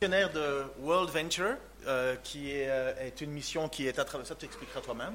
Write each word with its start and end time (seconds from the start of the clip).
missionnaire 0.00 0.30
de 0.32 0.62
World 0.78 1.10
Venture, 1.10 1.56
euh, 1.88 2.14
qui 2.22 2.52
est, 2.52 2.68
euh, 2.68 2.94
est 3.00 3.20
une 3.20 3.32
mission 3.32 3.68
qui 3.68 3.88
est 3.88 3.98
à 3.98 4.04
travers, 4.04 4.24
ça 4.28 4.36
tu 4.36 4.44
expliqueras 4.44 4.80
toi-même, 4.80 5.12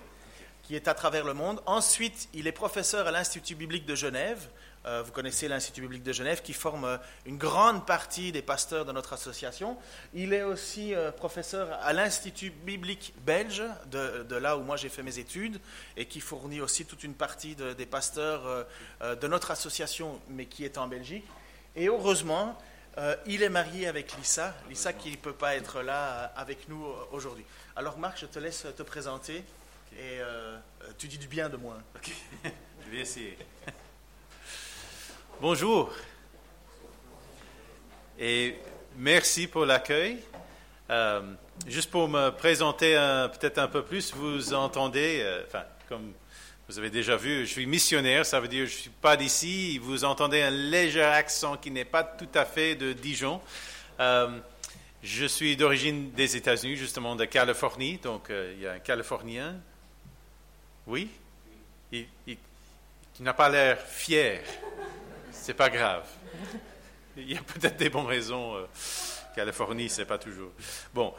qui 0.61 0.75
est 0.75 0.89
à 0.89 0.93
travers 0.93 1.23
le 1.23 1.33
monde. 1.33 1.61
Ensuite, 1.65 2.27
il 2.33 2.47
est 2.47 2.51
professeur 2.51 3.07
à 3.07 3.11
l'Institut 3.11 3.55
biblique 3.55 3.85
de 3.85 3.95
Genève. 3.95 4.49
Euh, 4.85 5.01
vous 5.01 5.13
connaissez 5.13 5.47
l'Institut 5.47 5.79
biblique 5.79 6.03
de 6.03 6.11
Genève 6.11 6.41
qui 6.41 6.51
forme 6.51 6.99
une 7.25 7.37
grande 7.37 7.85
partie 7.85 8.33
des 8.33 8.41
pasteurs 8.41 8.83
de 8.83 8.91
notre 8.91 9.13
association. 9.13 9.77
Il 10.13 10.33
est 10.33 10.43
aussi 10.43 10.93
professeur 11.15 11.69
à 11.81 11.93
l'Institut 11.93 12.49
biblique 12.49 13.13
belge, 13.25 13.63
de, 13.89 14.35
là 14.35 14.57
où 14.57 14.63
moi 14.63 14.75
j'ai 14.75 14.89
fait 14.89 15.01
mes 15.03 15.17
études, 15.17 15.61
et 15.95 16.07
qui 16.07 16.19
fournit 16.19 16.59
aussi 16.59 16.85
toute 16.85 17.05
une 17.05 17.13
partie 17.13 17.55
de- 17.55 17.71
des 17.71 17.85
pasteurs 17.85 18.65
de 19.01 19.27
notre 19.29 19.51
association, 19.51 20.19
mais 20.27 20.45
qui 20.45 20.65
est 20.65 20.77
en 20.77 20.87
Belgique. 20.89 21.23
Et 21.77 21.87
heureusement, 21.87 22.57
euh, 22.97 23.15
il 23.25 23.41
est 23.41 23.49
marié 23.49 23.87
avec 23.87 24.15
Lisa, 24.17 24.53
Lisa 24.69 24.93
qui 24.93 25.11
ne 25.11 25.15
peut 25.15 25.33
pas 25.33 25.55
être 25.55 25.81
là 25.81 26.05
euh, 26.05 26.27
avec 26.35 26.69
nous 26.69 26.85
euh, 26.85 27.07
aujourd'hui. 27.11 27.43
Alors 27.75 27.97
Marc, 27.97 28.19
je 28.19 28.27
te 28.27 28.37
laisse 28.37 28.67
te 28.77 28.83
présenter 28.83 29.43
et 29.97 30.19
tu 30.97 31.07
dis 31.07 31.17
du 31.17 31.27
bien 31.27 31.49
de 31.49 31.57
moi. 31.57 31.77
Je 32.85 32.91
vais 32.91 32.99
essayer. 32.99 33.37
Bonjour 35.39 35.93
et 38.19 38.57
merci 38.95 39.47
pour 39.47 39.65
l'accueil. 39.65 40.23
Juste 41.67 41.91
pour 41.91 42.07
me 42.07 42.29
présenter 42.31 42.93
peut-être 43.33 43.59
un 43.59 43.67
peu 43.67 43.83
plus, 43.83 44.13
vous 44.13 44.53
entendez, 44.53 45.23
enfin, 45.47 45.63
comme 45.87 46.13
vous 46.73 46.79
avez 46.79 46.89
déjà 46.89 47.17
vu, 47.17 47.45
je 47.45 47.51
suis 47.51 47.67
missionnaire, 47.67 48.25
ça 48.25 48.39
veut 48.39 48.47
dire 48.47 48.63
que 48.63 48.71
je 48.71 48.75
ne 48.75 48.81
suis 48.81 48.89
pas 48.89 49.15
d'ici. 49.15 49.77
Vous 49.77 50.05
entendez 50.05 50.41
un 50.41 50.49
léger 50.49 51.03
accent 51.03 51.55
qui 51.55 51.69
n'est 51.69 51.85
pas 51.85 52.03
tout 52.03 52.27
à 52.33 52.45
fait 52.45 52.73
de 52.73 52.93
Dijon. 52.93 53.41
Euh, 53.99 54.39
je 55.03 55.25
suis 55.27 55.55
d'origine 55.55 56.09
des 56.13 56.35
États-Unis, 56.35 56.75
justement 56.75 57.15
de 57.15 57.25
Californie, 57.25 57.99
donc 57.99 58.31
euh, 58.31 58.53
il 58.55 58.63
y 58.63 58.67
a 58.67 58.71
un 58.71 58.79
Californien. 58.79 59.55
Oui? 60.87 61.09
Il, 61.91 62.07
n'a 63.19 63.35
pas 63.35 63.49
l'air 63.49 63.79
fier. 63.79 64.41
C'est 65.31 65.53
pas 65.53 65.69
grave. 65.69 66.07
Il 67.15 67.31
y 67.31 67.37
a 67.37 67.41
peut-être 67.43 67.77
des 67.77 67.89
bonnes 67.89 68.07
raisons. 68.07 68.55
euh, 68.55 68.65
Californie, 69.35 69.89
c'est 69.89 70.05
pas 70.05 70.17
toujours. 70.17 70.51
Bon. 70.91 71.13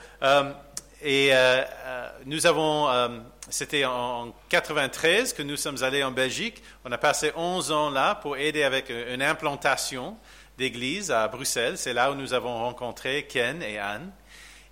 Et 1.07 1.35
euh, 1.35 1.63
euh, 1.85 2.09
nous 2.25 2.47
avons, 2.47 2.89
euh, 2.89 3.09
c'était 3.51 3.85
en 3.85 4.35
93 4.49 5.35
que 5.35 5.43
nous 5.43 5.59
sommes 5.59 5.83
allés 5.83 6.03
en 6.03 6.11
Belgique. 6.11 6.63
On 6.83 6.91
a 6.93 6.97
passé 6.97 7.31
11 7.37 7.73
ans 7.73 7.91
là 7.91 8.15
pour 8.15 8.39
aider 8.39 8.63
avec 8.63 8.89
une 8.89 9.23
implantation 9.23 10.17
d'église 10.57 11.11
à 11.11 11.29
Bruxelles. 11.29 11.77
C'est 11.77 11.93
là 11.93 12.11
où 12.11 12.15
nous 12.15 12.33
avons 12.33 12.57
rencontré 12.57 13.27
Ken 13.27 13.63
et 13.63 13.79
Anne. 13.79 14.13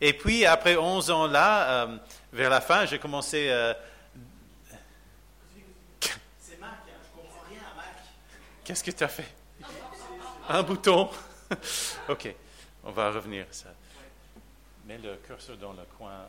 Et 0.01 0.15
puis, 0.15 0.47
après 0.47 0.75
11 0.75 1.11
ans 1.11 1.27
là, 1.27 1.69
euh, 1.69 1.99
vers 2.33 2.49
la 2.49 2.63
fin, 2.63 2.87
j'ai 2.87 2.99
commencé 2.99 3.53
C'est 6.41 6.59
Marc, 6.59 6.77
hein, 6.89 6.93
je 7.03 7.21
comprends 7.21 7.45
rien 7.51 7.61
à 7.61 7.77
Marc. 7.77 7.99
Qu'est-ce 8.65 8.83
que 8.83 8.91
tu 8.91 9.05
as 9.05 9.09
fait? 9.09 9.29
Un 10.49 10.63
bouton 10.63 11.11
Ok, 12.09 12.35
on 12.85 12.91
va 12.91 13.11
revenir 13.11 13.45
à 13.51 13.53
ça. 13.53 13.69
Mets 14.85 14.99
le 14.99 15.15
curseur 15.17 15.57
dans 15.59 15.73
le 15.73 15.85
coin 15.97 16.27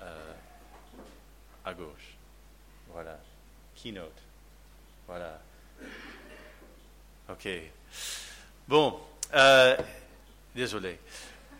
euh, 0.00 0.32
à 1.66 1.74
gauche. 1.74 2.16
Voilà. 2.88 3.18
Keynote. 3.74 4.22
Voilà. 5.06 5.38
Ok. 7.28 7.46
Bon, 8.66 8.98
euh, 9.34 9.76
désolé. 10.54 10.98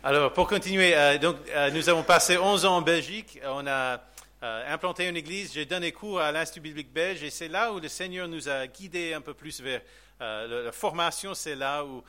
Alors, 0.03 0.33
pour 0.33 0.49
continuer, 0.49 0.97
euh, 0.97 1.19
donc, 1.19 1.37
nous 1.75 1.89
avons 1.91 2.03
passé 2.03 2.39
11 2.39 2.65
ans 2.65 2.77
en 2.79 2.83
Belgique. 2.83 3.39
On 3.45 3.67
a 3.67 4.01
implanté 4.41 5.07
une 5.07 5.17
église. 5.17 5.53
J'ai 5.53 5.67
donné 5.67 5.93
cours 5.93 6.21
à 6.21 6.33
l'Institut 6.33 6.61
biblique 6.61 6.93
belge 6.93 7.23
et 7.23 7.31
c'est 7.31 7.49
là 7.49 7.71
où 7.71 7.81
le 7.81 7.89
Seigneur 7.89 8.29
nous 8.29 8.49
a 8.49 8.67
guidés 8.67 9.13
un 9.13 9.21
peu 9.21 9.35
plus 9.35 9.61
vers 9.61 9.83
la, 10.21 10.73
formation. 10.73 11.35
C'est 11.35 11.57
là 11.57 11.85
où 11.85 12.03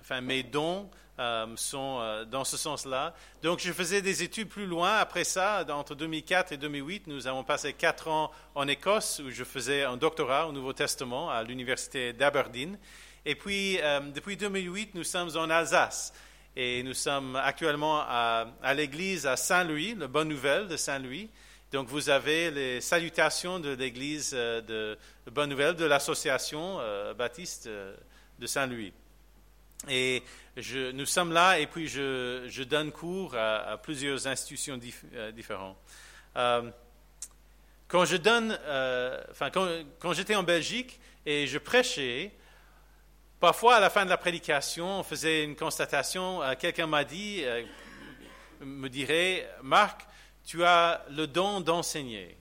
enfin, 0.00 0.20
mes 0.20 0.42
dons 0.42 0.90
euh, 1.18 1.46
sont 1.56 1.98
euh, 2.00 2.26
dans 2.26 2.44
ce 2.44 2.58
sens-là. 2.58 3.14
Donc, 3.40 3.60
je 3.60 3.72
faisais 3.72 4.02
des 4.02 4.22
études 4.22 4.48
plus 4.48 4.66
loin. 4.66 4.96
Après 4.96 5.24
ça, 5.24 5.64
entre 5.70 5.94
2004 5.94 6.52
et 6.52 6.56
2008, 6.58 7.06
nous 7.06 7.26
avons 7.26 7.42
passé 7.42 7.72
quatre 7.72 8.08
ans 8.08 8.30
en 8.54 8.68
Écosse 8.68 9.22
où 9.24 9.30
je 9.30 9.42
faisais 9.42 9.82
un 9.82 9.96
doctorat 9.96 10.46
au 10.46 10.52
Nouveau 10.52 10.74
Testament 10.74 11.30
à 11.30 11.42
l'Université 11.42 12.12
d'Aberdeen. 12.12 12.78
Et 13.24 13.34
puis, 13.34 13.78
euh, 13.80 14.00
depuis 14.14 14.36
2008, 14.36 14.94
nous 14.94 15.04
sommes 15.04 15.30
en 15.36 15.48
Alsace. 15.48 16.12
Et 16.54 16.82
nous 16.82 16.92
sommes 16.92 17.34
actuellement 17.36 18.00
à, 18.00 18.74
l'église 18.74 19.26
à 19.26 19.36
Saint-Louis, 19.36 19.94
la 19.94 20.08
bonne 20.08 20.28
nouvelle 20.28 20.68
de 20.68 20.76
Saint-Louis. 20.76 21.30
Donc, 21.72 21.88
vous 21.88 22.10
avez 22.10 22.50
les 22.50 22.82
salutations 22.82 23.58
de 23.58 23.70
l'église 23.70 24.32
de, 24.32 24.60
de 25.26 25.30
Bonne 25.30 25.48
Nouvelle 25.48 25.76
de 25.76 25.86
l'association 25.86 26.78
baptiste 27.16 27.68
de 27.68 28.46
Saint-Louis. 28.46 28.92
Et 29.88 30.22
nous 30.94 31.06
sommes 31.06 31.32
là 31.32 31.58
et 31.58 31.66
puis 31.66 31.86
je, 31.88 32.62
donne 32.62 32.90
cours 32.92 33.34
à, 33.36 33.78
plusieurs 33.82 34.26
institutions 34.26 34.80
euh, 35.14 35.32
différentes. 35.32 35.76
Euh, 36.36 36.70
quand 37.88 38.04
je 38.04 38.16
donne, 38.16 38.58
euh, 38.64 39.22
quand, 39.52 39.68
quand 40.00 40.12
j'étais 40.12 40.34
en 40.34 40.42
Belgique 40.42 40.98
et 41.24 41.46
je 41.46 41.58
prêchais, 41.58 42.32
parfois 43.38 43.76
à 43.76 43.80
la 43.80 43.90
fin 43.90 44.04
de 44.04 44.10
la 44.10 44.16
prédication, 44.16 45.00
on 45.00 45.02
faisait 45.02 45.44
une 45.44 45.54
constatation. 45.54 46.40
Quelqu'un 46.58 46.86
m'a 46.86 47.04
dit, 47.04 47.44
me 48.60 48.88
dirait, 48.88 49.48
Marc, 49.62 50.06
tu 50.44 50.64
as 50.64 51.04
le 51.10 51.26
don 51.26 51.60
d'enseigner. 51.60 52.36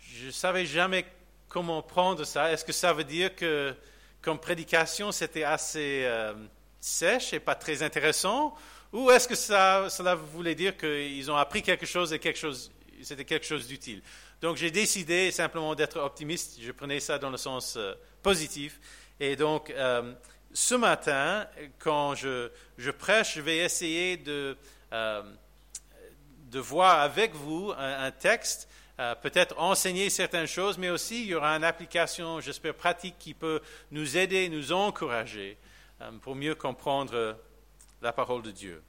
Je 0.00 0.26
ne 0.26 0.30
savais 0.30 0.66
jamais 0.66 1.06
comment 1.48 1.82
prendre 1.82 2.24
ça. 2.24 2.52
Est-ce 2.52 2.64
que 2.64 2.72
ça 2.72 2.92
veut 2.92 3.04
dire 3.04 3.34
que, 3.34 3.74
comme 4.22 4.38
prédication, 4.38 5.12
c'était 5.12 5.44
assez 5.44 6.02
euh, 6.04 6.34
sèche 6.80 7.32
et 7.32 7.40
pas 7.40 7.54
très 7.54 7.82
intéressant? 7.82 8.54
Ou 8.92 9.10
est-ce 9.10 9.28
que 9.28 9.34
ça, 9.34 9.88
cela 9.88 10.14
voulait 10.14 10.54
dire 10.54 10.76
qu'ils 10.76 11.30
ont 11.30 11.36
appris 11.36 11.62
quelque 11.62 11.86
chose 11.86 12.12
et 12.12 12.18
quelque 12.18 12.38
chose, 12.38 12.70
c'était 13.02 13.24
quelque 13.24 13.46
chose 13.46 13.66
d'utile? 13.66 14.02
Donc 14.40 14.56
j'ai 14.56 14.70
décidé 14.70 15.30
simplement 15.30 15.74
d'être 15.74 16.00
optimiste. 16.00 16.58
Je 16.60 16.72
prenais 16.72 17.00
ça 17.00 17.18
dans 17.18 17.30
le 17.30 17.36
sens 17.36 17.76
euh, 17.76 17.94
positif. 18.22 18.80
Et 19.20 19.36
donc, 19.36 19.70
euh, 19.70 20.12
ce 20.52 20.74
matin, 20.74 21.46
quand 21.78 22.14
je, 22.14 22.50
prêche, 22.98 23.34
je 23.36 23.40
vais 23.40 23.58
essayer 23.58 24.16
de, 24.16 24.56
de 24.90 26.58
voir 26.58 27.00
avec 27.00 27.34
vous 27.34 27.72
un 27.76 28.10
texte, 28.10 28.69
euh, 29.00 29.16
peut-être 29.16 29.58
enseigner 29.58 30.10
certaines 30.10 30.46
choses, 30.46 30.78
mais 30.78 30.90
aussi 30.90 31.22
il 31.22 31.28
y 31.30 31.34
aura 31.34 31.56
une 31.56 31.64
application, 31.64 32.40
j'espère, 32.40 32.74
pratique 32.74 33.16
qui 33.18 33.34
peut 33.34 33.60
nous 33.90 34.16
aider, 34.16 34.48
nous 34.48 34.70
encourager 34.70 35.58
euh, 36.00 36.12
pour 36.22 36.36
mieux 36.36 36.54
comprendre 36.54 37.36
la 38.00 38.12
parole 38.12 38.42
de 38.42 38.52
Dieu. 38.52 38.80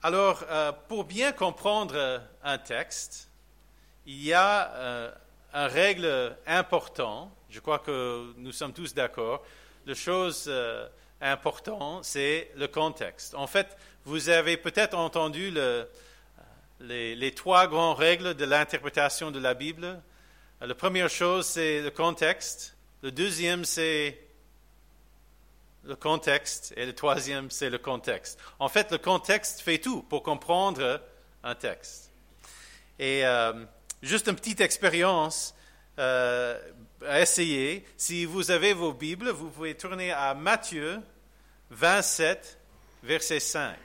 Alors, 0.00 0.44
euh, 0.48 0.70
pour 0.86 1.02
bien 1.02 1.32
comprendre 1.32 2.22
un 2.44 2.58
texte, 2.58 3.28
il 4.06 4.22
y 4.22 4.32
a 4.32 4.70
euh, 4.74 5.10
une 5.52 5.66
règle 5.66 6.36
importante, 6.46 7.32
je 7.50 7.58
crois 7.58 7.80
que 7.80 8.32
nous 8.36 8.52
sommes 8.52 8.72
tous 8.72 8.94
d'accord, 8.94 9.44
la 9.86 9.94
chose 9.94 10.44
euh, 10.46 10.86
importante, 11.20 12.04
c'est 12.04 12.48
le 12.54 12.68
contexte. 12.68 13.34
En 13.34 13.48
fait, 13.48 13.76
vous 14.04 14.28
avez 14.28 14.56
peut-être 14.56 14.94
entendu 14.94 15.50
le, 15.50 15.88
les, 16.80 17.32
trois 17.34 17.66
grandes 17.66 17.98
règles 17.98 18.34
de 18.34 18.44
l'interprétation 18.44 19.30
de 19.30 19.38
la 19.38 19.54
Bible. 19.54 20.00
La 20.60 20.74
première 20.74 21.08
chose, 21.08 21.46
c'est 21.46 21.82
le 21.82 21.90
contexte. 21.90 22.76
Le 23.02 23.12
deuxième, 23.12 23.64
c'est 23.64 24.18
le 25.84 25.96
contexte. 25.96 26.74
Et 26.76 26.86
le 26.86 26.94
troisième, 26.94 27.50
c'est 27.50 27.70
le 27.70 27.78
contexte. 27.78 28.38
En 28.58 28.68
fait, 28.68 28.90
le 28.92 28.98
contexte 28.98 29.60
fait 29.60 29.78
tout 29.78 30.02
pour 30.02 30.22
comprendre 30.22 31.00
un 31.42 31.54
texte. 31.54 32.10
Et 32.98 33.24
euh, 33.24 33.52
juste 34.02 34.26
une 34.28 34.36
petite 34.36 34.60
expérience 34.60 35.54
euh, 35.98 36.60
à 37.06 37.20
essayer. 37.20 37.84
Si 37.96 38.24
vous 38.24 38.50
avez 38.50 38.72
vos 38.72 38.92
Bibles, 38.92 39.30
vous 39.30 39.50
pouvez 39.50 39.74
tourner 39.74 40.12
à 40.12 40.34
Matthieu 40.34 41.00
27, 41.70 42.58
verset 43.02 43.40
5. 43.40 43.76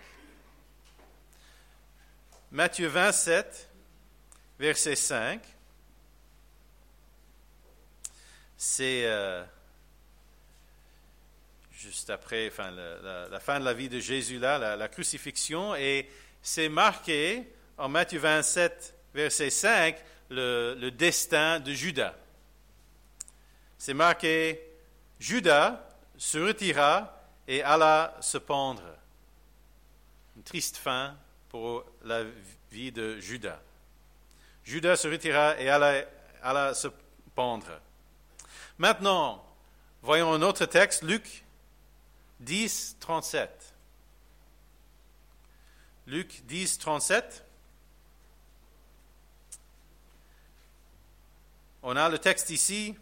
Matthieu 2.54 2.88
27, 2.88 3.68
verset 4.60 4.96
5. 4.96 5.42
C'est 8.56 9.06
euh, 9.06 9.44
juste 11.72 12.12
après 12.12 12.52
la, 13.32 13.40
fin 13.40 13.60
de 13.60 13.66
la 13.66 13.74
vie 13.74 13.90
de 13.90 14.00
Jésus, 14.00 14.38
là, 14.38 14.76
la, 14.76 14.88
crucifixion, 14.88 15.74
et 15.74 16.08
c'est 16.44 16.70
marqué 16.70 17.52
en 17.76 17.90
Matthieu 17.90 18.20
27, 18.20 19.00
verset 19.16 19.50
5, 19.50 19.98
le, 20.30 20.76
le 20.80 20.92
destin 20.92 21.60
de 21.60 21.74
Judas. 21.74 22.14
C'est 23.80 23.96
marqué, 23.96 24.62
Judas 25.20 25.84
se 26.20 26.38
retira 26.38 27.20
et 27.48 27.64
alla 27.64 28.16
se 28.22 28.38
pendre. 28.38 28.84
Une 30.36 30.44
triste 30.44 30.78
fin 30.78 31.18
pour 31.54 31.86
la 32.04 32.24
vie 32.72 32.92
de 32.92 33.20
Judas. 33.20 33.60
Judas 34.64 34.96
se 34.96 35.08
retira 35.08 35.56
et 35.62 35.70
alla, 35.70 36.74
se 36.74 36.88
pendre. 37.36 37.80
Maintenant, 38.80 39.46
voyons 40.02 40.34
un 40.34 40.42
autre 40.42 40.66
texte, 40.66 41.04
Luc 41.04 41.46
10, 42.40 42.98
37. 43.00 43.76
Luc 46.08 46.42
10, 46.46 46.80
37. 46.80 47.46
On 51.84 51.96
a 51.96 52.10
le 52.10 52.18
texte 52.18 52.50
ici. 52.50 52.96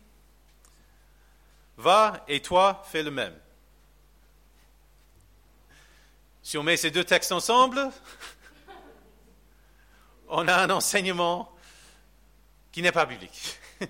Va 1.77 2.25
et 2.27 2.42
toi, 2.42 2.83
fais 2.86 3.01
le 3.01 3.12
même. 3.12 3.39
Si 6.44 6.57
on 6.57 6.63
met 6.63 6.75
ces 6.75 6.92
deux 6.92 7.06
textes 7.06 7.31
ensemble, 7.31 7.89
on 10.31 10.48
a 10.48 10.56
un 10.56 10.69
enseignement 10.69 11.54
qui 12.72 12.81
n'est 12.81 12.92
pas 12.92 13.06
biblique. 13.06 13.60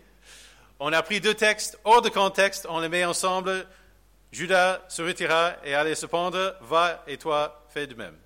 On 0.79 0.91
a 0.91 1.03
pris 1.03 1.21
deux 1.21 1.35
textes 1.35 1.79
hors 1.83 2.01
de 2.01 2.09
contexte, 2.09 2.65
on 2.67 2.79
les 2.79 2.89
met 2.89 3.05
ensemble. 3.05 3.67
Judas 4.31 4.81
se 4.88 5.03
retira 5.03 5.53
et 5.63 5.75
allait 5.75 5.93
se 5.93 6.07
pendre. 6.07 6.55
Va 6.61 7.03
et 7.05 7.17
toi, 7.17 7.63
fais 7.69 7.85
de 7.85 7.93
même. 7.93 8.17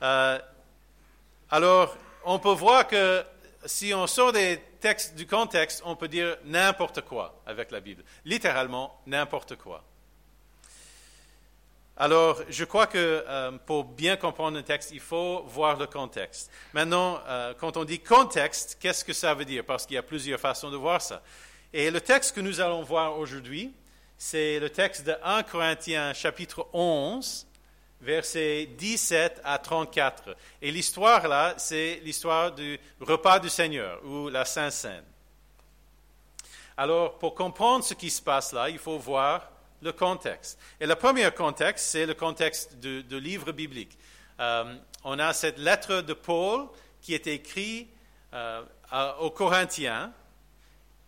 Euh, 0.00 0.38
alors, 1.50 1.94
on 2.24 2.38
peut 2.38 2.54
voir 2.54 2.86
que 2.86 3.22
si 3.66 3.92
on 3.92 4.06
sort 4.06 4.32
des 4.32 4.58
textes 4.80 5.16
du 5.16 5.26
contexte, 5.26 5.82
on 5.84 5.96
peut 5.96 6.08
dire 6.08 6.38
n'importe 6.44 7.02
quoi 7.02 7.42
avec 7.44 7.70
la 7.70 7.80
Bible. 7.80 8.02
Littéralement, 8.24 8.98
n'importe 9.06 9.56
quoi. 9.56 9.84
Alors, 11.98 12.42
je 12.50 12.64
crois 12.64 12.86
que 12.86 13.24
euh, 13.26 13.52
pour 13.64 13.84
bien 13.84 14.16
comprendre 14.16 14.58
un 14.58 14.62
texte, 14.62 14.90
il 14.92 15.00
faut 15.00 15.44
voir 15.44 15.78
le 15.78 15.86
contexte. 15.86 16.50
Maintenant, 16.74 17.20
euh, 17.26 17.54
quand 17.58 17.78
on 17.78 17.84
dit 17.84 18.00
contexte, 18.00 18.76
qu'est-ce 18.78 19.02
que 19.02 19.14
ça 19.14 19.32
veut 19.32 19.46
dire? 19.46 19.64
Parce 19.64 19.86
qu'il 19.86 19.94
y 19.94 19.98
a 19.98 20.02
plusieurs 20.02 20.38
façons 20.38 20.70
de 20.70 20.76
voir 20.76 21.00
ça. 21.00 21.22
Et 21.72 21.90
le 21.90 22.02
texte 22.02 22.34
que 22.34 22.42
nous 22.42 22.60
allons 22.60 22.82
voir 22.82 23.18
aujourd'hui, 23.18 23.72
c'est 24.18 24.58
le 24.58 24.68
texte 24.68 25.06
de 25.06 25.14
1 25.24 25.42
Corinthiens 25.44 26.12
chapitre 26.12 26.68
11, 26.74 27.46
versets 28.02 28.66
17 28.76 29.40
à 29.42 29.58
34. 29.58 30.36
Et 30.60 30.70
l'histoire 30.70 31.26
là, 31.26 31.54
c'est 31.56 32.02
l'histoire 32.04 32.52
du 32.52 32.78
repas 33.00 33.38
du 33.38 33.48
Seigneur 33.48 34.04
ou 34.04 34.28
la 34.28 34.44
Sainte 34.44 34.72
Seine. 34.72 35.04
Alors, 36.76 37.18
pour 37.18 37.34
comprendre 37.34 37.84
ce 37.84 37.94
qui 37.94 38.10
se 38.10 38.20
passe 38.20 38.52
là, 38.52 38.68
il 38.68 38.78
faut 38.78 38.98
voir 38.98 39.50
le 39.82 39.92
contexte. 39.92 40.58
Et 40.80 40.86
le 40.86 40.94
premier 40.94 41.30
contexte, 41.30 41.86
c'est 41.86 42.06
le 42.06 42.14
contexte 42.14 42.76
du, 42.76 43.02
livre 43.20 43.52
biblique. 43.52 43.98
Euh, 44.40 44.76
on 45.04 45.18
a 45.18 45.32
cette 45.32 45.58
lettre 45.58 46.02
de 46.02 46.12
Paul 46.12 46.68
qui 47.00 47.14
est 47.14 47.26
écrite 47.26 47.88
euh, 48.34 48.62
aux 49.20 49.30
Corinthiens. 49.30 50.12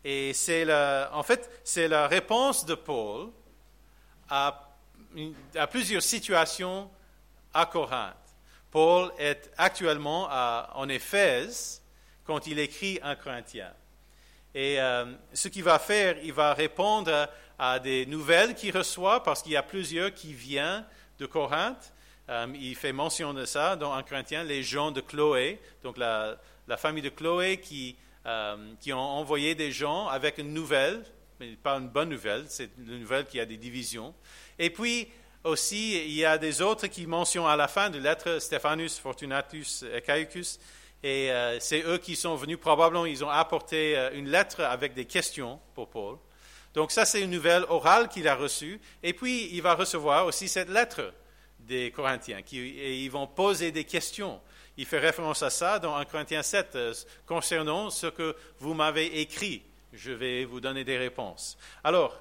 Et 0.05 0.33
c'est 0.33 0.67
en 1.13 1.23
fait, 1.23 1.51
c'est 1.65 1.89
la 1.89 2.07
réponse 2.07 2.65
de 2.65 2.75
Paul 2.75 3.31
à, 4.31 4.75
à, 5.57 5.67
plusieurs 5.67 6.03
situations 6.03 6.89
à 7.53 7.67
Corinthe. 7.67 8.15
Paul 8.71 9.13
est 9.19 9.51
actuellement 9.57 10.29
en 10.75 10.89
Éphèse 10.89 11.83
quand 12.25 12.47
il 12.47 12.59
écrit 12.59 13.01
un 13.03 13.17
Corinthien. 13.17 13.73
Et 14.55 14.81
euh, 14.81 15.07
ce 15.33 15.49
qu'il 15.49 15.65
va 15.65 15.79
faire, 15.79 16.17
il 16.23 16.33
va 16.33 16.53
répondre 16.53 17.29
à 17.59 17.81
des 17.81 18.07
nouvelles 18.07 18.55
qu'il 18.55 18.77
reçoit, 18.77 19.23
parce 19.23 19.43
qu'il 19.43 19.53
y 19.53 19.57
a 19.57 19.63
plusieurs 19.63 20.15
qui 20.15 20.33
viennent 20.33 20.85
de 21.19 21.27
Corinthe. 21.27 21.93
Euh, 22.29 22.47
il 22.55 22.77
fait 22.77 22.93
mention 22.93 23.35
de 23.35 23.45
ça 23.45 23.75
dans 23.75 23.93
1 23.95 24.03
Corinthiens, 24.03 24.45
les 24.45 24.63
gens 24.63 24.91
de 24.91 25.01
Chloé, 25.01 25.61
donc 25.83 25.97
la, 25.97 26.39
famille 26.77 27.03
de 27.03 27.09
Chloé 27.09 27.59
qui, 27.59 27.97
euh, 28.27 28.57
qui 28.81 28.93
ont 28.93 28.99
envoyé 28.99 29.55
des 29.55 29.73
gens 29.73 30.07
avec 30.09 30.39
une 30.39 30.53
nouvelle, 30.53 31.03
mais 31.41 31.57
pas 31.57 31.77
une 31.79 31.89
bonne 31.89 32.11
nouvelle, 32.11 32.45
c'est 32.49 32.71
une 32.79 33.01
nouvelle 33.01 33.27
qui 33.27 33.41
a 33.41 33.47
des 33.47 33.57
divisions. 33.57 34.15
Et 34.59 34.71
puis 34.71 35.09
aussi, 35.43 35.97
il 36.05 36.13
y 36.13 36.25
a 36.25 36.37
des 36.37 36.61
autres 36.61 36.87
qui 36.89 37.07
mentionnent 37.07 37.47
à 37.47 37.57
la 37.57 37.69
fin 37.69 37.91
de 37.91 37.99
lettre 37.99 38.39
Stephanus, 38.41 38.99
Fortunatus 38.99 39.85
et 39.95 40.03
Caicus. 40.03 40.61
Et 41.03 41.31
euh, 41.31 41.59
c'est 41.61 41.83
eux 41.83 41.99
qui 41.99 42.15
sont 42.15 42.35
venus, 42.35 42.59
probablement, 42.59 43.07
ils 43.07 43.25
ont 43.25 43.31
apporté 43.31 43.97
une 44.15 44.29
lettre 44.29 44.63
avec 44.63 44.95
des 44.95 45.07
questions 45.07 45.59
pour 45.75 45.89
Paul. 45.89 46.19
Donc 46.75 46.93
ça, 46.93 47.05
c'est 47.05 47.23
une 47.23 47.31
nouvelle 47.31 47.65
orale 47.69 48.09
qu'il 48.09 48.29
a 48.29 48.35
reçue. 48.35 48.81
Et 49.03 49.13
puis, 49.13 49.49
il 49.53 49.63
va 49.63 49.75
recevoir 49.75 50.27
aussi 50.27 50.49
cette 50.49 50.69
lettre 50.69 51.13
des 51.61 51.91
Corinthiens, 51.91 52.43
qui, 52.43 52.59
et 52.59 52.97
ils 53.03 53.11
vont 53.11 53.27
poser 53.27 53.73
des 53.73 53.85
questions. 53.85 54.41
Il 54.77 54.87
fait 54.87 54.99
référence 54.99 55.43
à 55.43 55.51
ça 55.51 55.79
dans 55.79 55.97
1 55.97 56.05
Corinthiens 56.05 56.43
7, 56.43 56.77
euh, 56.77 56.95
concernant 57.27 57.91
ce 57.91 58.07
que 58.07 58.37
vous 58.61 58.75
m'avez 58.75 59.21
écrit. 59.21 59.63
Je 59.93 60.13
vais 60.13 60.45
vous 60.45 60.61
donner 60.61 60.85
des 60.85 60.97
réponses. 60.97 61.59
Alors, 61.83 62.21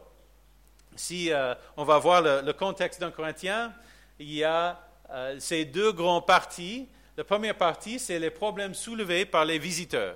si 0.95 1.31
euh, 1.31 1.53
on 1.77 1.83
va 1.83 1.99
voir 1.99 2.21
le, 2.21 2.53
contexte 2.53 2.99
d'un 2.99 3.11
Corinthien, 3.11 3.73
il 4.19 4.33
y 4.33 4.43
a 4.43 4.81
euh, 5.11 5.35
ces 5.39 5.65
deux 5.65 5.91
grandes 5.91 6.25
parties. 6.25 6.87
La 7.15 7.23
première 7.23 7.55
partie, 7.55 7.99
c'est 7.99 8.19
les 8.19 8.31
problèmes 8.31 8.73
soulevés 8.73 9.25
par 9.25 9.45
les 9.45 9.59
visiteurs. 9.59 10.15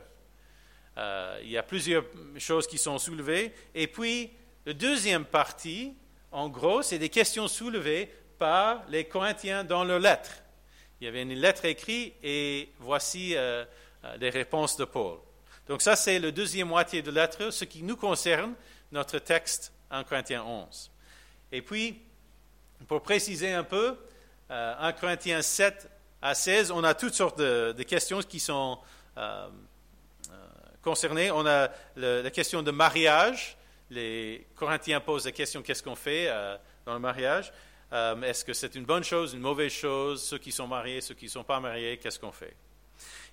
Euh, 0.97 1.39
il 1.43 1.49
y 1.49 1.57
a 1.57 1.63
plusieurs 1.63 2.03
choses 2.37 2.67
qui 2.67 2.77
sont 2.77 2.97
soulevées. 2.97 3.53
Et 3.73 3.87
puis, 3.87 4.31
la 4.65 4.73
deuxième 4.73 5.25
partie, 5.25 5.93
en 6.31 6.49
gros, 6.49 6.81
c'est 6.81 6.99
des 6.99 7.09
questions 7.09 7.47
soulevées 7.47 8.13
par 8.37 8.83
les 8.89 9.05
Corinthiens 9.05 9.63
dans 9.63 9.83
leurs 9.83 9.99
lettres. 9.99 10.31
Il 10.99 11.05
y 11.05 11.07
avait 11.07 11.21
une 11.21 11.33
lettre 11.33 11.65
écrite 11.65 12.13
et 12.21 12.69
voici 12.79 13.35
euh, 13.35 13.65
euh, 14.03 14.17
les 14.17 14.29
réponses 14.29 14.77
de 14.77 14.85
Paul. 14.85 15.19
Donc 15.67 15.81
ça, 15.81 15.95
c'est 15.95 16.19
la 16.19 16.31
deuxième 16.31 16.67
moitié 16.67 17.01
de 17.01 17.11
lettre, 17.11 17.51
ce 17.51 17.65
qui 17.65 17.83
nous 17.83 17.95
concerne, 17.95 18.53
notre 18.91 19.19
texte 19.19 19.71
en 19.89 20.03
Corinthiens 20.03 20.43
11. 20.43 20.91
Et 21.51 21.61
puis, 21.61 22.01
pour 22.87 23.01
préciser 23.01 23.53
un 23.53 23.63
peu, 23.63 23.95
en 24.49 24.91
Corinthiens 24.91 25.41
7 25.41 25.89
à 26.21 26.33
16, 26.33 26.71
on 26.71 26.83
a 26.83 26.93
toutes 26.93 27.13
sortes 27.13 27.39
de, 27.39 27.83
questions 27.83 28.21
qui 28.21 28.39
sont 28.39 28.77
concernés. 30.81 31.31
On 31.31 31.45
a 31.45 31.69
la 31.95 32.31
question 32.31 32.63
de 32.63 32.71
mariage. 32.71 33.57
Les 33.89 34.47
Corinthiens 34.55 34.99
posent 34.99 35.25
la 35.25 35.31
question 35.31 35.61
qu'est-ce 35.61 35.83
qu'on 35.83 35.95
fait 35.95 36.27
euh, 36.27 36.57
dans 36.85 36.93
le 36.93 36.99
mariage? 36.99 37.51
Euh, 37.91 38.21
Est-ce 38.21 38.45
que 38.45 38.53
c'est 38.53 38.75
une 38.75 38.85
bonne 38.85 39.03
chose, 39.03 39.33
une 39.33 39.41
mauvaise 39.41 39.71
chose 39.71 40.23
Ceux 40.23 40.37
qui 40.37 40.51
sont 40.51 40.67
mariés, 40.67 41.01
ceux 41.01 41.13
qui 41.13 41.25
ne 41.25 41.31
sont 41.31 41.43
pas 41.43 41.59
mariés, 41.59 41.97
qu'est-ce 41.97 42.19
qu'on 42.19 42.31
fait? 42.31 42.55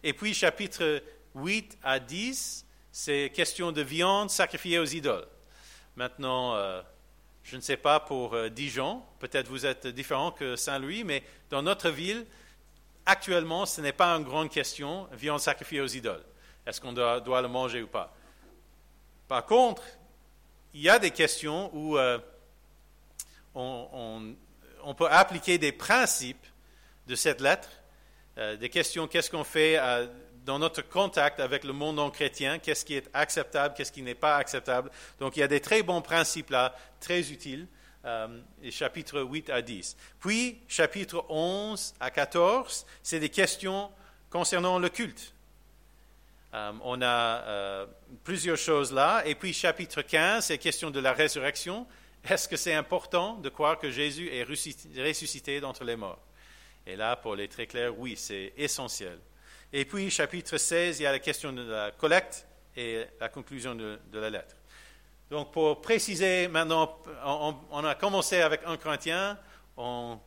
Et 0.03 0.13
puis, 0.13 0.35
chapitre 0.35 1.03
8 1.37 1.79
à 1.83 2.01
10, 2.01 2.67
c'est 2.91 3.31
question 3.33 3.71
de 3.71 3.83
viande 3.83 4.31
sacrifiée 4.31 4.79
aux 4.81 4.85
idoles. 4.85 5.29
Maintenant, 5.95 6.57
euh, 6.57 6.83
je 7.45 7.57
ne 7.57 7.61
sais 7.61 7.77
pas 7.77 8.01
pour 8.01 8.37
Dijon, 8.51 9.03
peut-être 9.21 9.49
vous 9.49 9.65
êtes 9.65 9.87
différent 9.87 10.33
que 10.33 10.57
Saint-Louis, 10.57 11.05
mais 11.05 11.23
dans 11.51 11.63
notre 11.63 11.89
ville, 11.89 12.27
actuellement, 13.07 13.65
ce 13.65 13.81
n'est 13.81 13.93
pas 13.93 14.17
une 14.17 14.25
grande 14.25 14.51
question, 14.51 15.09
viande 15.13 15.41
sacrifiée 15.41 15.81
aux 15.81 15.87
idoles. 15.87 16.25
Est-ce 16.69 16.83
qu'on 16.83 16.93
doit, 16.93 17.41
le 17.41 17.49
manger 17.49 17.81
ou 17.81 17.87
pas 17.87 18.15
Par 19.27 19.47
contre, 19.47 19.83
il 20.75 20.83
y 20.83 20.91
a 20.91 20.99
des 20.99 21.13
questions 21.13 21.71
où 21.75 21.97
euh, 21.97 22.19
on, 23.55 24.95
peut 24.95 25.09
appliquer 25.11 25.57
des 25.57 25.73
principes 25.73 26.47
de 27.07 27.15
cette 27.15 27.41
lettre, 27.41 27.71
euh, 28.37 28.57
des 28.57 28.69
questions, 28.69 29.09
qu'est-ce 29.09 29.31
qu'on 29.31 29.45
fait 29.45 29.79
euh, 29.79 30.09
dans 30.45 30.59
notre 30.59 30.83
contact 30.83 31.41
avec 31.41 31.65
le 31.65 31.73
monde 31.73 31.97
non 31.97 32.11
chrétien, 32.11 32.59
qu'est-ce 32.59 32.85
qui 32.85 32.97
est 32.97 33.09
acceptable, 33.15 33.75
qu'est-ce 33.75 33.91
qui 33.91 34.03
n'est 34.03 34.15
pas 34.15 34.37
acceptable. 34.37 34.91
Donc 35.21 35.39
il 35.39 35.41
y 35.41 35.45
a 35.45 35.49
des 35.49 35.61
très 35.61 35.83
bons 35.83 36.03
principes 36.03 36.51
là, 36.51 36.77
très 37.01 37.33
utiles, 37.33 37.67
les 38.63 38.71
chapitres 38.71 39.21
8 39.21 39.51
à 39.51 39.61
10. 39.61 39.97
Puis, 40.21 40.61
chapitre 40.67 41.25
11 41.29 41.95
à 42.01 42.11
14, 42.11 42.87
c'est 43.03 43.21
des 43.21 43.29
questions 43.29 43.91
concernant 44.31 44.79
le 44.79 44.89
culte. 44.89 45.35
Euh, 46.55 46.73
on 46.83 47.03
a 47.03 47.07
euh, 47.07 47.87
plusieurs 48.25 48.57
choses 48.57 48.93
là. 48.93 49.23
Et 49.27 49.35
puis 49.35 49.53
chapitre 49.53 50.03
15, 50.03 50.47
c'est 50.47 50.59
question 50.59 50.91
de 50.91 51.01
la 51.01 51.13
résurrection. 51.13 51.87
Est-ce 52.29 52.49
que 52.49 52.57
c'est 52.57 52.75
important 52.75 53.35
de 53.35 53.49
croire 53.49 53.79
que 53.79 53.91
Jésus 53.91 54.29
est 54.33 54.45
ressuscité 54.45 55.61
d'entre 55.61 55.85
les 55.85 55.97
morts? 55.97 56.25
Et 56.87 56.97
là, 56.97 57.17
pour 57.17 57.37
les 57.37 57.49
très 57.49 57.67
clair, 57.67 57.99
oui, 57.99 58.17
c'est 58.17 58.55
essentiel. 58.57 59.19
Et 59.73 59.85
puis 59.85 60.11
chapitre 60.11 60.57
16, 60.57 61.01
il 61.01 61.03
y 61.03 61.07
a 61.07 61.13
la 61.13 61.19
question 61.19 61.53
de 61.53 61.63
la 61.63 61.91
collecte 61.91 62.47
et 62.75 63.05
la 63.21 63.29
conclusion 63.29 63.75
de, 63.75 63.99
la 64.15 64.31
lettre. 64.31 64.57
Donc 65.31 65.53
pour 65.53 65.83
préciser 65.83 66.49
maintenant, 66.49 66.99
on, 67.71 67.85
a 67.85 67.95
commencé 67.95 68.41
avec 68.41 68.63
1 68.65 68.79
Corinthiens, 68.79 69.39
on, 69.77 70.19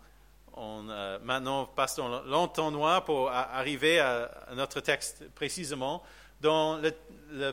euh, 0.58 1.20
maintenant 1.24 1.66
passe 1.66 1.96
dans 1.96 2.22
l'entonnoir 2.24 3.04
pour 3.06 3.32
arriver 3.32 4.00
à, 4.00 4.30
notre 4.54 4.82
texte 4.82 5.30
précisément. 5.34 6.04
Dans 6.42 6.78
le, 6.78 6.94
euh, 7.34 7.52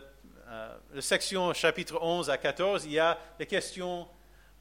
la 0.95 1.01
section 1.01 1.53
chapitre 1.53 1.99
11 2.01 2.31
à 2.31 2.39
14, 2.39 2.85
il 2.85 2.93
y 2.93 2.99
a 2.99 3.19
les 3.39 3.47
questions, 3.47 4.09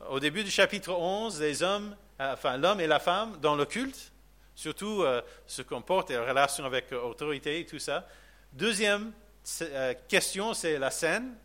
au 0.10 0.20
début 0.20 0.44
du 0.44 0.52
chapitre 0.52 0.92
11, 0.92 1.40
les 1.42 1.64
hommes 1.64 1.96
enfin 2.20 2.58
l'homme 2.58 2.80
et 2.82 2.88
la 2.88 3.00
femme 3.00 3.38
dans 3.42 3.56
le 3.56 3.66
culte, 3.66 4.12
surtout 4.56 5.06
se 5.46 5.62
comportent 5.62 6.10
et 6.10 6.18
en 6.18 6.26
relation 6.26 6.66
avec 6.66 6.90
l'autorité 6.90 7.60
et 7.60 7.66
tout 7.66 7.78
ça. 7.78 8.08
Deuxième 8.54 9.12
question, 10.08 10.56
c'est 10.56 10.80
la 10.80 10.90
scène. 10.90 11.36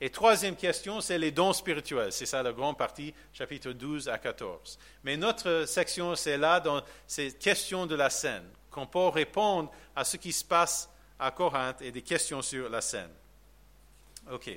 Et 0.00 0.10
troisième 0.10 0.56
question, 0.56 1.00
c'est 1.00 1.18
les 1.18 1.30
dons 1.30 1.54
spirituels. 1.54 2.12
C'est 2.12 2.26
ça 2.26 2.42
la 2.42 2.52
grande 2.52 2.76
partie, 2.76 3.14
chapitre 3.32 3.72
12 3.72 4.08
à 4.08 4.18
14. 4.18 4.78
Mais 5.04 5.16
notre 5.16 5.64
section, 5.66 6.14
c'est 6.14 6.36
là, 6.36 6.60
dans 6.60 6.82
ces 7.06 7.32
questions 7.32 7.86
de 7.86 7.94
la 7.94 8.10
scène, 8.10 8.44
qu'on 8.70 8.86
peut 8.86 9.08
répondre 9.08 9.70
à 9.94 10.04
ce 10.04 10.18
qui 10.18 10.32
se 10.32 10.44
passe 10.44 10.90
à 11.18 11.30
Corinthe 11.30 11.80
et 11.80 11.90
des 11.90 12.02
questions 12.02 12.42
sur 12.42 12.68
la 12.68 12.82
scène. 12.82 13.10
OK. 14.30 14.50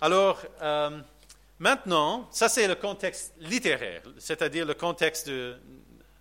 Alors, 0.00 0.40
euh, 0.62 1.00
maintenant, 1.58 2.28
ça 2.30 2.48
c'est 2.48 2.68
le 2.68 2.76
contexte 2.76 3.34
littéraire, 3.38 4.02
c'est-à-dire 4.18 4.64
le 4.64 4.74
contexte 4.74 5.28
de, 5.28 5.58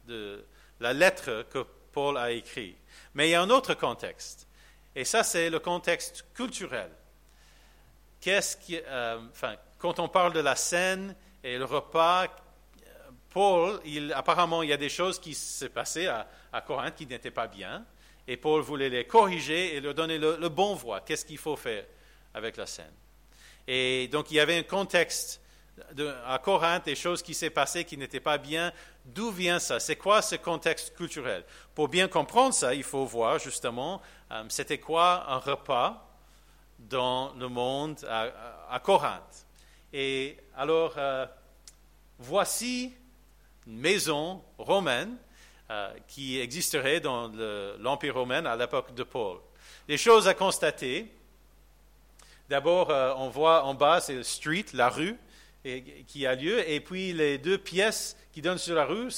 de 0.07 0.43
la 0.79 0.93
lettre 0.93 1.45
que 1.51 1.63
Paul 1.91 2.17
a 2.17 2.31
écrite. 2.31 2.77
Mais 3.13 3.27
il 3.27 3.31
y 3.31 3.35
a 3.35 3.41
un 3.41 3.49
autre 3.51 3.75
contexte, 3.75 4.47
et 4.95 5.05
ça 5.05 5.23
c'est 5.23 5.49
le 5.49 5.59
contexte 5.59 6.25
culturel 6.33 6.89
qu'est-ce 8.21 8.57
qui, 8.57 8.77
euh, 8.77 9.19
enfin, 9.31 9.55
quand 9.77 9.99
on 9.99 10.07
parle 10.07 10.33
de 10.33 10.39
la 10.39 10.55
scène 10.55 11.15
et 11.43 11.57
le 11.57 11.65
repas, 11.65 12.27
Paul, 13.29 13.79
il, 13.85 14.11
apparemment, 14.13 14.63
il 14.63 14.69
y 14.69 14.73
a 14.73 14.77
des 14.77 14.89
choses 14.89 15.19
qui 15.19 15.33
s'est 15.35 15.69
passées 15.69 16.07
à, 16.07 16.61
Corinthe 16.61 16.95
qui 16.95 17.05
n'étaient 17.05 17.31
pas 17.31 17.47
bien, 17.47 17.85
et 18.27 18.37
Paul 18.37 18.61
voulait 18.61 18.89
les 18.89 19.05
corriger 19.05 19.75
et 19.75 19.81
leur 19.81 19.93
donner 19.93 20.17
le, 20.17 20.49
bon 20.49 20.75
voie. 20.75 21.01
Qu'est-ce 21.01 21.25
qu'il 21.25 21.37
faut 21.37 21.55
faire 21.55 21.85
avec 22.33 22.57
la 22.57 22.65
scène? 22.65 22.93
Et 23.67 24.07
donc, 24.07 24.31
il 24.31 24.35
y 24.35 24.39
avait 24.39 24.57
un 24.57 24.63
contexte 24.63 25.41
à 26.25 26.39
Corinthe, 26.39 26.85
des 26.85 26.95
choses 26.95 27.21
qui 27.21 27.33
s'est 27.33 27.49
passées 27.49 27.85
qui 27.85 27.97
n'étaient 27.97 28.19
pas 28.19 28.37
bien. 28.37 28.73
D'où 29.05 29.31
vient 29.31 29.59
ça? 29.59 29.79
C'est 29.79 29.95
quoi 29.95 30.21
ce 30.21 30.35
contexte 30.35 30.95
culturel? 30.95 31.43
Pour 31.73 31.87
bien 31.87 32.07
comprendre 32.07 32.53
ça, 32.53 32.73
il 32.73 32.83
faut 32.83 33.05
voir 33.05 33.39
justement, 33.39 34.01
euh, 34.31 34.43
c'était 34.49 34.79
quoi 34.79 35.25
un 35.29 35.37
repas 35.37 36.08
dans 36.79 37.33
le 37.33 37.47
monde 37.47 37.97
à, 38.07 38.79
Corinthe. 38.79 39.45
Et 39.91 40.37
alors, 40.55 40.93
euh, 40.97 41.25
voici 42.17 42.93
une 43.67 43.79
maison 43.79 44.41
romaine 44.57 45.17
euh, 45.69 45.91
qui 46.07 46.39
existerait 46.39 46.99
dans 46.99 47.31
l'Empire 47.79 48.15
romain 48.15 48.45
à 48.45 48.55
l'époque 48.55 48.93
de 48.93 49.03
Paul. 49.03 49.39
Les 49.87 49.97
choses 49.97 50.27
à 50.27 50.33
constater. 50.33 51.11
D'abord, 52.49 52.89
euh, 52.89 53.13
on 53.17 53.29
voit 53.29 53.63
en 53.65 53.73
bas, 53.73 54.01
c'est 54.01 54.21
la 54.73 54.89
rue, 54.89 55.17
qui 56.07 56.25
a 56.25 56.35
lieu, 56.35 56.67
et 56.67 56.79
puis 56.79 57.11
les 57.13 57.37
deux 57.37 57.57
pièces 57.57 58.17
qui 58.31 58.41
donnent 58.41 58.57
sur 58.57 58.75
la 58.75 58.85
rue, 58.85 59.09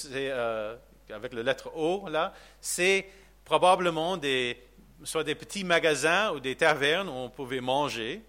avec 1.10 1.34
la 1.34 1.44
lettre 1.44 1.72
O 1.76 2.10
là, 2.10 2.34
c'est 2.60 3.08
probablement 3.46 4.18
des, 4.18 4.58
soit 5.04 5.24
des 5.24 5.36
petits 5.36 5.64
magasins 5.64 6.32
ou 6.32 6.40
des 6.40 6.56
tavernes 6.56 7.10
où 7.10 7.14
on 7.14 7.30
pouvait 7.30 7.62
manger. 7.62 8.22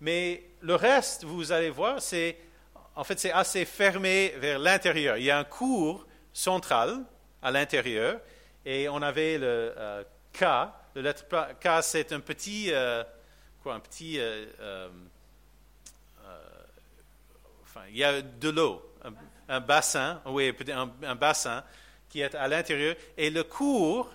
Mais 0.00 0.42
le 0.60 0.74
reste, 0.74 1.24
vous 1.24 1.52
allez 1.52 1.70
voir, 1.70 2.00
c'est 2.00 2.38
en 2.94 3.04
fait 3.04 3.18
c'est 3.18 3.32
assez 3.32 3.64
fermé 3.64 4.34
vers 4.38 4.58
l'intérieur. 4.58 5.16
Il 5.16 5.24
y 5.24 5.30
a 5.30 5.38
un 5.38 5.44
cours 5.44 6.06
central 6.32 7.04
à 7.42 7.50
l'intérieur 7.50 8.20
et 8.64 8.88
on 8.88 9.00
avait 9.02 9.38
le 9.38 9.74
euh, 9.76 10.04
K. 10.32 10.44
Le 10.94 11.02
lettre 11.02 11.24
K, 11.60 11.82
c'est 11.82 12.12
un 12.12 12.20
petit 12.20 12.72
euh, 12.72 13.04
quoi, 13.62 13.74
un 13.74 13.80
petit 13.80 14.18
euh, 14.18 14.46
enfin, 17.62 17.82
il 17.90 17.96
y 17.96 18.04
a 18.04 18.22
de 18.22 18.48
l'eau, 18.48 18.82
un, 19.48 19.60
bassin, 19.60 20.20
oui, 20.26 20.54
un, 20.72 20.90
un 21.02 21.14
bassin 21.14 21.62
qui 22.08 22.20
est 22.20 22.34
à 22.34 22.48
l'intérieur 22.48 22.96
et 23.16 23.30
le 23.30 23.44
cours 23.44 24.10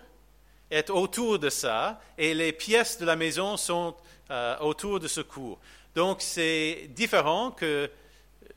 est 0.71 0.89
autour 0.89 1.37
de 1.37 1.49
ça 1.49 1.99
et 2.17 2.33
les 2.33 2.53
pièces 2.53 2.97
de 2.97 3.05
la 3.05 3.15
maison 3.15 3.57
sont 3.57 3.93
euh, 4.31 4.57
autour 4.59 4.99
de 4.99 5.07
ce 5.07 5.21
cours. 5.21 5.59
Donc 5.93 6.21
c'est 6.21 6.87
différent 6.95 7.51
que 7.51 7.91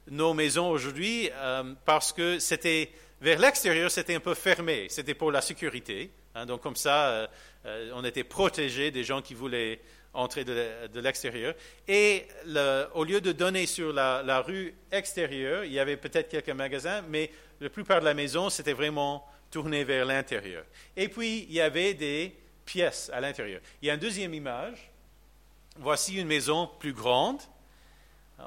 nos 0.09 0.33
maisons 0.33 0.71
aujourd'hui 0.71 1.29
euh, 1.35 1.75
parce 1.85 2.13
que 2.13 2.39
c'était 2.39 2.91
vers 3.21 3.41
l'extérieur, 3.41 3.91
c'était 3.91 4.15
un 4.15 4.21
peu 4.21 4.35
fermé, 4.35 4.87
c'était 4.89 5.15
pour 5.15 5.33
la 5.33 5.41
sécurité. 5.41 6.11
Hein. 6.37 6.47
donc 6.47 6.61
comme 6.61 6.77
ça, 6.77 7.29
euh, 7.67 7.91
on 7.95 8.05
était 8.05 8.25
protégé 8.25 8.91
des 8.91 9.03
gens 9.03 9.21
qui 9.21 9.35
voulaient 9.35 9.81
entrer 10.13 10.45
de, 10.45 11.01
l'extérieur. 11.01 11.55
Et 11.89 12.29
au 12.95 13.03
lieu 13.03 13.21
de 13.21 13.33
donner 13.33 13.67
sur 13.67 13.93
la, 13.93 14.23
la, 14.25 14.43
rue 14.43 14.73
extérieure, 14.93 15.65
il 15.65 15.73
y 15.73 15.81
avait 15.81 15.97
peut-être 15.97 16.29
quelques 16.29 16.51
magasins, 16.51 17.03
mais 17.09 17.33
la 17.61 17.69
plupart 17.69 17.99
de 17.99 18.05
la 18.05 18.15
maison, 18.15 18.49
c'était 18.49 18.75
vraiment 18.75 19.27
tourné 19.55 19.85
vers 19.85 20.05
l'intérieur. 20.05 20.65
Et 20.97 21.07
puis, 21.07 21.47
il 21.49 21.53
y 21.53 21.61
avait 21.61 21.95
des 21.95 22.37
pièces 22.65 23.09
à 23.15 23.21
l'intérieur. 23.21 23.61
Il 23.81 23.87
y 23.87 23.91
a 23.91 23.95
une 23.95 24.01
deuxième 24.01 24.35
image. 24.35 24.91
Voici 25.79 26.17
une 26.17 26.27
maison 26.27 26.69
plus 26.81 26.93
grande. 26.93 27.41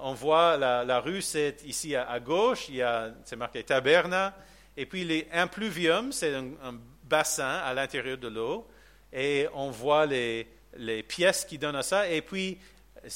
On 0.01 0.13
voit 0.13 0.57
la, 0.57 0.99
rue, 0.99 1.21
c'est 1.21 1.63
ici 1.63 1.95
à, 1.95 2.19
gauche, 2.19 2.67
il 2.67 2.75
y 2.75 2.81
a, 2.81 3.13
c'est 3.23 3.37
marqué 3.37 3.63
Taberna. 3.63 4.35
Et 4.75 4.85
puis, 4.85 5.05
les 5.05 5.29
impluvium, 5.31 6.11
c'est 6.11 6.35
un, 6.35 6.77
bassin 7.05 7.61
à 7.63 7.73
l'intérieur 7.73 8.17
de 8.17 8.27
l'eau. 8.27 8.67
Et 9.13 9.47
on 9.53 9.71
voit 9.71 10.05
les, 10.05 10.45
les 10.75 11.03
pièces 11.03 11.45
qui 11.45 11.57
donnent 11.57 11.77
à 11.77 11.83
ça. 11.83 12.09
Et 12.09 12.21
puis, 12.21 12.57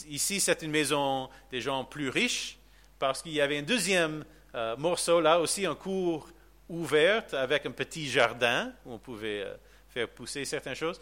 ici, 0.07 0.39
c'est 0.39 0.62
une 0.62 0.71
maison 0.71 1.29
des 1.51 1.60
gens 1.60 1.83
plus 1.83 2.07
riches, 2.07 2.57
parce 3.00 3.21
qu'il 3.21 3.33
y 3.33 3.41
avait 3.41 3.57
un 3.57 3.63
deuxième 3.63 4.24
euh, 4.55 4.77
morceau 4.77 5.19
là 5.19 5.41
aussi, 5.41 5.65
un 5.65 5.75
cours 5.75 6.29
ouverte 6.72 7.34
avec 7.34 7.66
un 7.66 7.72
petit 7.72 8.10
jardin 8.10 8.72
où 8.86 8.94
on 8.94 8.98
pouvait 8.98 9.44
euh, 9.44 9.54
faire 9.90 10.08
pousser 10.10 10.46
certaines 10.46 10.75
choses. 10.75 11.00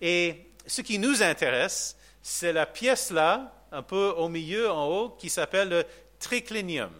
Et 0.00 0.50
ce 0.66 0.82
qui 0.82 0.98
nous 0.98 1.22
intéresse, 1.22 1.96
c'est 2.20 2.52
la 2.52 2.66
pièce 2.66 3.10
là, 3.10 3.54
un 3.70 3.82
peu 3.82 4.14
au 4.16 4.28
milieu, 4.28 4.70
en 4.70 4.86
haut, 4.86 5.10
qui 5.10 5.30
s'appelle 5.30 5.68
le 5.68 5.84
triclinium. 6.18 6.92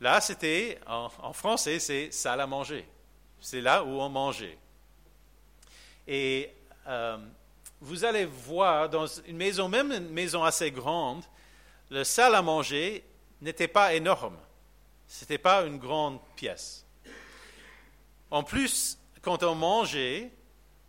Là, 0.00 0.20
c'était, 0.20 0.78
en, 0.86 1.32
français, 1.32 1.78
c'est 1.78 2.10
salle 2.12 2.40
à 2.40 2.46
manger. 2.46 2.86
C'est 3.40 3.60
là 3.60 3.84
où 3.84 4.00
on 4.00 4.08
mangeait. 4.08 4.58
Et 6.06 6.50
euh, 6.88 7.16
vous 7.80 8.04
allez 8.04 8.24
voir, 8.24 8.88
dans 8.88 9.06
une 9.06 9.36
maison, 9.36 9.68
même 9.68 9.92
une 9.92 10.08
maison 10.08 10.44
assez 10.44 10.70
grande, 10.70 11.24
le 11.90 12.04
salle 12.04 12.34
à 12.34 12.42
manger 12.42 13.04
n'était 13.40 13.68
pas 13.68 13.94
énorme. 13.94 14.36
Ce 15.06 15.24
n'était 15.24 15.38
pas 15.38 15.62
une 15.62 15.78
grande 15.78 16.18
pièce. 16.36 16.84
En 18.32 18.42
plus, 18.42 18.98
quand 19.20 19.42
on 19.42 19.54
mangeait, 19.54 20.30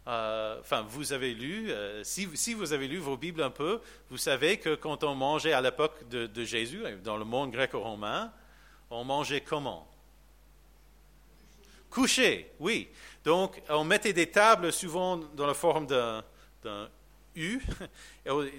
euh, 0.07 0.61
enfin, 0.61 0.85
vous 0.87 1.11
avez 1.11 1.33
lu, 1.33 1.69
euh, 1.71 2.01
si, 2.05 2.53
vous 2.53 2.71
avez 2.71 2.87
lu 2.87 2.99
vos 2.99 3.17
Bibles 3.17 3.43
un 3.43 3.49
peu, 3.49 3.81
vous 4.09 4.17
savez 4.17 4.57
que 4.59 4.75
quand 4.75 5.03
on 5.03 5.13
mangeait 5.13 5.51
à 5.51 5.59
l'époque 5.59 6.07
de, 6.07 6.45
Jésus, 6.45 6.81
dans 7.03 7.17
le 7.17 7.25
monde 7.25 7.51
gréco-romain, 7.51 8.31
on 8.89 9.03
mangeait 9.03 9.41
comment? 9.41 9.85
Couché, 11.89 12.49
oui. 12.61 12.87
Donc, 13.25 13.61
on 13.67 13.83
mettait 13.83 14.13
des 14.13 14.31
tables 14.31 14.71
souvent 14.71 15.17
dans 15.17 15.45
la 15.45 15.53
forme 15.53 15.85
d'un 15.85 16.23
U. 17.35 17.61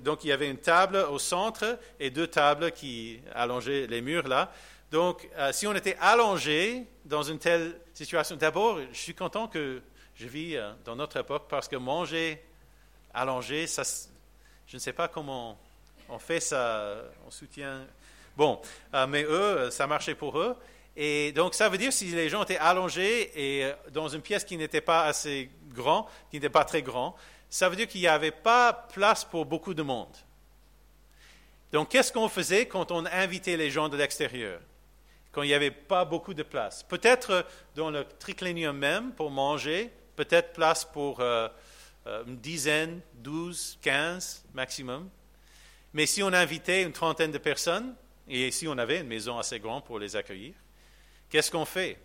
Donc, 0.03 0.25
il 0.25 0.29
y 0.29 0.33
avait 0.33 0.50
une 0.50 0.59
table 0.59 0.97
au 1.11 1.19
centre 1.19 1.79
et 1.99 2.11
deux 2.11 2.26
tables 2.26 2.71
qui 2.73 3.23
allongeaient 3.35 3.87
les 3.87 4.03
murs 4.03 4.29
là. 4.29 4.53
Donc, 4.91 5.29
euh, 5.37 5.53
si 5.53 5.67
on 5.67 5.75
était 5.75 5.97
allongé 6.00 6.87
dans 7.05 7.23
une 7.23 7.38
telle 7.38 7.81
situation, 7.93 8.37
d'abord, 8.37 8.79
je 8.93 8.99
suis 8.99 9.14
content 9.14 9.49
que 9.49 9.83
je 10.14 10.26
vis 10.26 10.57
euh, 10.57 10.73
dans 10.85 10.97
notre 10.97 11.19
époque 11.19 11.47
parce 11.49 11.69
que 11.69 11.76
manger 11.76 12.43
allongé, 13.12 13.67
ça, 13.67 13.83
je 14.67 14.76
ne 14.76 14.79
sais 14.79 14.93
pas 14.93 15.09
comment 15.09 15.59
on 16.09 16.19
fait 16.19 16.41
ça, 16.41 16.97
on 17.26 17.31
soutient. 17.31 17.87
Bon, 18.37 18.61
euh, 18.95 19.07
mais 19.07 19.25
eux, 19.25 19.71
ça 19.71 19.87
marchait 19.87 20.14
pour 20.14 20.38
eux. 20.38 20.57
Et 20.97 21.33
donc, 21.33 21.55
ça 21.55 21.69
veut 21.69 21.79
dire 21.79 21.93
si 21.93 22.07
les 22.07 22.29
gens 22.29 22.45
étaient 22.45 22.59
allongés 22.59 23.33
et 23.35 23.73
dans 23.91 24.09
une 24.09 24.23
pièce 24.23 24.45
qui 24.45 24.57
n'était 24.57 24.81
pas 24.81 25.07
assez 25.07 25.50
grande, 25.73 26.05
qui 26.31 26.37
n'était 26.37 26.50
pas 26.50 26.64
très 26.64 26.83
grande, 26.83 27.14
ça 27.50 27.69
veut 27.69 27.76
dire 27.76 27.88
qu'il 27.88 28.00
n'y 28.00 28.07
avait 28.07 28.31
pas 28.31 28.73
place 28.73 29.25
pour 29.25 29.45
beaucoup 29.45 29.75
de 29.75 29.83
monde. 29.83 30.14
Donc, 31.73 31.88
qu'est-ce 31.88 32.12
qu'on 32.12 32.29
faisait 32.29 32.67
quand 32.67 32.93
on 32.93 33.05
invitait 33.07 33.57
les 33.57 33.71
gens 33.71 33.88
de 33.88 33.97
l'extérieur? 33.97 34.61
Quand 35.35 35.43
il 35.43 35.49
n'y 35.49 35.55
avait 35.55 35.73
pas 35.73 36.05
beaucoup 36.05 36.33
de 36.33 36.45
place. 36.45 36.85
Peut-être 36.85 37.45
dans 37.75 37.91
le 37.91 38.05
triclinium 38.05 38.76
même 38.76 39.12
pour 39.12 39.31
manger, 39.31 39.91
peut-être 40.14 40.53
place 40.53 40.85
pour 40.85 41.19
euh, 41.21 41.49
euh, 42.07 42.23
une 42.26 42.37
dizaine, 42.37 43.00
douze, 43.14 43.76
quinze 43.83 44.45
maximum. 44.55 45.11
Mais 45.93 46.07
si 46.07 46.23
on 46.23 46.33
invitait 46.33 46.83
une 46.83 46.93
trentaine 46.93 47.33
de 47.33 47.38
personnes, 47.38 47.95
et 48.29 48.50
si 48.53 48.69
on 48.69 48.79
avait 48.79 49.00
une 49.00 49.09
maison 49.09 49.38
assez 49.38 49.59
grande 49.59 49.85
pour 49.85 49.99
les 49.99 50.14
accueillir, 50.14 50.55
qu'est-ce 51.29 51.50
qu'on 51.50 51.64
fait? 51.64 52.00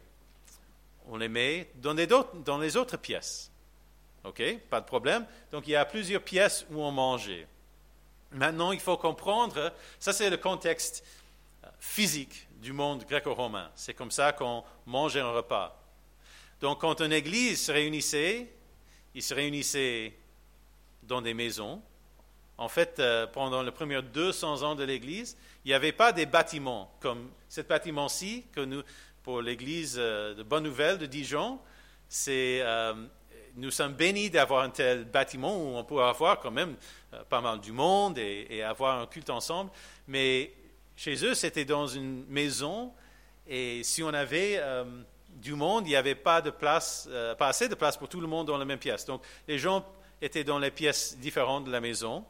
On 1.07 1.17
les 1.17 1.29
met 1.29 1.69
dans 1.75 1.93
les, 1.93 2.07
dans 2.07 2.57
les 2.57 2.77
autres 2.77 2.97
pièces. 2.97 3.51
OK? 4.23 4.41
Pas 4.69 4.81
de 4.81 4.85
problème. 4.85 5.25
Donc 5.51 5.67
il 5.67 5.71
y 5.71 5.75
a 5.75 5.85
plusieurs 5.85 6.23
pièces 6.23 6.65
où 6.71 6.81
on 6.81 6.91
mangeait. 6.91 7.47
Maintenant, 8.31 8.71
il 8.71 8.79
faut 8.79 8.97
comprendre, 8.97 9.73
ça 9.99 10.13
c'est 10.13 10.29
le 10.29 10.37
contexte 10.37 11.03
physique 11.79 12.47
du 12.61 12.73
monde 12.73 13.05
gréco-romain. 13.05 13.69
C'est 13.75 13.93
comme 13.93 14.11
ça 14.11 14.33
qu'on 14.33 14.63
mangeait 14.85 15.21
un 15.21 15.31
repas. 15.31 15.79
Donc 16.61 16.81
quand 16.81 17.01
une 17.01 17.13
église 17.13 17.61
se 17.61 17.71
réunissait, 17.71 18.51
ils 19.15 19.23
se 19.23 19.33
réunissaient 19.33 20.13
dans 21.03 21.21
des 21.21 21.33
maisons. 21.33 21.81
En 22.57 22.67
fait, 22.67 22.99
euh, 22.99 23.25
pendant 23.25 23.63
les 23.63 23.71
premiers 23.71 24.01
200 24.01 24.63
ans 24.63 24.75
de 24.75 24.83
l'Église, 24.83 25.37
il 25.63 25.69
n'y 25.69 25.73
avait 25.73 25.93
pas 25.93 26.11
des 26.11 26.25
bâtiments 26.25 26.93
comme 26.99 27.29
ce 27.47 27.61
bâtiment-ci 27.61 28.45
que 28.51 28.59
nous, 28.59 28.83
pour 29.23 29.41
l'Église 29.41 29.95
euh, 29.97 30.35
de 30.35 30.43
Bonne 30.43 30.65
Nouvelle 30.65 30.97
de 30.97 31.05
Dijon, 31.05 31.59
c'est 32.09 32.59
euh, 32.61 32.93
nous 33.55 33.71
sommes 33.71 33.93
bénis 33.93 34.29
d'avoir 34.29 34.63
un 34.63 34.69
tel 34.69 35.05
bâtiment 35.05 35.55
où 35.55 35.77
on 35.77 35.83
peut 35.85 36.01
avoir 36.01 36.39
quand 36.39 36.51
même 36.51 36.75
pas 37.29 37.41
mal 37.41 37.59
du 37.61 37.71
monde 37.71 38.17
et, 38.17 38.47
et, 38.49 38.63
avoir 38.63 38.99
un 38.99 39.07
culte 39.07 39.29
ensemble. 39.29 39.71
Mais 40.07 40.51
chez 40.99 41.23
eux, 41.23 41.33
c'était 41.33 41.63
dans 41.63 41.87
une 41.87 42.25
maison 42.27 42.91
et 43.47 43.83
si 43.83 44.03
on 44.03 44.09
avait 44.09 44.61
du 45.29 45.53
monde, 45.53 45.87
il 45.87 45.91
n'y 45.91 45.95
avait 45.95 46.13
pas, 46.13 46.41
de 46.41 46.49
place, 46.49 47.07
pas 47.37 47.47
assez 47.47 47.69
de 47.69 47.75
place 47.75 47.95
pour 47.95 48.09
tout 48.09 48.19
le 48.19 48.27
monde 48.27 48.47
dans 48.47 48.57
la 48.57 48.65
même 48.65 48.79
pièce. 48.79 49.05
Donc 49.05 49.23
les 49.47 49.57
gens 49.57 49.85
étaient 50.21 50.43
dans 50.43 50.59
les 50.59 50.71
pièces 50.71 51.17
différentes 51.17 51.63
de 51.63 51.71
la 51.71 51.79
maison. 51.79 52.25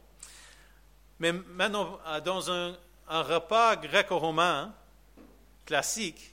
Mais 1.19 1.31
maintenant, 1.31 1.99
dans 2.23 2.51
un, 2.51 2.77
repas 3.07 3.75
gréco-romain 3.75 4.71
classique, 5.65 6.31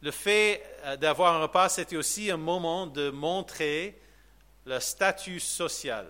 le 0.00 0.10
fait 0.10 0.62
euh, 0.84 0.96
d'avoir 0.96 1.34
un 1.34 1.42
repas, 1.42 1.68
c'était 1.68 1.96
aussi 1.96 2.30
un 2.30 2.38
moment 2.38 2.86
de 2.86 3.10
montrer 3.10 4.00
le 4.64 4.80
statut 4.80 5.40
social, 5.40 6.06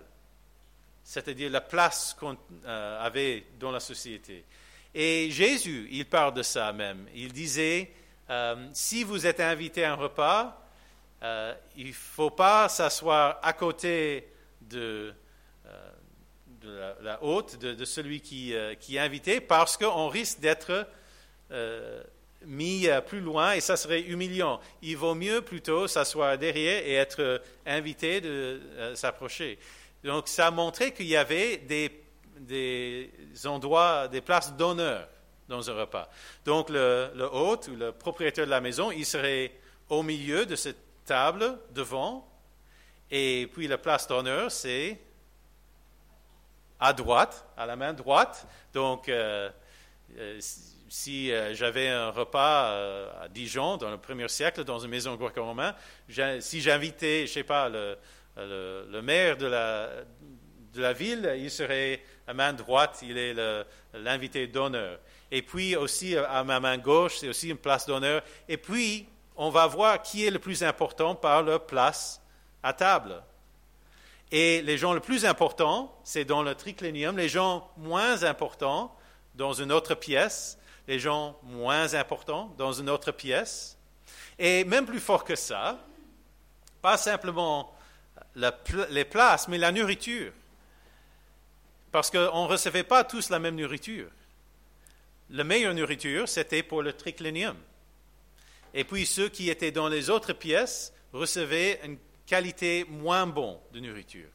c'est-à-dire 1.03 1.49
la 1.49 1.59
place 1.59 2.15
qu'on 2.17 2.37
euh, 2.65 3.05
avait 3.05 3.47
dans 3.59 3.71
la 3.71 3.81
société. 3.81 4.45
Et 4.93 5.29
Jésus, 5.31 5.87
il 5.91 6.05
parle 6.05 6.33
de 6.33 6.43
ça 6.43 6.73
même. 6.73 7.07
Il 7.13 7.31
disait, 7.31 7.91
euh, 8.29 8.55
si 8.73 9.03
vous 9.03 9.25
êtes 9.25 9.39
invité 9.39 9.83
à 9.83 9.93
un 9.93 9.95
repas, 9.95 10.55
il 11.75 11.87
ne 11.87 11.91
faut 11.91 12.29
pas 12.29 12.69
s'asseoir 12.69 13.39
à 13.43 13.51
côté 13.51 14.27
de, 14.61 15.13
la, 17.01 17.21
hôte, 17.21 17.59
de, 17.59 17.85
celui 17.85 18.21
qui, 18.21 18.53
qui, 18.79 18.95
est 18.95 18.99
invité, 18.99 19.41
parce 19.41 19.75
qu'on 19.75 20.07
risque 20.07 20.39
d'être 20.39 20.87
mis 22.45 22.87
euh, 22.87 23.01
plus 23.01 23.19
loin 23.19 23.53
et 23.53 23.61
ça 23.61 23.77
serait 23.77 24.01
humiliant. 24.01 24.59
Il 24.81 24.97
vaut 24.97 25.15
mieux 25.15 25.41
plutôt 25.41 25.87
s'asseoir 25.87 26.37
derrière 26.37 26.85
et 26.85 26.93
être 26.93 27.41
invité 27.65 28.21
de 28.21 28.61
euh, 28.77 28.95
s'approcher. 28.95 29.59
Donc 30.03 30.27
ça 30.27 30.47
a 30.47 30.51
montré 30.51 30.93
qu'il 30.93 31.07
y 31.07 31.17
avait 31.17 31.57
des, 31.57 31.91
des, 32.39 33.11
endroits, 33.45 34.07
des 34.07 34.21
places 34.21 34.53
d'honneur 34.55 35.07
dans 35.47 35.69
un 35.69 35.73
repas. 35.73 36.09
Donc 36.45 36.69
le, 36.69 37.11
le, 37.15 37.25
hôte 37.25 37.67
ou 37.67 37.75
le 37.75 37.91
propriétaire 37.91 38.45
de 38.45 38.51
la 38.51 38.61
maison, 38.61 38.91
il 38.91 39.05
serait 39.05 39.51
au 39.89 40.03
milieu 40.03 40.45
de 40.45 40.55
cette 40.55 40.77
table 41.05 41.57
devant 41.71 42.29
et 43.11 43.49
puis 43.53 43.67
la 43.67 43.77
place 43.77 44.07
d'honneur, 44.07 44.51
c'est 44.51 44.99
à 46.79 46.93
droite, 46.93 47.45
à 47.57 47.65
la 47.65 47.75
main 47.75 47.93
droite. 47.93 48.47
Donc 48.73 49.09
euh, 49.09 49.49
si 50.89 51.31
euh, 51.31 51.53
j'avais 51.53 51.87
un 51.87 52.09
repas 52.09 52.71
euh, 52.71 53.23
à 53.23 53.27
Dijon 53.27 53.77
dans 53.77 53.89
le 53.89 53.97
premier 53.97 54.27
siècle, 54.27 54.63
dans 54.63 54.79
une 54.79 54.91
maison 54.91 55.15
gréco-romaine, 55.15 55.73
si 56.39 56.61
j'invitais, 56.61 57.27
je 57.27 57.33
sais 57.33 57.43
pas, 57.43 57.69
le, 57.69 57.97
le, 58.37 59.01
maire 59.01 59.37
de 59.37 59.47
la, 59.47 59.89
de 60.73 60.81
la, 60.81 60.93
ville, 60.93 61.35
il 61.37 61.51
serait 61.51 62.01
à 62.29 62.33
main 62.33 62.53
droite, 62.53 62.99
il 63.01 63.17
est 63.17 63.35
l'invité 63.93 64.47
d'honneur. 64.47 64.99
Et 65.31 65.41
puis 65.41 65.75
aussi 65.75 66.15
à 66.15 66.43
ma 66.43 66.59
main 66.59 66.77
gauche, 66.77 67.17
c'est 67.17 67.29
aussi 67.29 67.49
une 67.49 67.57
place 67.57 67.85
d'honneur. 67.85 68.21
Et 68.47 68.57
puis, 68.57 69.07
on 69.35 69.49
va 69.49 69.67
voir 69.67 70.01
qui 70.01 70.25
est 70.25 70.31
le 70.31 70.39
plus 70.39 70.63
important 70.63 71.15
par 71.15 71.43
leur 71.43 71.65
place 71.65 72.21
à 72.61 72.73
table. 72.73 73.23
Et 74.31 74.61
les 74.61 74.77
gens 74.77 74.93
les 74.93 74.99
plus 74.99 75.25
importants, 75.25 75.97
c'est 76.03 76.25
dans 76.25 76.43
le 76.43 76.53
triclénium. 76.53 77.17
Les 77.17 77.29
gens 77.29 77.71
moins 77.77 78.23
importants, 78.23 78.95
dans 79.35 79.53
une 79.53 79.71
autre 79.71 79.95
pièce 79.95 80.59
les 80.89 80.97
gens 80.97 81.37
moins 81.43 81.93
importants 81.93 82.51
dans 82.57 82.73
une 82.73 82.89
autre 82.89 83.11
pièce. 83.11 83.77
Et 84.39 84.63
même 84.63 84.87
plus 84.87 84.99
fort 84.99 85.23
que 85.23 85.35
ça, 85.35 85.77
pas 86.81 86.97
simplement 86.97 87.71
les 88.35 89.05
places, 89.05 89.47
mais 89.47 89.59
la 89.59 89.71
nourriture. 89.71 90.33
Parce 91.91 92.11
qu'on 92.11 92.43
ne 92.43 92.47
recevait 92.47 92.83
pas 92.83 93.03
tous 93.03 93.29
la 93.29 93.39
même 93.39 93.55
nourriture. 93.55 94.09
La 95.31 95.43
meilleure 95.43 95.73
nourriture, 95.73 96.27
c'était 96.27 96.63
pour 96.63 96.81
le 96.81 96.93
triclinium. 96.93 97.57
Et 98.73 98.83
puis 98.83 99.05
ceux 99.05 99.29
qui 99.29 99.49
étaient 99.49 99.71
dans 99.71 99.87
les 99.87 100.09
autres 100.09 100.33
pièces 100.33 100.93
recevaient 101.13 101.79
une 101.83 101.97
qualité 102.25 102.85
moins 102.87 103.25
bonne 103.25 103.57
de 103.73 103.79
nourriture. 103.79 104.29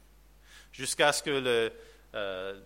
Jusqu'à 0.71 1.13
ce 1.13 1.23
que 1.23 1.71
euh, 2.15 2.59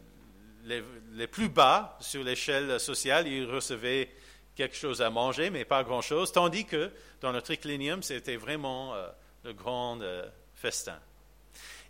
les, 0.63 1.27
plus 1.27 1.49
bas 1.49 1.97
sur 1.99 2.23
l'échelle 2.23 2.79
sociale, 2.79 3.27
ils 3.27 3.45
recevaient 3.45 4.09
quelque 4.55 4.75
chose 4.75 5.01
à 5.01 5.09
manger, 5.09 5.51
mais 5.51 5.65
pas 5.65 5.83
grand-chose, 5.83 6.31
tandis 6.31 6.65
que 6.65 6.91
dans 7.21 7.31
le 7.31 7.41
triclinium, 7.41 8.01
c'était 8.01 8.35
vraiment 8.35 8.95
euh, 8.95 9.07
le 9.43 9.53
grand 9.53 10.01
euh, 10.01 10.27
festin. 10.55 10.99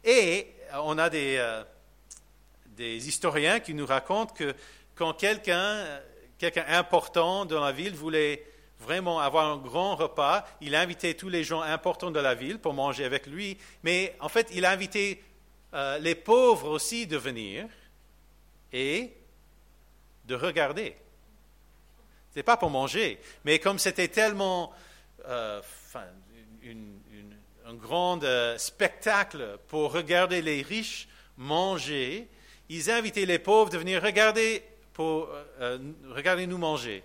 Et 0.03 0.47
on 0.73 0.97
a 0.97 1.09
des, 1.09 1.39
des, 2.79 3.07
historiens 3.07 3.59
qui 3.59 3.73
nous 3.73 3.85
racontent 3.85 4.33
que 4.33 4.55
quand 4.95 5.13
quelqu'un 5.13 5.85
quelqu'un 6.37 6.65
important 6.69 7.45
dans 7.45 7.59
la 7.59 7.73
ville 7.73 7.93
voulait 7.93 8.45
vraiment 8.79 9.19
avoir 9.19 9.51
un 9.51 9.57
grand 9.57 9.97
repas, 9.97 10.47
il 10.61 10.73
invitait 10.73 11.13
tous 11.13 11.27
les 11.27 11.43
gens 11.43 11.61
importants 11.61 12.11
de 12.11 12.19
la 12.19 12.33
ville 12.33 12.59
pour 12.59 12.73
manger 12.73 13.03
avec 13.03 13.27
lui, 13.27 13.57
mais 13.83 14.15
en 14.21 14.29
fait, 14.29 14.47
il 14.53 14.65
invitait 14.65 15.21
les 15.99 16.15
pauvres 16.15 16.69
aussi 16.69 17.05
de 17.05 17.17
venir 17.17 17.67
et 18.71 19.11
de 20.25 20.35
regarder. 20.35 20.95
Ce 22.31 22.39
n'est 22.39 22.43
pas 22.43 22.55
pour 22.55 22.69
manger, 22.69 23.19
mais 23.43 23.59
comme 23.59 23.79
c'était 23.79 24.07
tellement 24.07 24.71
euh, 25.27 25.61
un 27.65 27.73
grand 27.73 28.23
euh, 28.23 28.57
spectacle 28.57 29.57
pour 29.67 29.91
regarder 29.91 30.41
les 30.41 30.61
riches 30.61 31.07
manger, 31.37 32.29
ils 32.69 32.89
invitaient 32.91 33.25
les 33.25 33.39
pauvres 33.39 33.69
de 33.69 33.77
venir 33.77 34.01
regarder, 34.01 34.63
pour, 34.93 35.29
euh, 35.59 35.77
regarder 36.09 36.47
nous 36.47 36.57
manger. 36.57 37.03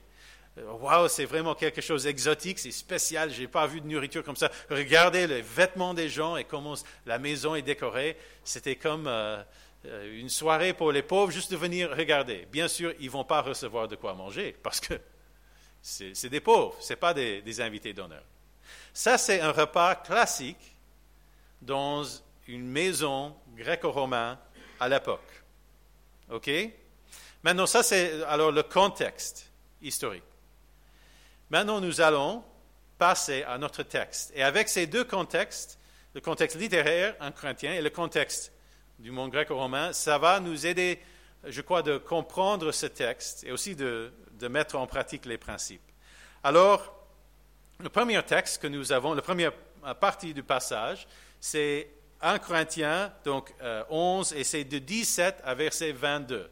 Waouh, 0.56 1.08
c'est 1.08 1.24
vraiment 1.24 1.56
quelque 1.56 1.80
chose 1.80 2.04
d'exotique, 2.04 2.60
c'est 2.60 2.70
spécial, 2.70 3.32
je 3.32 3.40
n'ai 3.40 3.48
pas 3.48 3.66
vu 3.66 3.80
de 3.80 3.88
nourriture 3.88 4.22
comme 4.22 4.36
ça. 4.36 4.50
Regardez 4.70 5.26
les 5.26 5.42
vêtements 5.42 5.94
des 5.94 6.08
gens 6.08 6.36
et 6.36 6.44
comment 6.44 6.74
la 7.06 7.18
maison 7.18 7.56
est 7.56 7.62
décorée. 7.62 8.16
C'était 8.44 8.76
comme 8.76 9.08
euh, 9.08 9.42
une 9.84 10.28
soirée 10.28 10.72
pour 10.72 10.92
les 10.92 11.02
pauvres, 11.02 11.32
juste 11.32 11.50
de 11.50 11.56
venir 11.56 11.90
regarder. 11.90 12.46
Bien 12.52 12.68
sûr, 12.68 12.94
ils 13.00 13.10
vont 13.10 13.24
pas 13.24 13.42
recevoir 13.42 13.88
de 13.88 13.96
quoi 13.96 14.14
manger 14.14 14.54
parce 14.62 14.78
que 14.80 14.94
c'est 15.82 16.30
des 16.30 16.40
pauvres, 16.40 16.76
ce 16.80 16.92
n'est 16.92 16.96
pas 16.96 17.12
des, 17.12 17.60
invités 17.60 17.92
d'honneur. 17.92 18.22
Ça, 18.94 19.18
c'est 19.18 19.40
un 19.40 19.52
repas 19.52 19.96
classique 19.96 20.76
dans 21.60 22.04
une 22.46 22.66
maison 22.66 23.36
gréco-romaine 23.56 24.38
à 24.80 24.88
l'époque. 24.88 25.43
OK? 26.30 26.50
Maintenant, 27.42 27.66
ça, 27.66 27.82
c'est 27.82 28.22
alors 28.24 28.52
le 28.52 28.62
contexte 28.62 29.50
historique. 29.82 30.22
Maintenant, 31.50 31.80
nous 31.80 32.00
allons 32.00 32.42
passer 32.98 33.42
à 33.42 33.58
notre 33.58 33.82
texte. 33.82 34.32
Et 34.34 34.42
avec 34.42 34.68
ces 34.68 34.86
deux 34.86 35.04
contextes, 35.04 35.78
le 36.14 36.20
contexte 36.20 36.56
littéraire 36.56 37.14
en 37.20 37.32
Corinthien 37.32 37.74
et 37.74 37.82
le 37.82 37.90
contexte 37.90 38.52
du 38.98 39.10
monde 39.10 39.30
gréco-romain, 39.30 39.92
ça 39.92 40.18
va 40.18 40.40
nous 40.40 40.66
aider, 40.66 41.00
je 41.44 41.60
crois, 41.60 41.82
de 41.82 41.98
comprendre 41.98 42.72
ce 42.72 42.86
texte 42.86 43.44
et 43.44 43.52
aussi 43.52 43.74
de, 43.76 44.12
mettre 44.48 44.76
en 44.76 44.86
pratique 44.86 45.24
les 45.24 45.38
principes. 45.38 45.80
Alors, 46.42 46.94
le 47.80 47.88
premier 47.88 48.22
texte 48.22 48.60
que 48.60 48.66
nous 48.66 48.92
avons, 48.92 49.14
la 49.14 49.22
première 49.22 49.52
partie 50.00 50.34
du 50.34 50.42
passage, 50.42 51.06
c'est 51.40 51.88
1 52.24 52.38
Corinthiens, 52.38 53.12
donc 53.24 53.54
11, 53.90 54.32
euh, 54.32 54.36
et 54.36 54.44
c'est 54.44 54.64
de 54.64 54.78
17 54.78 55.42
à 55.44 55.54
verset 55.54 55.92
22. 55.92 56.50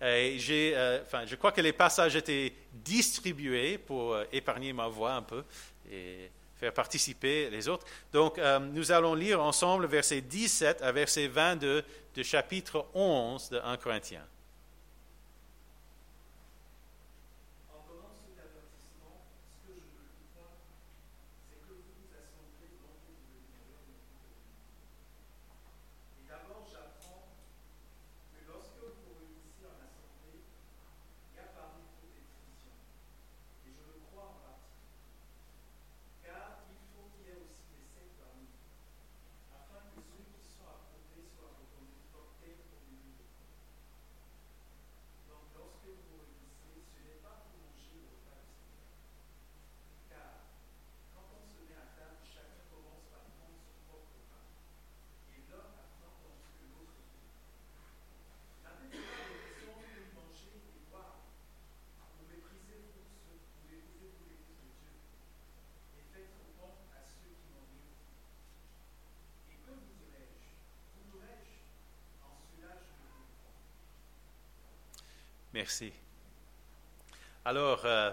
Et 0.00 0.38
euh, 0.50 1.02
enfin, 1.02 1.24
je 1.26 1.36
crois 1.36 1.52
que 1.52 1.60
les 1.60 1.72
passages 1.72 2.16
étaient 2.16 2.52
distribués 2.72 3.78
pour 3.78 4.12
euh, 4.12 4.24
épargner 4.30 4.72
ma 4.72 4.88
voix 4.88 5.14
un 5.14 5.22
peu. 5.22 5.44
Et 5.90 6.30
faire 6.56 6.72
participer 6.72 7.50
les 7.50 7.68
autres. 7.68 7.86
Donc, 8.12 8.38
euh, 8.38 8.58
nous 8.58 8.90
allons 8.90 9.14
lire 9.14 9.42
ensemble 9.42 9.86
verset 9.86 10.22
17 10.22 10.82
à 10.82 10.90
verset 10.90 11.28
22 11.28 11.84
du 12.14 12.24
chapitre 12.24 12.86
11 12.94 13.50
de 13.50 13.58
1 13.58 13.76
Corinthiens. 13.76 14.24
Merci. 75.66 75.92
Alors, 77.44 77.84
euh, 77.86 78.12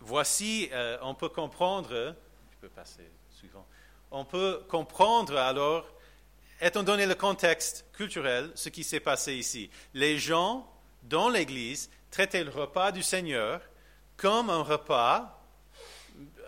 voici, 0.00 0.70
euh, 0.72 0.96
on 1.02 1.14
peut 1.14 1.28
comprendre, 1.28 1.90
je 1.90 2.56
peux 2.62 2.70
passer 2.70 3.06
suivant, 3.28 3.66
on 4.10 4.24
peut 4.24 4.64
comprendre 4.70 5.36
alors, 5.36 5.86
étant 6.62 6.82
donné 6.82 7.04
le 7.04 7.14
contexte 7.14 7.84
culturel, 7.92 8.52
ce 8.54 8.70
qui 8.70 8.84
s'est 8.84 9.00
passé 9.00 9.34
ici. 9.34 9.68
Les 9.92 10.18
gens 10.18 10.66
dans 11.02 11.28
l'Église 11.28 11.90
traitaient 12.10 12.44
le 12.44 12.50
repas 12.50 12.90
du 12.90 13.02
Seigneur 13.02 13.60
comme 14.16 14.48
un 14.48 14.62
repas 14.62 15.44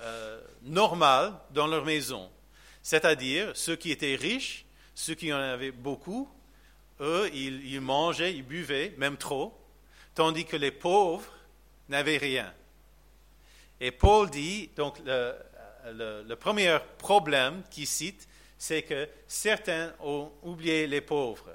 euh, 0.00 0.40
normal 0.62 1.34
dans 1.50 1.66
leur 1.66 1.84
maison. 1.84 2.30
C'est-à-dire, 2.82 3.54
ceux 3.54 3.76
qui 3.76 3.90
étaient 3.90 4.16
riches, 4.16 4.64
ceux 4.94 5.14
qui 5.14 5.34
en 5.34 5.38
avaient 5.38 5.70
beaucoup, 5.70 6.30
eux, 7.00 7.30
ils, 7.34 7.80
mangeaient, 7.80 8.34
ils 8.34 8.44
buvaient, 8.44 8.94
même 8.98 9.16
trop, 9.16 9.56
tandis 10.14 10.44
que 10.44 10.56
les 10.56 10.70
pauvres 10.70 11.30
n'avaient 11.88 12.16
rien. 12.16 12.52
Et 13.80 13.90
Paul 13.90 14.30
dit, 14.30 14.70
donc 14.76 14.98
le, 15.04 16.34
premier 16.34 16.78
problème 16.98 17.62
qu'il 17.70 17.86
cite, 17.86 18.26
c'est 18.58 18.82
que 18.82 19.08
certains 19.26 19.92
ont 20.00 20.30
oublié 20.42 20.86
les 20.86 21.02
pauvres. 21.02 21.50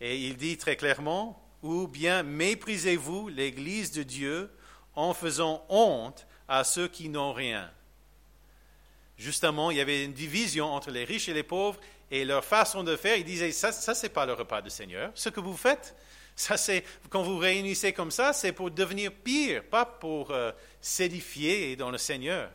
Et 0.00 0.16
il 0.16 0.36
dit 0.36 0.56
très 0.56 0.76
clairement, 0.76 1.42
ou 1.62 1.86
bien 1.86 2.22
méprisez-vous 2.22 3.28
l'Église 3.28 3.92
de 3.92 4.02
Dieu 4.02 4.50
en 4.94 5.12
faisant 5.12 5.64
honte 5.68 6.26
à 6.48 6.64
ceux 6.64 6.88
qui 6.88 7.10
n'ont 7.10 7.32
rien. 7.32 7.70
Justement, 9.20 9.70
il 9.70 9.76
y 9.76 9.80
avait 9.82 10.06
une 10.06 10.14
division 10.14 10.72
entre 10.72 10.90
les 10.90 11.04
riches 11.04 11.28
et 11.28 11.34
les 11.34 11.42
pauvres, 11.42 11.78
et 12.10 12.24
leur 12.24 12.42
façon 12.42 12.82
de 12.82 12.96
faire, 12.96 13.16
ils 13.16 13.24
disaient, 13.24 13.52
ça, 13.52 13.70
ça 13.70 13.94
c'est 13.94 14.08
pas 14.08 14.24
le 14.24 14.32
repas 14.32 14.62
du 14.62 14.70
Seigneur. 14.70 15.10
Ce 15.14 15.28
que 15.28 15.40
vous 15.40 15.58
faites, 15.58 15.94
ça 16.36 16.56
quand 17.10 17.22
vous 17.22 17.36
réunissez 17.36 17.92
comme 17.92 18.10
ça, 18.10 18.32
c'est 18.32 18.52
pour 18.52 18.70
devenir 18.70 19.12
pire, 19.12 19.62
pas 19.64 19.84
pour 19.84 20.30
euh, 20.30 20.52
s'édifier 20.80 21.76
dans 21.76 21.90
le 21.90 21.98
Seigneur. 21.98 22.50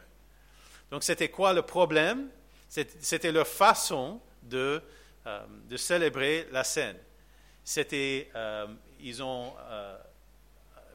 Donc 0.90 1.04
c'était 1.04 1.30
quoi 1.30 1.54
le 1.54 1.62
problème? 1.62 2.30
C'était 2.68 3.32
leur 3.32 3.48
façon 3.48 4.20
de, 4.42 4.82
euh, 5.28 5.46
de 5.70 5.78
célébrer 5.78 6.48
la 6.52 6.64
scène. 6.64 6.98
C'était, 7.64 8.32
euh, 8.34 8.66
ils 9.00 9.22
ont 9.22 9.54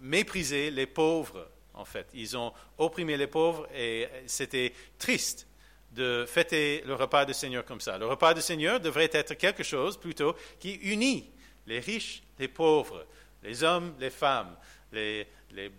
méprisé 0.01 0.73
les 0.73 0.87
pauvres, 0.87 1.49
en 1.75 1.85
fait. 1.85 2.09
Ils 2.13 2.37
ont 2.37 2.53
opprimé 2.77 3.17
les 3.17 3.29
pauvres 3.29 3.69
et 3.73 4.09
c'était 4.27 4.75
triste 4.99 5.47
de 5.93 6.25
fêter 6.27 6.83
le 6.87 6.95
repas 6.95 7.25
du 7.25 7.35
Seigneur 7.35 7.65
comme 7.65 7.81
ça. 7.81 7.99
Le 7.99 8.07
repas 8.07 8.35
du 8.35 8.41
Seigneur 8.41 8.81
devrait 8.81 9.11
être 9.13 9.35
quelque 9.35 9.63
chose 9.63 9.97
plutôt 9.97 10.35
qui 10.59 10.75
unit 10.75 11.31
les 11.67 11.81
riches, 11.81 12.23
les 12.39 12.49
pauvres, 12.49 13.07
les 13.43 13.63
hommes, 13.63 13.95
les 13.99 14.11
femmes, 14.11 14.57
les, 14.93 15.27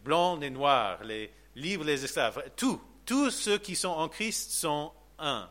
blancs, 0.04 0.40
les 0.42 0.50
noirs, 0.50 1.04
les 1.04 1.32
libres, 1.56 1.84
les 1.84 2.04
esclaves. 2.04 2.44
Tout, 2.56 2.82
tous 3.06 3.32
ceux 3.32 3.58
qui 3.58 3.76
sont 3.76 3.90
en 3.90 4.10
Christ 4.10 4.52
sont 4.52 4.92
un. 5.20 5.50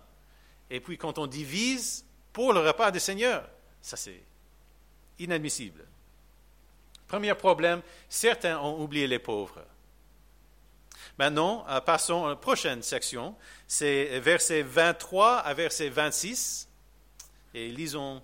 Et 0.68 0.81
puis 0.81 0.99
quand 0.99 1.18
on 1.18 1.27
divise 1.27 2.05
pour 2.33 2.53
le 2.53 2.61
repas 2.61 2.90
du 2.90 3.01
Seigneur, 3.01 3.49
ça 3.81 3.96
c'est 3.96 4.23
inadmissible. 5.18 5.85
Premier 7.07 7.35
problème, 7.35 7.83
certains 8.09 8.59
ont 8.61 8.81
oublié 8.81 9.07
les 9.07 9.18
pauvres. 9.18 9.64
Maintenant, 11.20 11.66
euh, 11.68 11.83
passons 11.83 12.24
à 12.24 12.30
la 12.30 12.37
prochaine 12.37 12.83
section. 12.83 13.35
C'est 13.68 14.18
verset 14.20 14.62
23 14.62 15.37
à 15.37 15.52
verset 15.52 15.90
26. 15.90 16.66
Et 17.52 17.68
lisons 17.68 18.22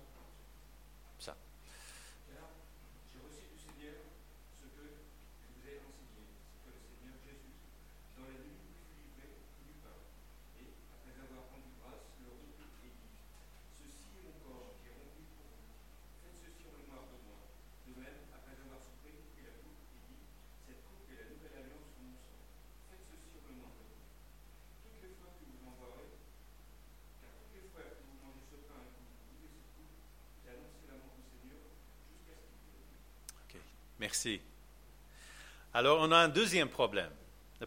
Merci. 33.99 34.39
Alors, 35.73 35.99
on 36.01 36.11
a 36.11 36.17
un 36.17 36.27
deuxième 36.27 36.69
problème. 36.69 37.11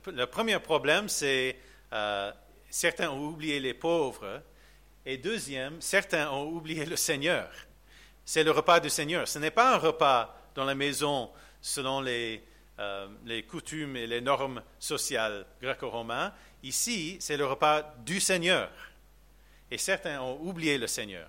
Le, 0.06 0.26
premier 0.26 0.58
problème, 0.58 1.08
c'est 1.08 1.56
euh, 1.92 2.32
certains 2.68 3.10
ont 3.10 3.26
oublié 3.26 3.58
les 3.58 3.74
pauvres. 3.74 4.42
Et 5.04 5.16
deuxième, 5.16 5.80
certains 5.80 6.30
ont 6.30 6.48
oublié 6.48 6.84
le 6.84 6.96
Seigneur. 6.96 7.50
C'est 8.24 8.44
le 8.44 8.52
repas 8.52 8.78
du 8.78 8.90
Seigneur. 8.90 9.26
Ce 9.26 9.38
n'est 9.38 9.50
pas 9.50 9.74
un 9.74 9.78
repas 9.78 10.36
dans 10.54 10.64
la 10.64 10.74
maison 10.74 11.30
selon 11.60 12.00
les, 12.00 12.44
euh, 12.78 13.08
coutumes 13.48 13.96
et 13.96 14.06
les 14.06 14.20
normes 14.20 14.62
sociales 14.78 15.46
gréco-romaines. 15.60 16.32
Ici, 16.62 17.16
c'est 17.20 17.36
le 17.36 17.46
repas 17.46 17.94
du 18.04 18.20
Seigneur. 18.20 18.70
Et 19.70 19.78
certains 19.78 20.20
ont 20.20 20.38
oublié 20.40 20.78
le 20.78 20.86
Seigneur 20.86 21.28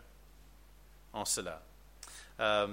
en 1.14 1.26
cela. 1.26 1.62
Euh, 2.40 2.68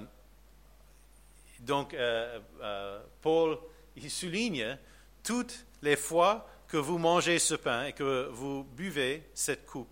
donc, 1.59 1.93
euh, 1.93 2.39
euh, 2.61 2.99
Paul, 3.21 3.57
il 3.95 4.09
souligne 4.09 4.77
toutes 5.23 5.65
les 5.81 5.95
fois 5.95 6.47
que 6.67 6.77
vous 6.77 6.97
mangez 6.97 7.39
ce 7.39 7.55
pain 7.55 7.85
et 7.85 7.93
que 7.93 8.29
vous 8.31 8.63
buvez 8.63 9.29
cette 9.33 9.65
coupe. 9.65 9.89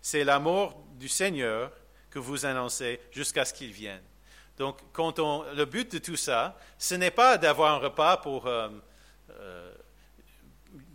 C'est 0.00 0.24
la 0.24 0.38
mort 0.38 0.78
du 0.98 1.08
Seigneur 1.08 1.72
que 2.10 2.18
vous 2.18 2.44
annoncez 2.44 3.00
jusqu'à 3.10 3.44
ce 3.44 3.54
qu'il 3.54 3.72
vienne. 3.72 4.02
Donc, 4.56 4.78
quand 4.92 5.18
on, 5.18 5.44
le 5.54 5.64
but 5.64 5.92
de 5.92 5.98
tout 5.98 6.16
ça, 6.16 6.58
ce 6.78 6.94
n'est 6.94 7.12
pas 7.12 7.38
d'avoir 7.38 7.74
un 7.74 7.78
repas 7.78 8.16
pour, 8.16 8.46
euh, 8.46 8.68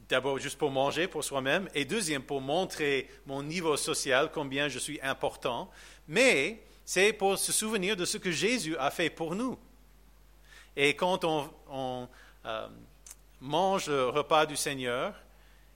d'abord 0.09 0.37
juste 0.37 0.57
pour 0.57 0.69
manger 0.69 1.07
pour 1.07 1.23
soi-même, 1.23 1.69
et 1.73 1.85
deuxième 1.85 2.23
pour 2.23 2.41
montrer 2.41 3.09
mon 3.25 3.41
niveau 3.41 3.77
social, 3.77 4.29
combien 4.33 4.67
je 4.67 4.79
suis 4.79 4.99
important, 5.01 5.71
mais 6.07 6.61
c'est 6.85 7.13
pour 7.13 7.37
se 7.37 7.51
souvenir 7.51 7.95
de 7.95 8.05
ce 8.05 8.17
que 8.17 8.31
Jésus 8.31 8.75
a 8.77 8.91
fait 8.91 9.09
pour 9.09 9.35
nous. 9.35 9.57
Et 10.75 10.95
quand 10.95 11.23
on, 11.23 12.09
euh, 12.45 12.67
mange 13.41 13.87
le 13.87 14.09
repas 14.09 14.45
du 14.45 14.55
Seigneur, 14.55 15.13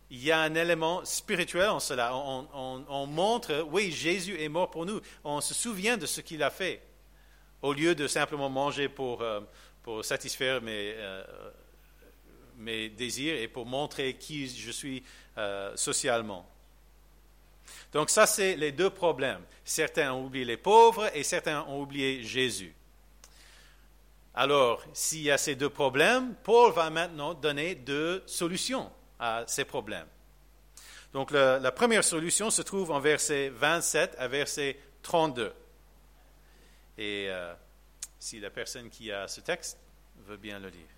il 0.10 0.24
y 0.24 0.32
a 0.32 0.40
un 0.40 0.56
élément 0.56 1.04
spirituel 1.04 1.70
en 1.70 1.80
cela. 1.80 2.16
On, 2.16 3.06
montre, 3.08 3.66
oui, 3.70 3.92
Jésus 3.92 4.40
est 4.42 4.48
mort 4.48 4.72
pour 4.72 4.86
nous. 4.86 5.02
On 5.24 5.42
se 5.42 5.54
souvient 5.54 5.98
de 5.98 6.06
ce 6.06 6.22
qu'il 6.22 6.42
a 6.44 6.50
fait, 6.50 6.82
au 7.62 7.74
lieu 7.74 7.94
de 7.94 8.08
simplement 8.08 8.50
manger 8.50 8.88
pour, 8.88 9.22
euh, 9.22 9.42
pour 9.84 10.06
satisfaire 10.06 10.62
mes, 10.62 10.94
euh, 10.96 11.24
mes, 12.56 12.90
désirs 12.90 13.36
et 13.36 13.48
pour 13.48 13.66
montrer 13.66 14.14
qui 14.14 14.48
je 14.48 14.72
suis 14.72 15.04
socialement. 15.76 16.50
Donc 17.94 18.10
ça, 18.10 18.26
c'est 18.26 18.56
les 18.56 18.72
deux 18.72 18.90
problèmes. 18.90 19.42
Certains 19.64 20.14
ont 20.14 20.26
oublié 20.26 20.46
les 20.46 20.58
pauvres 20.58 21.10
et 21.16 21.24
certains 21.24 21.64
ont 21.66 21.82
oublié 21.82 22.24
Jésus. 22.24 22.74
Alors, 24.40 24.84
s'il 24.94 25.24
y 25.24 25.32
a 25.32 25.38
ces 25.40 25.56
deux 25.56 25.72
problèmes, 25.72 26.36
Paul 26.44 26.72
va 26.72 26.92
maintenant 26.92 27.34
donner 27.34 27.74
deux 27.74 28.22
solutions 28.28 28.92
à 29.18 29.44
ces 29.48 29.66
problèmes. 29.66 30.06
Donc, 31.12 31.32
la, 31.32 31.72
première 31.72 32.04
solution 32.04 32.52
se 32.52 32.62
trouve 32.62 32.92
en 32.92 33.00
verset 33.00 33.50
27 33.50 34.16
à 34.20 34.28
verset 34.28 34.78
32. 35.02 35.52
Et 37.00 37.26
euh, 37.30 37.52
si 38.20 38.40
la 38.40 38.52
personne 38.52 38.92
qui 38.92 39.12
a 39.12 39.28
ce 39.28 39.42
texte 39.42 39.80
veut 40.28 40.38
bien 40.38 40.60
le 40.60 40.70
lire. 40.70 40.97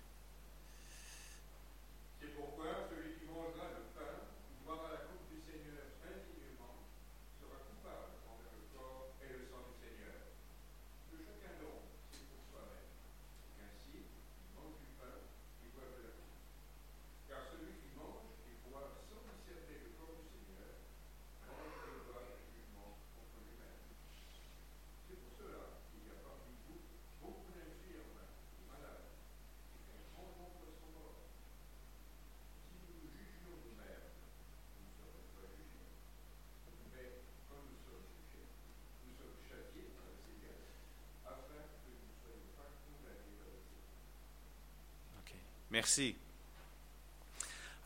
Merci. 45.70 46.16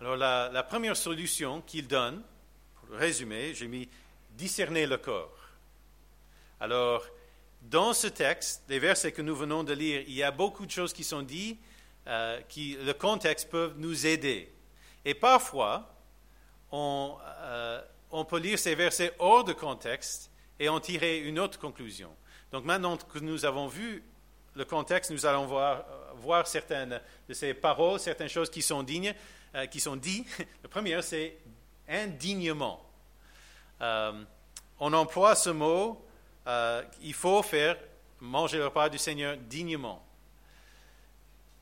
Alors 0.01 0.17
la, 0.17 0.63
première 0.63 0.97
solution 0.97 1.61
qu'il 1.61 1.87
donne, 1.87 2.23
pour 2.77 2.97
résumer, 2.97 3.55
j'ai 3.55 3.69
mis 3.69 3.89
discerner 4.31 4.87
le 4.87 4.97
corps. 4.97 5.37
Alors, 6.61 7.05
dans 7.63 7.93
ce 7.93 8.07
texte, 8.07 8.63
les 8.69 8.79
versets 8.79 9.13
que 9.13 9.23
nous 9.23 9.37
venons 9.37 9.65
de 9.65 9.73
lire, 9.73 10.03
il 10.07 10.15
y 10.15 10.23
a 10.23 10.31
beaucoup 10.31 10.67
de 10.67 10.71
choses 10.71 10.93
qui 10.93 11.05
sont 11.05 11.23
dites, 11.23 11.59
euh, 12.07 12.41
qui, 12.49 12.77
le 12.83 12.93
contexte 12.93 13.51
peut 13.51 13.73
nous 13.77 14.07
aider. 14.07 14.51
Et 15.05 15.15
parfois, 15.15 15.95
euh, 16.73 17.81
on 18.11 18.25
peut 18.25 18.39
lire 18.39 18.59
ces 18.59 18.75
versets 18.75 19.13
hors 19.19 19.45
de 19.45 19.53
contexte 19.53 20.31
et 20.59 20.69
en 20.69 20.81
tirer 20.81 21.19
une 21.19 21.39
autre 21.39 21.59
conclusion. 21.59 22.11
Donc 22.51 22.65
maintenant 22.65 22.97
que 22.97 23.19
nous 23.19 23.45
avons 23.45 23.67
vu 23.67 24.03
le 24.55 24.65
contexte, 24.65 25.11
nous 25.11 25.27
allons 25.27 25.47
voir, 25.47 25.85
voir 26.21 26.47
certaines 26.47 27.01
de 27.29 27.35
ces 27.35 27.55
paroles, 27.55 28.01
certaines 28.01 28.29
choses 28.29 28.51
qui 28.51 28.63
sont 28.63 28.83
dignes, 28.83 29.15
euh, 29.55 29.67
qui 29.67 29.81
sont 29.81 29.97
dites. 29.97 30.27
La 30.63 30.69
première, 30.69 31.03
c'est 31.03 31.37
indignement. 31.89 32.81
on 33.81 34.93
emploie 34.93 35.35
ce 35.35 35.51
mot 35.51 36.05
euh, 36.47 36.83
il 37.01 37.15
faut 37.15 37.43
faire 37.43 37.77
manger 38.21 38.59
le 38.59 38.67
repas 38.67 38.89
du 38.89 38.99
Seigneur 38.99 39.37
dignement. 39.37 40.05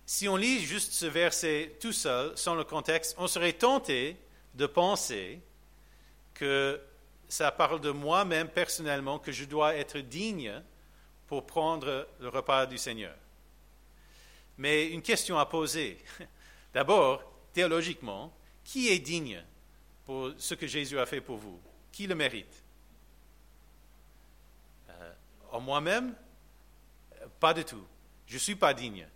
Si 0.04 0.28
on 0.28 0.36
lit 0.36 0.60
juste 0.60 0.92
ce 0.92 1.06
verset 1.06 1.76
tout 1.80 1.92
seul, 1.92 2.36
sans 2.36 2.54
le 2.54 2.64
contexte, 2.64 3.14
on 3.18 3.26
serait 3.26 3.52
tenté 3.52 4.16
de 4.54 4.66
penser 4.66 5.40
que 6.34 6.80
ça 7.28 7.50
parle 7.52 7.80
de 7.80 7.90
moi-même 7.90 8.48
personnellement, 8.48 9.18
que 9.18 9.32
je 9.32 9.44
dois 9.44 9.76
être 9.76 9.98
digne 9.98 10.60
pour 11.28 11.46
prendre 11.46 12.06
le 12.20 12.28
repas 12.28 12.66
du 12.66 12.76
Seigneur. 12.76 13.14
Mais 14.58 14.88
une 14.88 15.02
question 15.02 15.38
à 15.38 15.46
poser. 15.46 15.98
D'abord, 16.74 17.22
théologiquement, 17.52 18.32
qui 18.64 18.88
est 18.88 18.98
digne 18.98 19.42
pour 20.04 20.32
ce 20.38 20.54
que 20.54 20.66
Jésus 20.66 20.98
a 20.98 21.06
fait 21.06 21.20
pour 21.20 21.36
vous? 21.36 21.60
Qui 21.90 22.06
le 22.06 22.14
mérite? 22.14 22.62
En 25.50 25.60
moi-même, 25.60 26.14
pas 27.38 27.52
du 27.52 27.64
tout. 27.64 27.84
Je 28.26 28.34
ne 28.34 28.38
suis 28.38 28.54
pas 28.54 28.72
digne. 28.72 29.06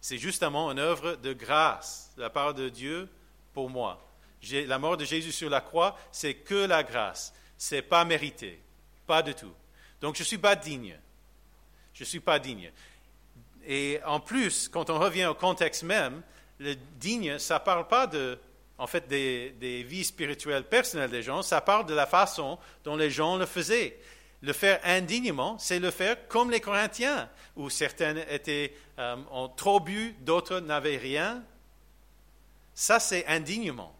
C'est 0.00 0.18
justement 0.18 0.70
une 0.70 0.78
œuvre 0.78 1.16
de 1.16 1.32
grâce 1.32 2.12
de 2.16 2.22
la 2.22 2.30
part 2.30 2.52
de 2.52 2.68
Dieu 2.68 3.08
pour 3.54 3.70
moi. 3.70 4.06
La 4.52 4.78
mort 4.78 4.96
de 4.96 5.04
Jésus 5.04 5.32
sur 5.32 5.50
la 5.50 5.60
croix, 5.60 5.98
c'est 6.12 6.34
que 6.34 6.66
la 6.66 6.82
grâce. 6.82 7.32
C'est 7.56 7.82
pas 7.82 8.04
mérité. 8.04 8.62
Pas 9.06 9.22
du 9.22 9.34
tout. 9.34 9.52
Donc 10.00 10.16
je 10.16 10.22
ne 10.22 10.26
suis 10.26 10.38
pas 10.38 10.54
digne. 10.54 10.98
Je 11.94 12.02
ne 12.04 12.06
suis 12.06 12.20
pas 12.20 12.38
digne. 12.38 12.70
Et 13.66 14.00
en 14.06 14.20
plus, 14.20 14.68
quand 14.68 14.90
on 14.90 14.98
revient 14.98 15.26
au 15.26 15.34
contexte 15.34 15.82
même, 15.82 16.22
le 16.58 16.74
digne, 16.98 17.38
ça 17.38 17.54
ne 17.54 17.64
parle 17.64 17.86
pas 17.86 18.06
de, 18.06 18.38
en 18.78 18.86
fait, 18.86 19.06
des, 19.08 19.50
des 19.60 19.82
vies 19.82 20.04
spirituelles 20.04 20.64
personnelles 20.64 21.10
des 21.10 21.22
gens, 21.22 21.42
ça 21.42 21.60
parle 21.60 21.86
de 21.86 21.94
la 21.94 22.06
façon 22.06 22.58
dont 22.84 22.96
les 22.96 23.10
gens 23.10 23.36
le 23.36 23.46
faisaient. 23.46 23.98
Le 24.40 24.52
faire 24.52 24.80
indignement, 24.84 25.58
c'est 25.58 25.80
le 25.80 25.90
faire 25.90 26.28
comme 26.28 26.50
les 26.50 26.60
Corinthiens, 26.60 27.28
où 27.56 27.68
certains 27.70 28.16
étaient, 28.30 28.72
euh, 28.98 29.16
ont 29.32 29.48
trop 29.48 29.80
bu, 29.80 30.14
d'autres 30.20 30.60
n'avaient 30.60 30.96
rien. 30.96 31.42
Ça, 32.72 33.00
c'est 33.00 33.26
indignement. 33.26 33.92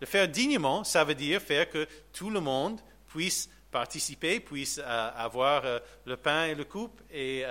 Le 0.00 0.06
faire 0.06 0.28
dignement, 0.28 0.84
ça 0.84 1.04
veut 1.04 1.14
dire 1.14 1.40
faire 1.40 1.70
que 1.70 1.88
tout 2.12 2.28
le 2.28 2.40
monde 2.40 2.78
puisse 3.08 3.48
participer, 3.70 4.40
puisse 4.40 4.78
euh, 4.78 5.10
avoir 5.16 5.64
euh, 5.64 5.78
le 6.04 6.18
pain 6.18 6.44
et 6.44 6.54
le 6.54 6.64
coupe, 6.64 7.00
et, 7.10 7.44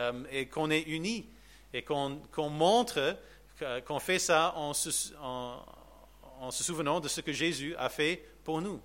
qu'on 0.52 0.70
est 0.70 0.82
unis, 0.82 1.26
et 1.78 1.84
qu'on 1.84 2.50
montre 2.50 3.18
qu'on 3.86 4.00
fait 4.00 4.20
ça 4.20 4.54
en 4.56 4.74
se, 4.74 5.13
en 5.18 6.52
se 6.52 6.63
souvenant 6.63 7.00
de 7.00 7.08
ce 7.08 7.22
que 7.22 7.32
Jésus 7.32 7.76
a 7.78 7.90
fait 7.90 8.24
pour 8.44 8.62
nous. 8.62 8.82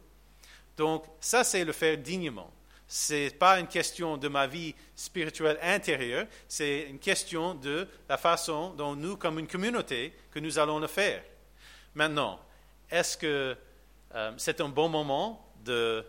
Donc, 0.77 1.05
ça, 1.21 1.45
c'est 1.45 1.65
le 1.65 1.73
faire 1.73 1.99
dignement. 1.99 2.51
Ce 2.89 3.15
n'est 3.15 3.31
pas 3.31 3.59
une 3.59 3.67
question 3.67 4.17
de 4.17 4.29
ma 4.29 4.47
vie 4.47 4.75
spirituelle 4.95 5.59
intérieure, 5.63 6.27
c'est 6.47 6.83
une 6.91 6.99
question 6.99 7.55
de 7.55 7.89
la 8.09 8.19
façon 8.19 8.75
dont 8.75 8.95
nous, 8.95 9.17
comme 9.17 9.39
une 9.39 9.47
communauté, 9.47 10.15
que 10.31 10.39
nous 10.39 10.59
allons 10.59 10.79
le 10.79 10.87
faire. 10.87 11.23
Maintenant, 11.95 12.39
est-ce 12.91 13.17
que 13.17 13.57
euh, 14.15 14.33
c'est 14.37 14.61
un 14.61 14.69
bon 14.69 14.89
moment 14.91 15.51
de, 15.65 16.05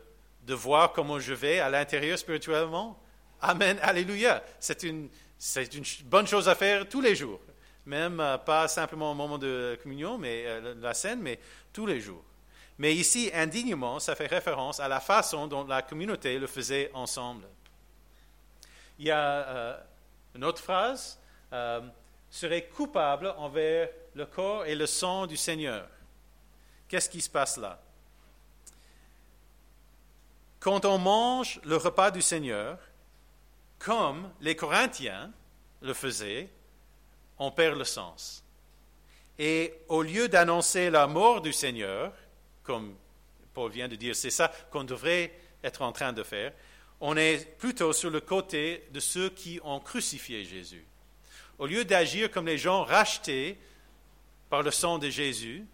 de 0.45 0.53
voir 0.53 0.91
comment 0.91 1.19
je 1.19 1.33
vais 1.33 1.59
à 1.59 1.69
l'intérieur 1.69 2.17
spirituellement? 2.17 2.99
Amen, 3.39 3.77
Alléluia. 3.81 4.43
C'est 4.59 4.83
une, 4.83 5.09
c'est 5.45 5.73
une 5.73 5.83
bonne 6.05 6.25
chose 6.25 6.47
à 6.47 6.55
faire 6.55 6.87
tous 6.87 7.01
les 7.01 7.17
jours. 7.17 7.41
Même 7.85 8.21
euh, 8.21 8.37
pas 8.37 8.69
simplement 8.69 9.11
au 9.11 9.13
moment 9.13 9.37
de 9.37 9.77
communion, 9.83 10.17
mais 10.17 10.45
euh, 10.45 10.73
la 10.79 10.93
scène, 10.93 11.19
mais 11.19 11.37
tous 11.73 11.85
les 11.85 11.99
jours. 11.99 12.23
Mais 12.77 12.95
ici, 12.95 13.29
indignement, 13.33 13.99
ça 13.99 14.15
fait 14.15 14.27
référence 14.27 14.79
à 14.79 14.87
la 14.87 15.01
façon 15.01 15.47
dont 15.47 15.65
la 15.65 15.81
communauté 15.81 16.39
le 16.39 16.47
faisait 16.47 16.89
ensemble. 16.93 17.43
Il 18.97 19.07
y 19.07 19.11
a 19.11 19.19
euh, 19.19 19.77
une 20.33 20.45
autre 20.45 20.61
phrase, 20.61 21.19
serait 22.31 22.63
coupable 22.63 23.27
envers 23.37 23.89
le 24.15 24.25
corps 24.25 24.65
et 24.65 24.73
le 24.73 24.87
sang 24.87 25.27
du 25.27 25.37
Seigneur. 25.37 25.87
Qu'est-ce 26.87 27.09
qui 27.09 27.21
se 27.21 27.29
passe 27.29 27.57
là? 27.57 27.79
Quand 30.59 30.85
on 30.85 30.97
mange 30.97 31.59
le 31.63 31.75
repas 31.75 32.09
du 32.09 32.23
Seigneur, 32.23 32.79
comme 33.83 34.31
les 34.39 34.55
Corinthiens 34.55 35.31
le 35.81 35.93
faisaient, 35.93 36.49
on 37.37 37.51
perd 37.51 37.77
le 37.77 37.83
sens. 37.83 38.43
Et 39.37 39.73
au 39.89 40.01
lieu 40.01 40.29
d'annoncer 40.29 40.89
la 40.89 41.05
mort 41.05 41.41
du 41.41 41.51
Seigneur, 41.51 42.13
comme 42.63 42.95
Paul 43.53 43.71
vient 43.71 43.89
de 43.89 43.95
dire, 43.95 44.15
c'est 44.15 44.29
ça 44.29 44.51
qu'on 44.71 44.85
devrait 44.85 45.33
être 45.63 45.81
en 45.81 45.91
train 45.91 46.13
de 46.13 46.23
faire. 46.23 46.53
On 47.01 47.17
est 47.17 47.57
plutôt 47.57 47.91
sur 47.91 48.09
le 48.09 48.21
côté 48.21 48.87
de 48.91 49.01
ceux 49.01 49.29
qui 49.29 49.59
ont 49.63 49.81
crucifié 49.81 50.45
Jésus. 50.45 50.85
Au 51.59 51.67
lieu 51.67 51.83
d'agir 51.83 52.31
comme 52.31 52.47
les 52.47 52.57
gens 52.57 52.83
rachetés 52.83 53.57
par 54.49 54.63
le 54.63 54.71
sang 54.71 54.97
de 54.97 55.09
Jésus, 55.09 55.65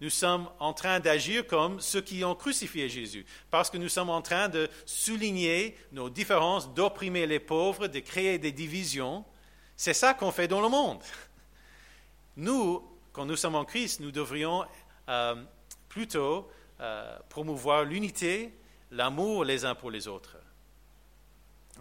nous 0.00 0.10
sommes 0.10 0.48
en 0.58 0.72
train 0.72 0.98
d'agir 0.98 1.46
comme 1.46 1.80
ceux 1.80 2.00
qui 2.00 2.24
ont 2.24 2.34
crucifié 2.34 2.88
Jésus, 2.88 3.26
parce 3.50 3.68
que 3.68 3.76
nous 3.76 3.88
sommes 3.88 4.10
en 4.10 4.22
train 4.22 4.48
de 4.48 4.68
souligner 4.86 5.76
nos 5.92 6.08
différences, 6.08 6.72
d'opprimer 6.72 7.26
les 7.26 7.40
pauvres, 7.40 7.86
de 7.86 8.00
créer 8.00 8.38
des 8.38 8.52
divisions. 8.52 9.24
C'est 9.76 9.94
ça 9.94 10.14
qu'on 10.14 10.32
fait 10.32 10.48
dans 10.48 10.60
le 10.60 10.68
monde. 10.68 11.02
Nous, 12.36 12.82
quand 13.12 13.26
nous 13.26 13.36
sommes 13.36 13.56
en 13.56 13.64
Christ, 13.64 14.00
nous 14.00 14.10
devrions 14.10 14.64
euh, 15.08 15.34
plutôt 15.88 16.48
euh, 16.80 17.18
promouvoir 17.28 17.84
l'unité, 17.84 18.54
l'amour 18.90 19.44
les 19.44 19.64
uns 19.66 19.74
pour 19.74 19.90
les 19.90 20.08
autres. 20.08 20.36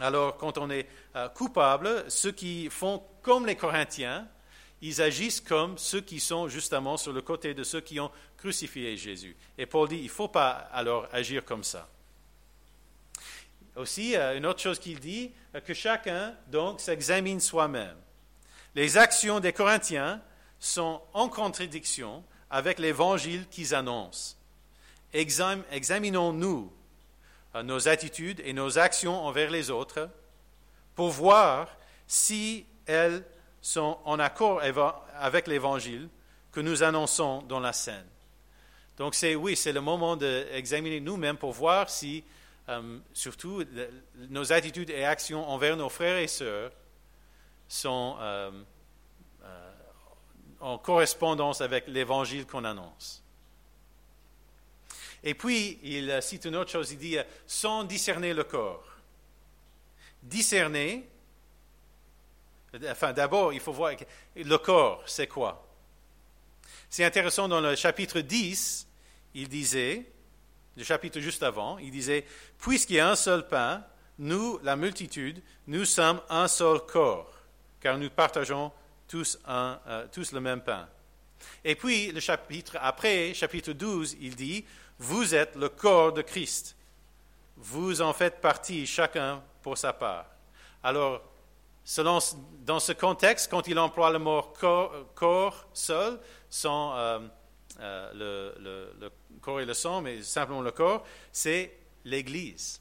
Alors, 0.02 0.38
quand 0.38 0.58
on 0.58 0.70
est 0.70 0.88
euh, 1.16 1.30
coupable, 1.30 2.06
ceux 2.10 2.32
qui 2.32 2.70
font 2.70 3.04
comme 3.22 3.46
les 3.46 3.56
Corinthiens, 3.56 4.28
ils 4.82 5.02
agissent 5.02 5.42
comme 5.42 5.78
ceux 5.78 6.02
qui 6.02 6.20
sont 6.20 6.48
justement 6.48 6.98
sur 6.98 7.12
le 7.12 7.22
côté 7.22 7.54
de 7.54 7.64
ceux 7.64 7.82
qui 7.82 8.00
ont 8.00 8.12
crucifié 8.38 8.96
Jésus. 8.96 9.36
Et 9.58 9.66
Paul 9.66 9.90
dit, 9.90 9.98
il 9.98 10.06
ne 10.06 10.10
faut 10.10 10.28
pas 10.28 10.70
alors 10.72 11.08
agir 11.12 11.44
comme 11.44 11.64
ça. 11.64 11.90
Aussi, 13.76 14.16
euh, 14.16 14.38
une 14.38 14.46
autre 14.46 14.60
chose 14.60 14.80
qu'il 14.80 15.00
dit, 15.00 15.32
que 15.66 15.74
chacun 15.74 16.36
donc 16.48 16.80
s'examine 16.80 17.40
soi-même. 17.40 17.98
Les 18.76 18.98
actions 18.98 19.40
des 19.40 19.54
Corinthiens 19.54 20.22
sont 20.60 21.02
en 21.14 21.28
contradiction 21.28 22.24
avec 22.50 22.80
l'évangile 22.80 23.48
qu'ils 23.48 23.76
annoncent. 23.76 24.36
Examinons-nous 25.14 26.72
euh, 27.56 27.64
nos 27.64 27.88
attitudes 27.88 28.42
et 28.46 28.54
nos 28.54 28.78
actions 28.78 29.26
envers 29.26 29.50
les 29.50 29.70
autres 29.70 30.10
pour 30.96 31.10
voir 31.10 31.76
si 32.08 32.66
elles 32.86 33.24
sont 33.62 33.98
en 34.06 34.20
accord 34.20 34.62
avec 35.16 35.48
l'évangile 35.48 36.10
que 36.52 36.60
nous 36.60 36.84
annonçons 36.84 37.42
dans 37.44 37.60
la 37.60 37.74
scène. 37.74 38.06
Donc 38.98 39.16
c'est 39.16 39.36
oui, 39.36 39.56
c'est 39.56 39.72
le 39.72 39.82
moment 39.82 40.16
d'examiner 40.16 41.00
nous-mêmes 41.00 41.38
pour 41.38 41.54
voir 41.54 41.90
si, 41.90 42.24
euh, 42.68 43.00
surtout, 43.14 43.64
nos 44.30 44.52
attitudes 44.52 44.90
et 44.90 45.06
actions 45.06 45.48
envers 45.48 45.78
nos 45.78 45.90
frères 45.90 46.18
et 46.18 46.28
sœurs 46.28 46.72
sont 47.68 48.18
euh, 48.20 48.52
en 50.60 50.78
correspondance 50.78 51.62
avec 51.62 51.88
l'évangile 51.88 52.46
qu'on 52.46 52.66
annonce. 52.66 53.24
Et 55.24 55.34
puis, 55.34 55.80
il 55.84 56.22
cite 56.22 56.46
une 56.46 56.56
autre 56.56 56.72
chose, 56.72 56.92
il 56.92 56.98
dit, 56.98 57.18
sans 57.46 57.84
discerner 57.84 58.34
le 58.34 58.44
corps. 58.44 58.86
Discerner, 60.24 61.10
enfin 62.90 63.14
d'abord, 63.14 63.54
il 63.54 63.60
faut 63.60 63.74
voir, 63.74 63.94
le 64.36 64.58
corps, 64.58 65.04
c'est 65.06 65.28
quoi? 65.28 65.66
C'est 66.90 67.04
intéressant, 67.04 67.48
dans 67.48 67.62
le 67.62 67.76
chapitre 67.76 68.20
10, 68.20 68.88
il 69.36 69.48
disait, 69.48 70.06
le 70.76 70.84
chapitre 70.84 71.20
juste 71.20 71.44
avant, 71.44 71.78
il 71.78 71.92
disait, 71.92 72.26
puisqu'il 72.60 72.96
y 72.96 73.00
a 73.00 73.10
un 73.10 73.16
seul 73.16 73.48
pain, 73.48 73.84
nous, 74.18 74.60
la 74.64 74.76
multitude, 74.76 75.42
nous 75.68 75.86
sommes 75.86 76.22
un 76.30 76.48
seul 76.48 76.80
corps, 76.82 77.32
car 77.80 77.98
nous 77.98 78.10
partageons 78.10 78.72
tous, 79.08 79.40
un, 79.46 79.80
euh, 79.88 80.08
tous 80.12 80.32
le 80.32 80.40
même 80.40 80.62
pain. 80.62 80.88
Et 81.64 81.76
puis, 81.76 82.12
le 82.12 82.20
chapitre 82.20 82.78
après, 82.82 83.34
chapitre 83.34 83.72
12, 83.72 84.18
il 84.20 84.36
dit, 84.36 84.66
vous 84.98 85.34
êtes 85.34 85.56
le 85.56 85.70
corps 85.70 86.12
de 86.12 86.22
Christ. 86.22 86.76
Vous 87.58 88.02
en 88.02 88.14
faites 88.14 88.42
partie, 88.42 88.86
chacun 88.86 89.42
pour 89.62 89.78
sa 89.78 89.94
part. 89.94 90.26
Alors, 90.84 91.22
dans 91.98 92.80
ce 92.80 92.92
contexte, 92.92 93.50
quand 93.50 93.68
il 93.68 93.80
emploie 93.80 94.12
le 94.12 94.20
mot 94.20 94.44
corps, 95.16 95.68
seul, 95.74 96.20
sans 96.50 96.96
euh, 96.96 97.20
euh, 97.80 98.92
le, 99.00 99.12
corps 99.42 99.60
et 99.60 99.66
le 99.66 99.74
sang, 99.74 100.02
mais 100.02 100.22
simplement 100.22 100.62
le 100.62 100.72
corps, 100.72 101.04
c'est 101.32 101.76
l'Église. 102.06 102.80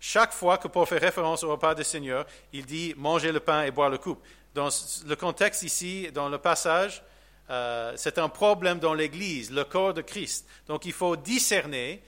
Chaque 0.00 0.32
fois 0.32 0.58
que 0.58 0.68
Paul 0.68 0.86
fait 0.86 0.98
référence 0.98 1.44
au 1.44 1.50
repas 1.50 1.74
du 1.74 1.84
Seigneur, 1.84 2.26
il 2.52 2.66
dit 2.66 2.94
manger 2.96 3.30
le 3.30 3.40
pain 3.40 3.62
et 3.62 3.70
boire 3.70 3.90
le 3.90 3.98
coupe. 3.98 4.22
Dans 4.54 4.68
le 5.06 5.14
contexte 5.16 5.62
ici, 5.62 6.10
dans 6.12 6.28
le 6.28 6.38
passage, 6.38 7.02
euh, 7.50 7.92
c'est 7.96 8.18
un 8.18 8.28
problème 8.28 8.80
dans 8.80 8.94
l'Église, 8.94 9.52
le 9.52 9.64
corps 9.64 9.94
de 9.94 10.02
Christ. 10.02 10.48
Donc 10.66 10.84
il 10.84 10.92
faut 10.92 11.16
discerner 11.16 12.02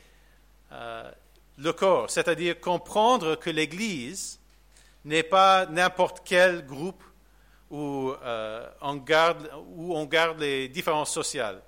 le 1.59 1.73
corps, 1.73 2.09
c'est-à-dire 2.11 2.61
comprendre 2.61 3.35
que 3.35 3.51
l'Église 3.51 4.40
n'est 5.05 5.23
pas 5.23 5.67
n'importe 5.67 6.23
quel 6.25 6.67
groupe 6.67 7.03
où, 7.71 8.13
euh, 8.23 8.69
on 8.81 8.97
garde, 8.97 9.51
où 9.77 9.97
on 9.97 10.05
garde 10.05 10.41
les 10.41 10.69
différences 10.69 11.13
sociales. 11.13 11.63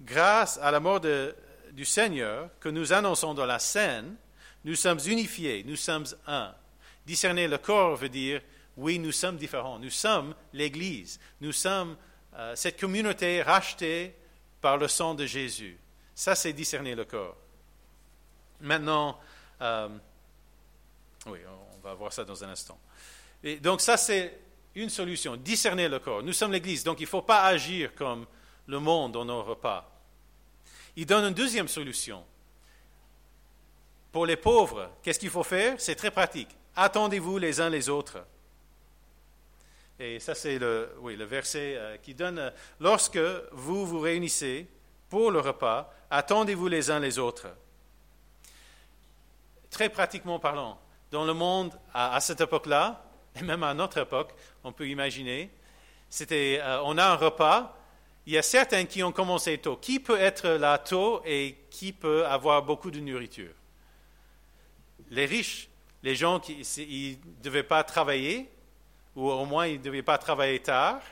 Grâce 0.00 0.58
à 0.58 0.70
la 0.70 0.80
mort 0.80 1.00
du 1.00 1.84
Seigneur 1.84 2.50
que 2.60 2.68
nous 2.68 2.92
annonçons 2.92 3.34
dans 3.34 3.46
la 3.46 3.58
scène, 3.58 4.16
nous 4.64 4.76
sommes 4.76 5.00
unifiés, 5.06 5.64
nous 5.66 5.76
sommes 5.76 6.06
un. 6.26 6.54
Discerner 7.04 7.48
le 7.48 7.58
corps 7.58 7.96
veut 7.96 8.08
dire, 8.08 8.40
oui, 8.76 8.98
nous 8.98 9.12
sommes 9.12 9.36
différents, 9.36 9.78
nous 9.78 9.90
sommes 9.90 10.34
l'Église, 10.52 11.18
nous 11.40 11.52
sommes 11.52 11.96
euh, 12.34 12.54
cette 12.56 12.80
communauté 12.80 13.42
rachetée 13.42 14.14
par 14.60 14.78
le 14.78 14.88
sang 14.88 15.14
de 15.14 15.26
Jésus. 15.26 15.78
Ça, 16.14 16.34
c'est 16.34 16.52
discerner 16.52 16.94
le 16.94 17.04
corps. 17.04 17.36
Maintenant, 18.60 19.18
euh, 19.60 19.88
oui, 21.26 21.40
va 21.82 21.94
voir 21.94 22.12
ça 22.12 22.24
dans 22.24 22.42
un 22.44 22.48
instant. 22.48 22.78
Donc 23.60 23.80
ça, 23.80 23.96
c'est 23.96 24.38
une 24.74 24.88
solution, 24.88 25.36
discerner 25.36 25.88
le 25.88 25.98
corps. 25.98 26.22
Nous 26.22 26.32
sommes 26.32 26.52
l'Église, 26.52 26.84
donc 26.84 27.00
il 27.00 27.04
ne 27.04 27.08
faut 27.08 27.22
pas 27.22 27.44
agir 27.44 27.94
comme 27.94 28.26
le 28.66 28.78
monde 28.78 29.12
dans 29.12 29.24
nos 29.24 29.42
repas. 29.42 29.90
Il 30.96 31.06
donne 31.06 31.24
une 31.24 31.34
deuxième 31.34 31.68
solution. 31.68 32.24
Pour 34.12 34.26
les 34.26 34.36
pauvres, 34.36 34.90
qu'est-ce 35.02 35.18
qu'il 35.18 35.30
faut 35.30 35.42
faire? 35.42 35.80
C'est 35.80 35.94
très 35.94 36.10
pratique. 36.10 36.48
Attendez-vous 36.76 37.38
les 37.38 37.60
uns 37.60 37.70
les 37.70 37.88
autres. 37.88 38.18
Et 39.98 40.20
ça, 40.20 40.34
c'est 40.34 40.58
le 40.58 41.24
verset 41.24 41.76
euh, 41.76 41.96
qui 41.96 42.14
donne, 42.14 42.38
euh, 42.38 42.50
lorsque 42.80 43.20
vous 43.52 43.86
vous 43.86 44.00
réunissez 44.00 44.66
pour 45.08 45.30
le 45.30 45.40
repas, 45.40 45.92
attendez-vous 46.10 46.68
les 46.68 46.90
uns 46.90 46.98
les 46.98 47.18
autres. 47.18 47.48
Très 49.70 49.88
pratiquement 49.88 50.38
parlant, 50.38 50.80
dans 51.12 51.26
le 51.26 51.34
monde 51.34 51.78
à, 51.92 52.18
cette 52.20 52.40
époque-là, 52.40 53.04
et 53.36 53.42
même 53.42 53.62
à 53.62 53.74
notre 53.74 53.98
époque, 53.98 54.32
on 54.64 54.72
peut 54.72 54.88
imaginer, 54.88 55.50
c'était, 56.08 56.58
euh, 56.60 56.80
on 56.84 56.98
a 56.98 57.04
un 57.04 57.14
repas, 57.14 57.78
il 58.26 58.32
y 58.32 58.38
a 58.38 58.42
certains 58.42 58.86
qui 58.86 59.02
ont 59.02 59.12
commencé 59.12 59.58
tôt. 59.58 59.76
Qui 59.76 60.00
peut 60.00 60.18
être 60.18 60.48
là 60.48 60.78
tôt 60.78 61.22
et 61.24 61.56
qui 61.70 61.92
peut 61.92 62.26
avoir 62.26 62.62
beaucoup 62.62 62.90
de 62.90 63.00
nourriture? 63.00 63.52
Les 65.10 65.26
riches, 65.26 65.68
les 66.02 66.14
gens 66.14 66.40
qui 66.40 67.18
ne 67.20 67.42
devaient 67.42 67.62
pas 67.62 67.84
travailler, 67.84 68.48
ou 69.14 69.28
au 69.30 69.44
moins 69.44 69.66
ils 69.66 69.78
ne 69.78 69.84
devaient 69.84 70.02
pas 70.02 70.18
travailler 70.18 70.60
tard, 70.60 71.02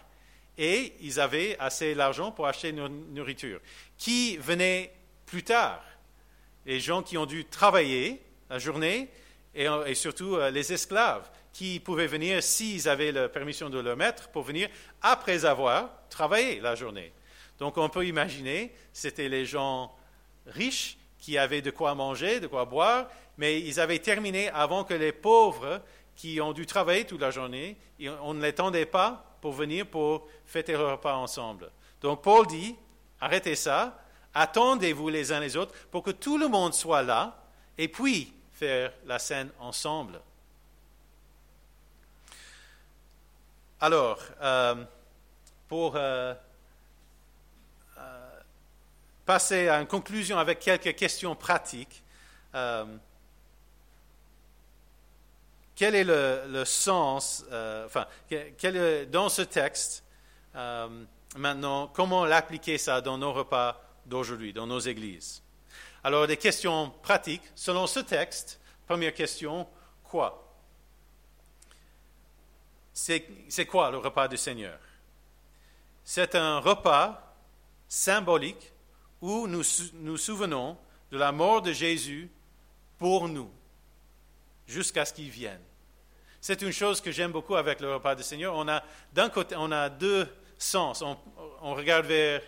et 0.57 0.95
ils 1.01 1.21
avaient 1.21 1.59
assez 1.59 1.95
d'argent 1.95 2.33
pour 2.33 2.47
acheter 2.47 2.71
une 2.71 3.13
nourriture. 3.13 3.61
Qui 3.99 4.37
venait 4.39 4.95
plus 5.27 5.43
tard? 5.43 5.83
Les 6.65 6.81
gens 6.81 7.03
qui 7.03 7.19
ont 7.19 7.27
dû 7.27 7.45
travailler 7.45 8.23
la 8.49 8.59
journée, 8.59 9.11
et, 9.55 9.95
surtout 9.95 10.37
euh, 10.37 10.51
les 10.51 10.73
esclaves, 10.73 11.29
qui 11.53 11.81
pouvaient 11.81 12.07
venir 12.07 12.43
s'ils 12.43 12.89
avaient 12.89 13.13
la 13.13 13.29
permission 13.29 13.69
de 13.71 13.79
leur 13.81 13.97
maître 13.97 14.29
pour 14.29 14.45
venir 14.45 14.69
après 15.03 15.45
avoir 15.45 15.91
travaillé 16.09 16.61
la 16.61 16.75
journée. 16.75 17.13
Donc 17.59 17.77
on 17.77 17.89
peut 17.89 18.07
imaginer, 18.07 18.73
c'était 18.93 19.29
les 19.29 19.45
gens 19.45 19.93
riches 20.47 20.97
qui 21.19 21.37
avaient 21.37 21.61
de 21.61 21.71
quoi 21.71 21.95
manger, 21.95 22.41
de 22.41 22.47
quoi 22.47 22.65
boire, 22.65 23.09
mais 23.37 23.61
ils 23.61 23.81
avaient 23.81 23.99
terminé 23.99 24.49
avant 24.51 24.85
que 24.85 24.95
les 24.95 25.13
pauvres 25.13 25.83
qui 26.15 26.41
ont 26.41 26.53
dû 26.53 26.67
travailler 26.67 27.05
toute 27.05 27.21
la 27.21 27.31
journée, 27.31 27.77
on 28.23 28.35
ne 28.35 28.43
les 28.43 28.53
tendait 28.53 28.87
pas 28.87 29.37
pour 29.41 29.53
venir 29.53 29.87
pour 29.87 30.29
fêter 30.45 30.73
le 30.73 30.87
repas 30.93 31.15
ensemble. 31.15 31.71
Donc 32.01 32.23
Paul 32.23 32.47
dit, 32.47 32.77
arrêtez 33.21 33.57
ça, 33.57 34.03
attendez-vous 34.35 35.09
les 35.09 35.33
uns 35.33 35.41
les 35.41 35.57
autres 35.57 35.75
pour 35.91 36.03
que 36.03 36.11
tout 36.11 36.39
le 36.39 36.49
monde 36.49 36.75
soit 36.75 37.03
là 37.03 37.43
et 37.77 37.89
puis 37.89 38.33
faire 38.61 38.93
la 39.07 39.19
scène 39.19 39.51
ensemble. 39.59 40.21
Alors, 43.81 44.21
euh, 44.43 44.85
pour 45.67 45.97
euh, 45.97 46.35
euh, 47.97 48.41
passer 49.25 49.69
à 49.69 49.81
une 49.81 49.87
conclusion 49.87 50.39
avec 50.39 50.59
quelques 50.59 50.95
questions 50.95 51.35
pratiques, 51.35 52.03
quel 52.53 53.01
est 55.95 56.05
le, 56.05 56.63
sens, 56.67 57.47
enfin, 57.87 58.07
dans 59.11 59.31
ce 59.31 59.41
texte, 59.41 60.05
maintenant, 61.35 61.87
comment 61.87 62.27
l'appliquer 62.27 62.77
ça 62.77 63.01
dans 63.01 63.17
nos 63.17 63.33
repas 63.33 63.81
d'aujourd'hui, 64.05 64.53
dans 64.53 64.67
nos 64.67 64.81
églises? 64.81 65.43
Alors, 66.03 66.27
des 66.27 66.37
questions 66.37 66.91
pratiques. 67.03 67.43
Selon 67.55 67.87
ce 67.87 68.01
texte, 68.01 68.61
première 68.87 69.15
question, 69.15 69.69
quoi? 70.05 70.47
C'est 72.93 73.67
quoi 73.67 73.91
le 73.91 73.99
repas 73.99 74.29
du 74.29 74.37
Seigneur? 74.37 74.79
C'est 76.05 76.35
un 76.35 76.59
repas 76.59 77.37
symbolique 77.89 78.73
où 79.21 79.47
nous 79.47 79.63
nous 79.95 80.17
souvenons 80.17 80.77
de 81.11 81.19
la 81.19 81.33
mort 81.33 81.63
de 81.63 81.73
Jésus 81.73 82.31
pour 82.99 83.29
nous, 83.29 83.51
jusqu'à 84.67 85.05
ce 85.05 85.13
qu'il 85.13 85.31
vienne. 85.31 85.61
C'est 86.41 86.63
une 86.63 86.73
chose 86.73 87.01
que 87.01 87.11
j'aime 87.11 87.33
beaucoup 87.33 87.57
avec 87.57 87.81
le 87.81 87.95
repas 87.95 88.15
du 88.15 88.23
Seigneur. 88.23 88.55
On 88.55 88.67
a, 88.69 88.83
d'un 89.13 89.29
côté, 89.29 89.55
on 89.59 89.71
a 89.73 89.89
deux 89.89 90.27
sens. 90.57 91.03
On, 91.03 91.75
regarde 91.75 92.07
vers 92.07 92.43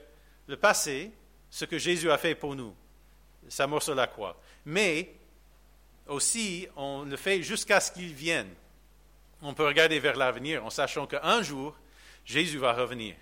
le 0.46 0.56
passé, 0.56 1.12
ce 1.50 1.64
que 1.64 1.78
Jésus 1.78 2.10
a 2.10 2.18
fait 2.18 2.34
pour 2.34 2.54
nous, 2.54 2.74
sa 3.48 3.66
mort 3.66 3.82
sur 3.82 3.94
la 3.94 4.06
croix. 4.06 4.36
Mais 4.64 5.14
aussi, 6.06 6.68
on 6.76 7.02
le 7.02 7.16
fait 7.16 7.42
jusqu'à 7.42 7.80
ce 7.80 7.92
qu'il 7.92 8.12
vienne. 8.12 8.48
On 9.40 9.54
peut 9.54 9.66
regarder 9.66 9.98
vers 9.98 10.16
l'avenir 10.16 10.64
en 10.64 10.70
sachant 10.70 11.06
qu'un 11.06 11.42
jour, 11.42 11.74
Jésus 12.24 12.58
va 12.58 12.72
revenir. 12.72 13.14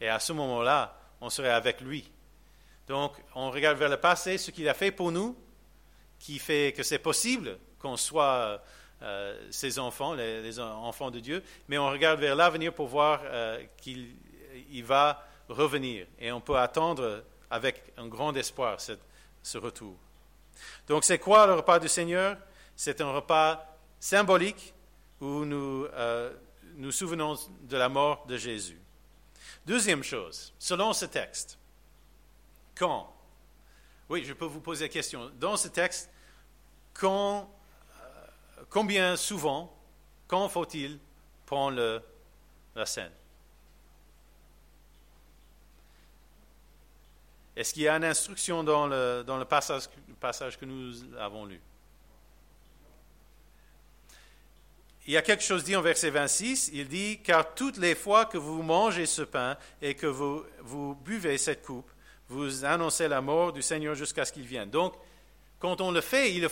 Et 0.00 0.08
à 0.08 0.18
ce 0.18 0.32
moment-là, 0.32 0.98
on 1.20 1.30
serait 1.30 1.50
avec 1.50 1.80
lui. 1.80 2.10
Donc, 2.88 3.12
on 3.34 3.50
regarde 3.50 3.78
vers 3.78 3.88
le 3.88 3.96
passé, 3.96 4.38
ce 4.38 4.50
qu'il 4.50 4.68
a 4.68 4.74
fait 4.74 4.92
pour 4.92 5.10
nous, 5.10 5.36
qui 6.18 6.38
fait 6.38 6.72
que 6.76 6.82
c'est 6.82 6.98
possible 6.98 7.58
qu'on 7.78 7.96
soit 7.96 8.62
euh, 9.02 9.48
ses 9.50 9.78
enfants, 9.78 10.14
les, 10.14 10.58
enfants 10.60 11.10
de 11.10 11.20
Dieu, 11.20 11.42
mais 11.68 11.76
on 11.78 11.90
regarde 11.90 12.20
vers 12.20 12.36
l'avenir 12.36 12.72
pour 12.72 12.86
voir 12.86 13.20
euh, 13.24 13.62
qu'il 13.78 14.14
il 14.70 14.84
va 14.84 15.24
revenir. 15.48 16.06
Et 16.18 16.32
on 16.32 16.40
peut 16.40 16.56
attendre 16.56 17.24
avec 17.50 17.92
un 17.96 18.06
grand 18.06 18.34
espoir 18.36 18.80
ce 19.46 19.58
retour. 19.58 19.94
Donc 20.88 21.04
c'est 21.04 21.20
quoi 21.20 21.46
le 21.46 21.54
repas 21.54 21.78
du 21.78 21.88
Seigneur? 21.88 22.36
C'est 22.74 23.00
un 23.00 23.12
repas 23.12 23.78
symbolique 24.00 24.74
où 25.20 25.44
nous 25.44 25.84
euh, 25.84 26.34
nous 26.74 26.90
souvenons 26.90 27.36
de 27.62 27.76
la 27.76 27.88
mort 27.88 28.26
de 28.26 28.36
Jésus. 28.36 28.80
Deuxième 29.64 30.02
chose, 30.02 30.52
selon 30.58 30.92
ce 30.92 31.04
texte, 31.04 31.58
quand 32.74 33.14
Oui, 34.08 34.24
je 34.24 34.32
peux 34.32 34.44
vous 34.44 34.60
poser 34.60 34.86
la 34.86 34.88
question. 34.88 35.30
Dans 35.38 35.56
ce 35.56 35.68
texte, 35.68 36.10
quand 36.92 37.48
combien 38.68 39.16
souvent, 39.16 39.72
quand 40.26 40.48
faut-il 40.48 40.98
prendre 41.46 42.02
la 42.74 42.86
scène? 42.86 43.12
Est-ce 47.56 47.72
qu'il 47.72 47.84
y 47.84 47.88
a 47.88 47.96
une 47.96 48.04
instruction 48.04 48.62
dans 48.62 48.86
le, 48.86 49.44
passage, 49.44 49.88
que 50.58 50.66
nous 50.66 50.92
avons 51.18 51.46
lu? 51.46 51.60
Il 55.06 55.12
y 55.12 55.16
a 55.16 55.22
quelque 55.22 55.42
chose 55.42 55.64
dit 55.64 55.74
en 55.74 55.80
verset 55.80 56.10
26, 56.10 56.70
il 56.74 56.88
dit, 56.88 57.20
car 57.22 57.54
toutes 57.54 57.78
les 57.78 57.94
fois 57.94 58.26
que 58.26 58.36
vous 58.36 58.62
mangez 58.62 59.06
ce 59.06 59.22
pain 59.22 59.56
et 59.80 59.94
que 59.94 60.06
vous, 60.06 60.44
buvez 61.04 61.38
cette 61.38 61.64
coupe, 61.64 61.90
vous 62.28 62.64
annoncez 62.64 63.08
la 63.08 63.20
mort 63.20 63.52
du 63.52 63.62
Seigneur 63.62 63.94
jusqu'à 63.94 64.24
ce 64.24 64.32
qu'il 64.32 64.46
vienne. 64.46 64.68
Donc, 64.68 64.94
quand 65.58 65.80
on 65.80 65.92
le 65.92 66.00
fait, 66.02 66.34
il 66.34 66.46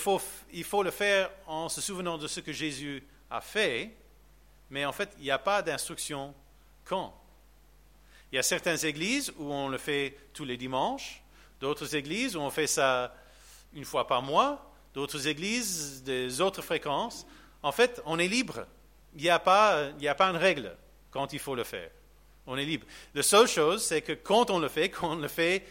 faut 0.64 0.82
le 0.82 0.90
faire 0.90 1.30
en 1.46 1.68
se 1.68 1.82
souvenant 1.82 2.16
de 2.16 2.28
ce 2.28 2.40
que 2.40 2.52
Jésus 2.52 3.02
a 3.28 3.40
fait, 3.42 3.90
mais 4.70 4.86
en 4.86 4.92
fait, 4.92 5.10
il 5.18 5.24
n'y 5.24 5.30
a 5.30 5.38
pas 5.38 5.60
d'instruction 5.60 6.32
quand. 6.84 7.14
Il 8.34 8.36
y 8.36 8.40
a 8.40 8.42
certaines 8.42 8.84
églises 8.84 9.32
où 9.38 9.52
on 9.52 9.68
le 9.68 9.78
fait 9.78 10.16
tous 10.32 10.44
les 10.44 10.56
dimanches, 10.56 11.22
d'autres 11.60 11.94
églises 11.94 12.34
où 12.34 12.40
on 12.40 12.50
fait 12.50 12.66
ça 12.66 13.14
une 13.74 13.84
fois 13.84 14.08
par 14.08 14.22
mois, 14.22 14.74
d'autres 14.92 15.28
églises 15.28 16.02
des 16.02 16.40
autres 16.40 16.60
fréquences. 16.60 17.28
En 17.62 17.70
fait, 17.70 18.02
on 18.06 18.18
est 18.18 18.26
libre. 18.26 18.66
Il 19.14 19.22
n'y 19.22 19.28
a, 19.28 19.38
pas, 19.38 19.92
une 20.00 20.36
règle 20.36 20.76
quand 21.12 21.32
il 21.32 21.38
faut 21.38 21.54
le 21.54 21.62
faire. 21.62 21.88
On 22.48 22.56
est 22.56 22.64
libre. 22.64 22.88
La 23.14 23.22
seule 23.22 23.46
chose, 23.46 23.84
c'est 23.84 24.02
que 24.02 24.14
quand 24.14 24.50
on 24.50 24.58
le 24.58 24.66
fait, 24.66 24.90
qu'on 24.90 25.14
le 25.14 25.28
fait 25.28 25.64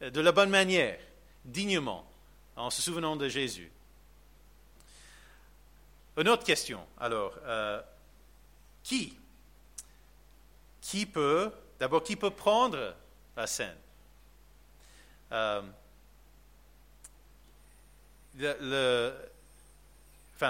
de 0.00 0.20
la 0.22 0.32
bonne 0.32 0.48
manière, 0.48 0.98
dignement, 1.44 2.10
en 2.56 2.70
se 2.70 2.80
souvenant 2.80 3.16
de 3.16 3.28
Jésus. 3.28 3.70
Une 6.16 6.30
autre 6.30 6.44
question, 6.44 6.80
alors, 6.98 7.34
euh, 7.44 7.78
qui 8.82 9.18
Qui 10.80 11.04
peut, 11.04 11.52
d'abord, 11.78 12.02
qui 12.02 12.16
peut 12.16 12.30
prendre 12.30 12.94
la 13.36 13.46
scène? 13.46 13.76
Euh, 15.32 15.62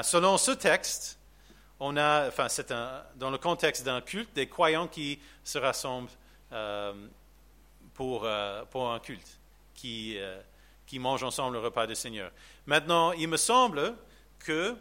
Selon 0.03 0.39
ce 0.39 0.51
texte, 0.51 1.19
on 1.79 1.97
a, 1.97 2.31
dans 3.15 3.31
le 3.31 3.39
contexte 3.39 3.85
d'un 3.85 4.01
culte, 4.01 4.35
des 4.35 4.49
croyants 4.49 4.89
qui 4.89 5.21
se 5.45 5.59
rassemblent 5.59 6.11
euh, 6.53 6.93
pour, 7.95 8.29
pour 8.71 8.91
un 8.91 8.99
culte, 8.99 9.39
qui, 9.75 10.19
qui 10.87 10.99
mangent 10.99 11.23
ensemble 11.23 11.57
le 11.57 11.63
repas 11.63 11.87
du 11.87 11.95
Seigneur. 11.95 12.33
Maintenant, 12.67 13.13
il 13.13 13.29
me 13.29 13.37
semble 13.37 13.95
que 14.41 14.77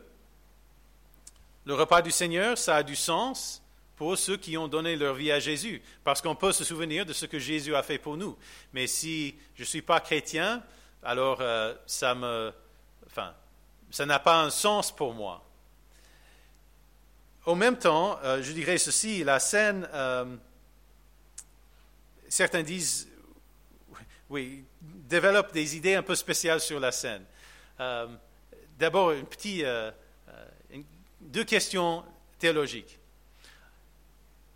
le 1.65 1.73
repas 1.73 2.01
du 2.01 2.11
Seigneur, 2.11 2.57
ça 2.57 2.77
a 2.77 2.83
du 2.83 2.95
sens 2.95 3.61
pour 3.95 4.17
ceux 4.17 4.37
qui 4.37 4.57
ont 4.57 4.67
donné 4.67 4.95
leur 4.95 5.15
vie 5.15 5.31
à 5.31 5.39
Jésus, 5.39 5.81
parce 6.03 6.21
qu'on 6.21 6.35
peut 6.35 6.51
se 6.51 6.63
souvenir 6.63 7.05
de 7.05 7.13
ce 7.13 7.25
que 7.25 7.39
Jésus 7.39 7.75
a 7.75 7.83
fait 7.83 7.97
pour 7.97 8.17
nous. 8.17 8.37
Mais 8.73 8.87
si 8.87 9.35
je 9.55 9.61
ne 9.61 9.65
suis 9.65 9.81
pas 9.81 9.99
chrétien, 9.99 10.63
alors 11.01 11.39
euh, 11.39 11.73
ça 11.85 12.13
me, 12.13 12.51
enfin, 13.07 13.33
ça 13.91 14.05
n'a 14.05 14.19
pas 14.19 14.41
un 14.41 14.49
sens 14.49 14.93
pour 14.93 15.13
moi. 15.13 15.43
Au 17.45 17.55
même 17.55 17.77
temps, 17.77 18.19
euh, 18.23 18.41
je 18.41 18.51
dirais 18.51 18.77
ceci, 18.77 19.23
la 19.23 19.39
scène, 19.39 19.87
euh, 19.93 20.35
certains 22.27 22.63
disent, 22.63 23.07
oui, 24.29 24.65
développe 24.81 25.53
des 25.53 25.77
idées 25.77 25.95
un 25.95 26.03
peu 26.03 26.15
spéciales 26.15 26.59
sur 26.59 26.79
la 26.79 26.91
scène. 26.91 27.23
D'abord, 28.79 29.11
un 29.11 29.23
petit 29.23 29.63
deux 31.21 31.43
questions 31.43 32.03
théologiques. 32.39 32.99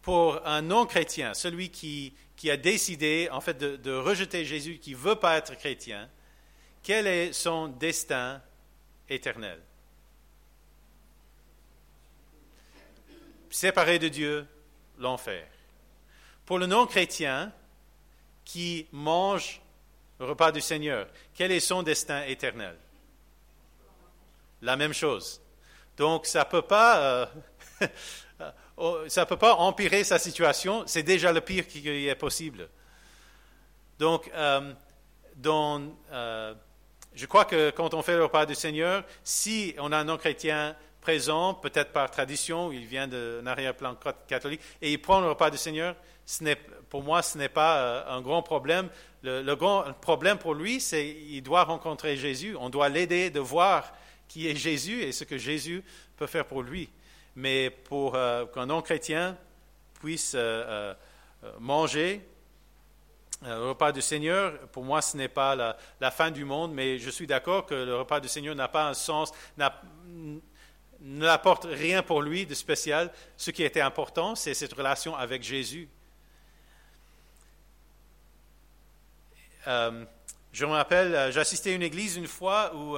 Pour 0.02 0.46
un 0.48 0.62
non-chrétien, 0.62 1.34
celui 1.34 1.70
qui, 1.70 2.14
a 2.50 2.58
décidé 2.58 3.30
en 3.32 3.42
fait 3.42 3.58
de, 3.58 3.94
rejeter 3.94 4.46
Jésus, 4.46 4.78
qui 4.80 4.92
ne 4.92 4.98
veut 4.98 5.16
pas 5.16 5.38
être 5.38 5.56
chrétien, 5.56 6.10
quel 6.84 7.08
est 7.08 7.34
son 7.34 7.68
destin 7.68 8.42
éternel? 9.10 9.60
Séparé 13.50 14.00
de 14.00 14.08
Dieu, 14.08 14.48
l'enfer. 15.00 15.46
Pour 16.46 16.60
le 16.60 16.66
non-chrétien 16.66 17.52
qui 18.46 18.88
mange 18.92 19.62
le 20.20 20.26
repas 20.26 20.52
du 20.52 20.62
Seigneur, 20.62 21.08
quel 21.34 21.52
est 21.52 21.60
son 21.60 21.84
destin 21.84 22.24
éternel? 22.24 22.76
La 24.62 24.76
même 24.76 24.94
chose. 24.94 25.42
Donc, 26.00 26.26
ça 26.26 26.40
ne 26.40 26.50
peut, 26.50 26.62
pas, 26.62 27.00
euh, 27.00 27.26
oh, 28.80 29.26
peut 29.28 29.38
pas 29.38 29.56
empirer 29.56 30.04
sa 30.04 30.20
situation. 30.20 30.84
C'est 30.86 31.04
déjà 31.04 31.32
le 31.32 31.42
pire 31.42 31.68
qui 31.68 32.08
est 32.08 32.16
possible. 32.16 32.70
Donc, 34.00 34.32
euh, 34.34 34.74
euh, 35.46 36.54
je 37.14 37.26
crois 37.26 37.46
que 37.46 37.70
quand 37.72 37.94
on 37.94 38.02
fait 38.02 38.16
le 38.16 38.24
repas 38.24 38.46
du 38.46 38.56
Seigneur, 38.56 39.04
si 39.24 39.76
on 39.78 39.92
a 39.92 39.98
un 39.98 40.06
non-chrétien 40.06 40.76
présent, 41.02 41.54
peut-être 41.54 41.92
par 41.92 42.10
tradition, 42.10 42.72
il 42.72 42.86
vient 42.86 43.08
d'un 43.08 43.46
arrière-plan 43.46 43.98
catholique, 44.28 44.62
et 44.82 44.92
il 44.92 45.02
prend 45.02 45.20
le 45.22 45.30
repas 45.30 45.50
du 45.50 45.58
Seigneur, 45.58 45.96
pour 46.90 47.04
moi, 47.04 47.22
ce 47.22 47.38
n'est 47.38 47.50
pas 47.50 48.06
un 48.10 48.22
grand 48.22 48.44
problème. 48.44 48.90
Le, 49.24 49.42
le, 49.42 49.56
grand 49.56 49.92
problème 50.02 50.38
pour 50.38 50.54
lui, 50.54 50.80
c'est 50.80 51.14
qu'il 51.14 51.44
doit 51.44 51.64
rencontrer 51.64 52.16
Jésus. 52.16 52.56
On 52.60 52.70
doit 52.70 52.90
l'aider 52.90 53.30
de 53.30 53.40
voir 53.40 53.92
qui 54.28 54.48
est 54.48 54.56
Jésus 54.56 55.02
et 55.02 55.12
ce 55.12 55.26
que 55.26 55.38
Jésus 55.38 55.84
peut 56.16 56.28
faire 56.28 56.46
pour 56.46 56.62
lui. 56.62 56.90
Mais 57.36 57.70
pour 57.70 58.16
euh, 58.16 58.46
qu'un 58.48 58.66
non-chrétien 58.66 59.38
puisse 60.00 60.34
euh, 60.36 60.94
euh, 61.44 61.54
manger 61.60 62.26
le 63.42 63.70
repas 63.70 63.94
du 63.94 64.02
Seigneur, 64.02 64.60
pour 64.68 64.84
moi, 64.84 65.02
ce 65.02 65.16
n'est 65.16 65.30
pas 65.30 65.56
la, 65.56 66.12
fin 66.12 66.30
du 66.30 66.44
monde, 66.44 66.74
mais 66.74 67.00
je 67.00 67.10
suis 67.10 67.26
d'accord 67.26 67.66
que 67.66 67.74
le 67.74 67.96
repas 67.96 68.20
du 68.20 68.28
Seigneur 68.28 68.54
n'a 68.54 68.68
pas 68.68 68.90
un 68.90 68.94
sens, 68.94 69.32
n'apporte 71.00 71.64
rien 71.64 72.04
pour 72.04 72.22
lui 72.22 72.46
de 72.46 72.54
spécial. 72.54 73.10
Ce 73.38 73.52
qui 73.52 73.64
était 73.64 73.80
important, 73.80 74.36
c'est 74.36 74.54
cette 74.54 74.74
relation 74.74 75.16
avec 75.16 75.42
Jésus. 75.42 75.88
je 79.66 80.66
me 80.66 80.72
rappelle, 80.72 81.32
j'ai 81.32 81.40
assisté 81.40 81.72
à 81.72 81.76
une 81.76 81.84
église 81.84 82.18
une 82.18 82.28
fois 82.28 82.76
où 82.76 82.98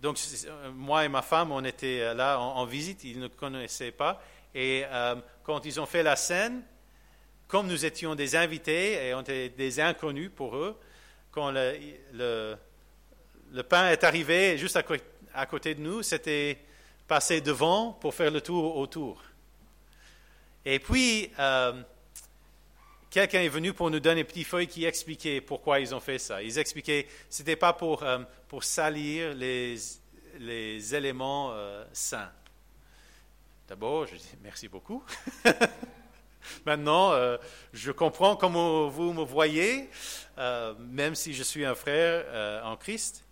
donc, 0.00 0.18
euh, 0.46 0.70
moi 0.72 1.04
et 1.04 1.08
ma 1.08 1.22
femme, 1.22 1.50
on 1.50 1.64
était 1.64 2.00
euh, 2.00 2.14
là 2.14 2.38
en, 2.38 2.64
visite, 2.64 3.02
ils 3.04 3.18
ne 3.18 3.26
connaissaient 3.26 3.90
pas. 3.90 4.22
Et 4.54 4.84
euh, 4.86 5.16
quand 5.42 5.66
ils 5.66 5.80
ont 5.80 5.86
fait 5.86 6.02
la 6.02 6.14
scène, 6.14 6.62
comme 7.48 7.66
nous 7.66 7.84
étions 7.84 8.14
des 8.14 8.36
invités 8.36 9.08
et 9.08 9.14
on 9.14 9.22
était 9.22 9.48
des 9.48 9.80
inconnus 9.80 10.30
pour 10.34 10.56
eux, 10.56 10.78
quand 11.32 11.50
le, 11.50 12.56
le, 13.52 13.62
pain 13.62 13.90
est 13.90 14.04
arrivé 14.04 14.56
juste 14.56 14.76
à, 15.34 15.46
côté 15.46 15.74
de 15.74 15.80
nous, 15.80 16.02
c'était 16.02 16.58
passer 17.06 17.40
devant 17.40 17.92
pour 17.92 18.14
faire 18.14 18.30
le 18.30 18.40
tour 18.40 18.76
autour. 18.76 19.22
Et 20.64 20.78
puis, 20.78 21.30
quelqu'un 23.10 23.40
est 23.40 23.48
venu 23.48 23.72
pour 23.72 23.90
nous 23.90 24.00
donner 24.00 24.20
une 24.20 24.26
petite 24.26 24.46
feuille 24.46 24.66
qui 24.66 24.84
expliquait 24.84 25.40
pourquoi 25.40 25.80
ils 25.80 25.94
ont 25.94 26.00
fait 26.00 26.18
ça. 26.18 26.42
Ils 26.42 26.58
expliquaient, 26.58 27.06
ce 27.28 27.42
n'était 27.42 27.56
pas 27.56 27.72
pour, 27.72 28.02
euh, 28.02 28.18
pour 28.48 28.64
salir 28.64 29.34
les, 29.34 29.76
les 30.38 30.94
éléments 30.94 31.50
euh, 31.52 31.84
sains. 31.92 32.30
D'abord, 33.68 34.06
je 34.06 34.16
dis 34.16 34.34
merci 34.42 34.68
beaucoup. 34.68 35.02
Maintenant, 36.64 37.12
euh, 37.12 37.36
je 37.72 37.92
comprends 37.92 38.36
comment 38.36 38.88
vous 38.88 39.12
me 39.12 39.22
voyez, 39.22 39.90
même 40.78 41.14
si 41.14 41.34
je 41.34 41.42
suis 41.42 41.64
un 41.64 41.74
frère 41.74 42.64
en 42.64 42.76
Christ. 42.76 43.24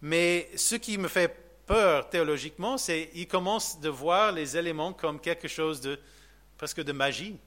Mais 0.00 0.48
ce 0.56 0.74
qui 0.74 0.98
me 0.98 1.06
fait 1.06 1.32
peur 1.66 2.08
théologiquement, 2.08 2.78
c'est 2.78 3.10
qu'ils 3.12 3.28
commencent 3.28 3.78
de 3.78 3.88
voir 3.88 4.32
les 4.32 4.56
éléments 4.56 4.92
comme 4.92 5.20
quelque 5.20 5.46
chose 5.46 5.80
de 5.80 6.00
presque 6.56 6.82
de 6.82 6.92
magie 6.92 7.38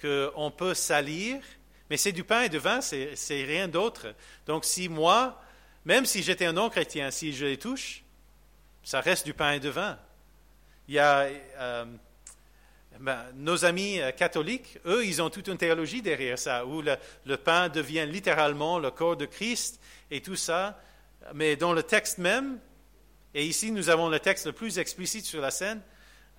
qu'on 0.00 0.50
peut 0.50 0.74
salir, 0.74 1.42
mais 1.90 1.96
c'est 1.96 2.12
du 2.12 2.24
pain 2.24 2.42
et 2.42 2.48
du 2.48 2.58
vin, 2.58 2.80
c'est 2.80 3.44
rien 3.44 3.68
d'autre. 3.68 4.14
Donc 4.46 4.64
si 4.64 4.88
moi, 4.88 5.40
même 5.84 6.06
si 6.06 6.22
j'étais 6.22 6.46
un 6.46 6.52
non-chrétien, 6.52 7.10
si 7.10 7.32
je 7.32 7.46
les 7.46 7.56
touche, 7.56 8.02
ça 8.82 9.00
reste 9.00 9.24
du 9.24 9.34
pain 9.34 9.52
et 9.52 9.60
du 9.60 9.70
vin. 9.70 9.98
Il 10.86 10.94
y 10.94 10.98
a 10.98 11.28
euh, 11.58 11.84
ben, 13.00 13.24
nos 13.34 13.64
amis 13.64 14.00
euh, 14.00 14.10
catholiques, 14.10 14.78
eux, 14.86 15.04
ils 15.04 15.20
ont 15.22 15.30
toute 15.30 15.48
une 15.48 15.58
théologie 15.58 16.02
derrière 16.02 16.38
ça, 16.38 16.64
où 16.66 16.82
le, 16.82 17.36
pain 17.36 17.68
devient 17.68 18.06
littéralement 18.08 18.78
le 18.78 18.90
corps 18.90 19.16
de 19.16 19.26
Christ 19.26 19.80
et 20.10 20.20
tout 20.20 20.36
ça. 20.36 20.80
Mais 21.34 21.56
dans 21.56 21.72
le 21.72 21.82
texte 21.82 22.18
même, 22.18 22.58
et 23.34 23.44
ici 23.44 23.70
nous 23.70 23.88
avons 23.90 24.08
le 24.08 24.18
texte 24.18 24.46
le 24.46 24.52
plus 24.52 24.78
explicite 24.78 25.26
sur 25.26 25.40
la 25.40 25.50
scène, 25.50 25.80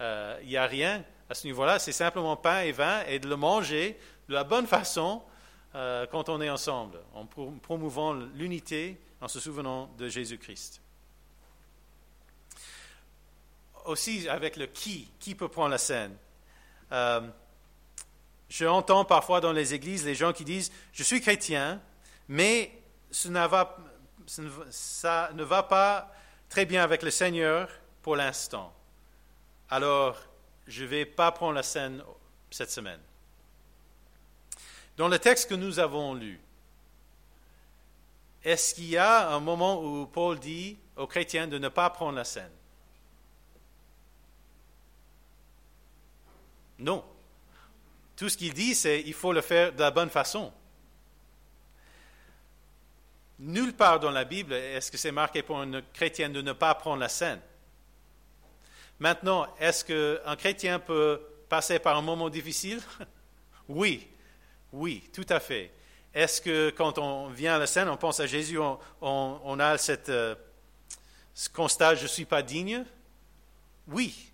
euh, 0.01 0.37
il 0.41 0.49
n'y 0.49 0.57
a 0.57 0.65
rien 0.65 1.03
à 1.29 1.35
ce 1.35 1.45
niveau-là, 1.45 1.77
c'est 1.77 1.91
simplement 1.91 2.35
pain 2.35 2.61
et 2.61 2.71
vin 2.71 3.03
et 3.07 3.19
de 3.19 3.27
le 3.27 3.35
manger 3.35 3.99
de 4.27 4.33
la 4.33 4.43
bonne 4.43 4.65
façon 4.65 5.21
euh, 5.75 6.07
quand 6.07 6.27
on 6.29 6.41
est 6.41 6.49
ensemble, 6.49 6.99
en 7.13 7.25
promouvant 7.25 8.13
l'unité, 8.13 8.99
en 9.21 9.27
se 9.27 9.39
souvenant 9.39 9.87
de 9.97 10.09
Jésus-Christ. 10.09 10.81
Aussi 13.85 14.27
avec 14.27 14.55
le 14.57 14.65
qui, 14.65 15.09
qui 15.19 15.35
peut 15.35 15.47
prendre 15.47 15.69
la 15.69 15.77
scène? 15.77 16.15
Euh, 16.91 17.21
je 18.49 18.65
entends 18.65 19.05
parfois 19.05 19.41
dans 19.41 19.51
les 19.51 19.75
églises 19.75 20.03
les 20.05 20.15
gens 20.15 20.33
qui 20.33 20.43
disent, 20.43 20.71
je 20.91 21.03
suis 21.03 21.21
chrétien, 21.21 21.79
mais 22.27 22.71
ça 23.11 23.29
ne 25.33 25.43
va 25.43 25.63
pas 25.63 26.11
très 26.49 26.65
bien 26.65 26.83
avec 26.83 27.03
le 27.03 27.11
Seigneur 27.11 27.69
pour 28.01 28.15
l'instant. 28.15 28.73
Alors, 29.69 30.17
je 30.69 30.83
ne 30.83 30.87
vais 30.87 31.05
pas 31.05 31.31
prendre 31.31 31.53
la 31.53 31.63
scène 31.63 32.03
cette 32.51 32.69
semaine. 32.69 33.01
Dans 34.95 35.07
le 35.07 35.17
texte 35.17 35.49
que 35.49 35.55
nous 35.55 35.79
avons 35.79 36.13
lu, 36.13 36.39
est-ce 38.43 38.75
qu'il 38.75 38.85
y 38.85 38.97
a 38.97 39.29
un 39.31 39.39
moment 39.39 39.83
où 39.83 40.05
Paul 40.05 40.39
dit 40.39 40.77
aux 40.95 41.07
chrétiens 41.07 41.47
de 41.47 41.57
ne 41.57 41.69
pas 41.69 41.89
prendre 41.89 42.15
la 42.15 42.23
scène? 42.23 42.51
Non. 46.77 47.03
Tout 48.15 48.29
ce 48.29 48.37
qu'il 48.37 48.53
dit, 48.53 48.75
c'est 48.75 49.01
il 49.01 49.13
faut 49.13 49.33
le 49.33 49.41
faire 49.41 49.73
de 49.73 49.79
la 49.79 49.91
bonne 49.91 50.09
façon. 50.09 50.53
Nulle 53.39 53.73
part 53.73 53.99
dans 53.99 54.11
la 54.11 54.23
Bible 54.23 54.53
est-ce 54.53 54.91
que 54.91 54.97
c'est 54.97 55.11
marqué 55.11 55.41
pour 55.41 55.59
un 55.59 55.81
chrétien 55.93 56.29
de 56.29 56.41
ne 56.41 56.53
pas 56.53 56.75
prendre 56.75 56.99
la 56.99 57.09
scène? 57.09 57.41
Maintenant, 58.99 59.47
est-ce 59.59 59.85
qu'un 59.85 60.35
chrétien 60.35 60.79
peut 60.79 61.21
passer 61.47 61.79
par 61.79 61.97
un 61.97 62.01
moment 62.01 62.29
difficile? 62.29 62.81
Oui, 63.71 64.07
oui, 64.73 65.03
tout 65.13 65.27
à 65.29 65.39
fait. 65.39 65.71
Est-ce 66.11 66.41
que 66.41 66.71
quand 66.71 66.97
on 66.97 67.27
vient 67.27 67.53
à 67.53 67.59
la 67.59 67.67
scène, 67.67 67.87
on 67.87 67.97
pense 67.97 68.19
à 68.19 68.25
Jésus, 68.25 68.57
on, 68.57 69.59
a 69.59 69.77
euh, 70.09 70.35
ce 71.35 71.49
constat, 71.49 71.93
je 71.93 72.01
ne 72.01 72.07
suis 72.07 72.25
pas 72.25 72.41
digne? 72.41 72.83
Oui. 73.87 74.31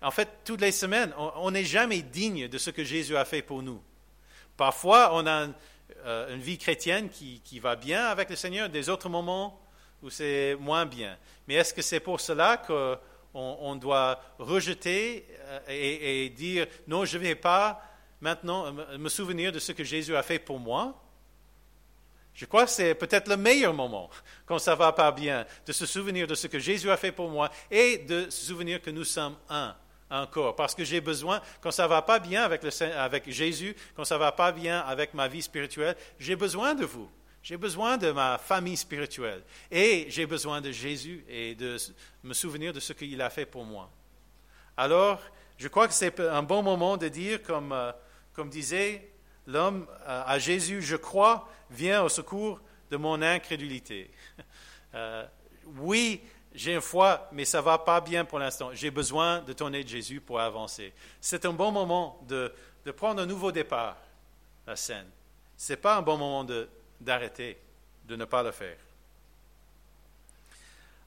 En 0.00 0.10
fait, 0.10 0.30
toutes 0.46 0.62
les 0.62 0.72
semaines, 0.72 1.12
on 1.18 1.50
n'est 1.50 1.64
jamais 1.64 2.00
digne 2.00 2.48
de 2.48 2.56
ce 2.56 2.70
que 2.70 2.82
Jésus 2.82 3.18
a 3.18 3.26
fait 3.26 3.42
pour 3.42 3.62
nous. 3.62 3.82
Parfois, 4.56 5.10
on 5.12 5.26
a 5.26 5.48
euh, 6.04 6.34
une 6.34 6.40
vie 6.40 6.56
chrétienne 6.56 7.10
qui, 7.10 7.58
va 7.60 7.76
bien 7.76 8.06
avec 8.06 8.30
le 8.30 8.36
Seigneur, 8.36 8.68
des 8.68 8.88
autres 8.88 9.08
moments 9.08 9.60
où 10.02 10.08
c'est 10.08 10.56
moins 10.58 10.86
bien. 10.86 11.18
Mais 11.46 11.54
est-ce 11.54 11.74
que 11.74 11.82
c'est 11.82 12.00
pour 12.00 12.20
cela 12.20 12.56
qu'on 12.56 12.96
on 13.34 13.76
doit 13.76 14.20
rejeter 14.38 15.26
euh, 15.42 15.60
et, 15.68 16.28
dire 16.30 16.66
non, 16.86 17.04
je 17.04 17.18
ne 17.18 17.22
vais 17.22 17.34
pas 17.34 17.82
maintenant 18.20 18.72
me 18.72 19.08
souvenir 19.08 19.52
de 19.52 19.58
ce 19.58 19.72
que 19.72 19.84
Jésus 19.84 20.16
a 20.16 20.22
fait 20.22 20.38
pour 20.38 20.58
moi 20.58 21.00
je 22.34 22.46
crois 22.46 22.64
que 22.64 22.70
c'est 22.70 22.94
peut-être 22.94 23.28
le 23.28 23.36
meilleur 23.36 23.74
moment, 23.74 24.08
quand 24.46 24.58
ça 24.58 24.72
ne 24.72 24.76
va 24.76 24.92
pas 24.92 25.12
bien, 25.12 25.44
de 25.66 25.72
se 25.72 25.86
souvenir 25.86 26.26
de 26.26 26.34
ce 26.34 26.46
que 26.46 26.58
Jésus 26.58 26.90
a 26.90 26.96
fait 26.96 27.12
pour 27.12 27.28
moi 27.28 27.50
et 27.70 27.98
de 27.98 28.30
se 28.30 28.46
souvenir 28.46 28.80
que 28.80 28.90
nous 28.90 29.04
sommes 29.04 29.36
un, 29.48 29.76
corps. 30.30 30.56
Parce 30.56 30.74
que 30.74 30.82
j'ai 30.82 31.00
besoin, 31.00 31.40
quand 31.60 31.70
ça 31.70 31.84
ne 31.84 31.88
va 31.88 32.02
pas 32.02 32.18
bien 32.18 32.42
avec, 32.42 32.62
le, 32.62 32.70
avec 32.96 33.30
Jésus, 33.30 33.76
quand 33.94 34.04
ça 34.04 34.14
ne 34.14 34.20
va 34.20 34.32
pas 34.32 34.52
bien 34.52 34.80
avec 34.80 35.14
ma 35.14 35.28
vie 35.28 35.42
spirituelle, 35.42 35.96
j'ai 36.18 36.34
besoin 36.34 36.74
de 36.74 36.84
vous. 36.84 37.08
J'ai 37.42 37.56
besoin 37.56 37.96
de 37.96 38.10
ma 38.10 38.38
famille 38.38 38.76
spirituelle. 38.76 39.42
Et 39.70 40.06
j'ai 40.08 40.26
besoin 40.26 40.60
de 40.60 40.70
Jésus 40.70 41.24
et 41.28 41.54
de 41.54 41.76
me 42.22 42.34
souvenir 42.34 42.72
de 42.72 42.80
ce 42.80 42.92
qu'il 42.92 43.20
a 43.22 43.30
fait 43.30 43.46
pour 43.46 43.64
moi. 43.64 43.90
Alors, 44.76 45.20
je 45.58 45.68
crois 45.68 45.88
que 45.88 45.94
c'est 45.94 46.20
un 46.20 46.42
bon 46.42 46.62
moment 46.62 46.96
de 46.96 47.08
dire, 47.08 47.42
comme, 47.42 47.72
euh, 47.72 47.92
comme 48.32 48.48
disait 48.48 49.10
l'homme 49.46 49.86
euh, 50.06 50.22
à 50.26 50.38
Jésus, 50.38 50.82
je 50.82 50.96
crois, 50.96 51.48
viens 51.70 52.02
au 52.02 52.08
secours 52.08 52.60
de 52.90 52.96
mon 52.96 53.20
incrédulité. 53.22 54.10
Euh, 54.92 55.24
oui, 55.76 56.20
j'ai 56.52 56.74
une 56.74 56.80
foi, 56.80 57.28
mais 57.30 57.44
ça 57.44 57.58
ne 57.58 57.62
va 57.62 57.78
pas 57.78 58.00
bien 58.00 58.24
pour 58.24 58.40
l'instant. 58.40 58.70
J'ai 58.72 58.90
besoin 58.90 59.38
de 59.42 59.52
ton 59.52 59.72
aide, 59.72 59.86
Jésus, 59.86 60.20
pour 60.20 60.40
avancer. 60.40 60.92
C'est 61.20 61.44
un 61.44 61.52
bon 61.52 61.70
moment 61.70 62.18
de, 62.26 62.52
prendre 62.96 63.22
un 63.22 63.26
nouveau 63.26 63.52
départ, 63.52 63.96
la 64.66 64.74
scène. 64.74 65.06
Ce 65.56 65.72
n'est 65.72 65.76
pas 65.76 65.96
un 65.96 66.02
bon 66.02 66.16
moment 66.16 66.42
d'arrêter, 67.00 67.58
de, 68.04 68.16
ne 68.16 68.24
pas 68.24 68.42
le 68.42 68.52
faire. 68.52 68.76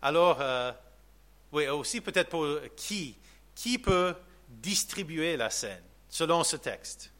Alors, 0.02 0.38
euh, 0.42 0.72
oui, 1.52 1.68
aussi 1.68 2.02
peut-être 2.02 2.30
pour 2.30 2.46
qui 2.76 3.18
Qui 3.56 3.78
peut 3.78 4.16
distribuer 4.50 5.38
la 5.38 5.50
scène 5.50 5.84
selon 6.10 6.44
ce 6.44 6.56
texte? 6.56 7.12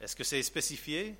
Est-ce 0.00 0.14
que 0.14 0.24
c'est 0.24 0.42
spécifié? 0.42 1.14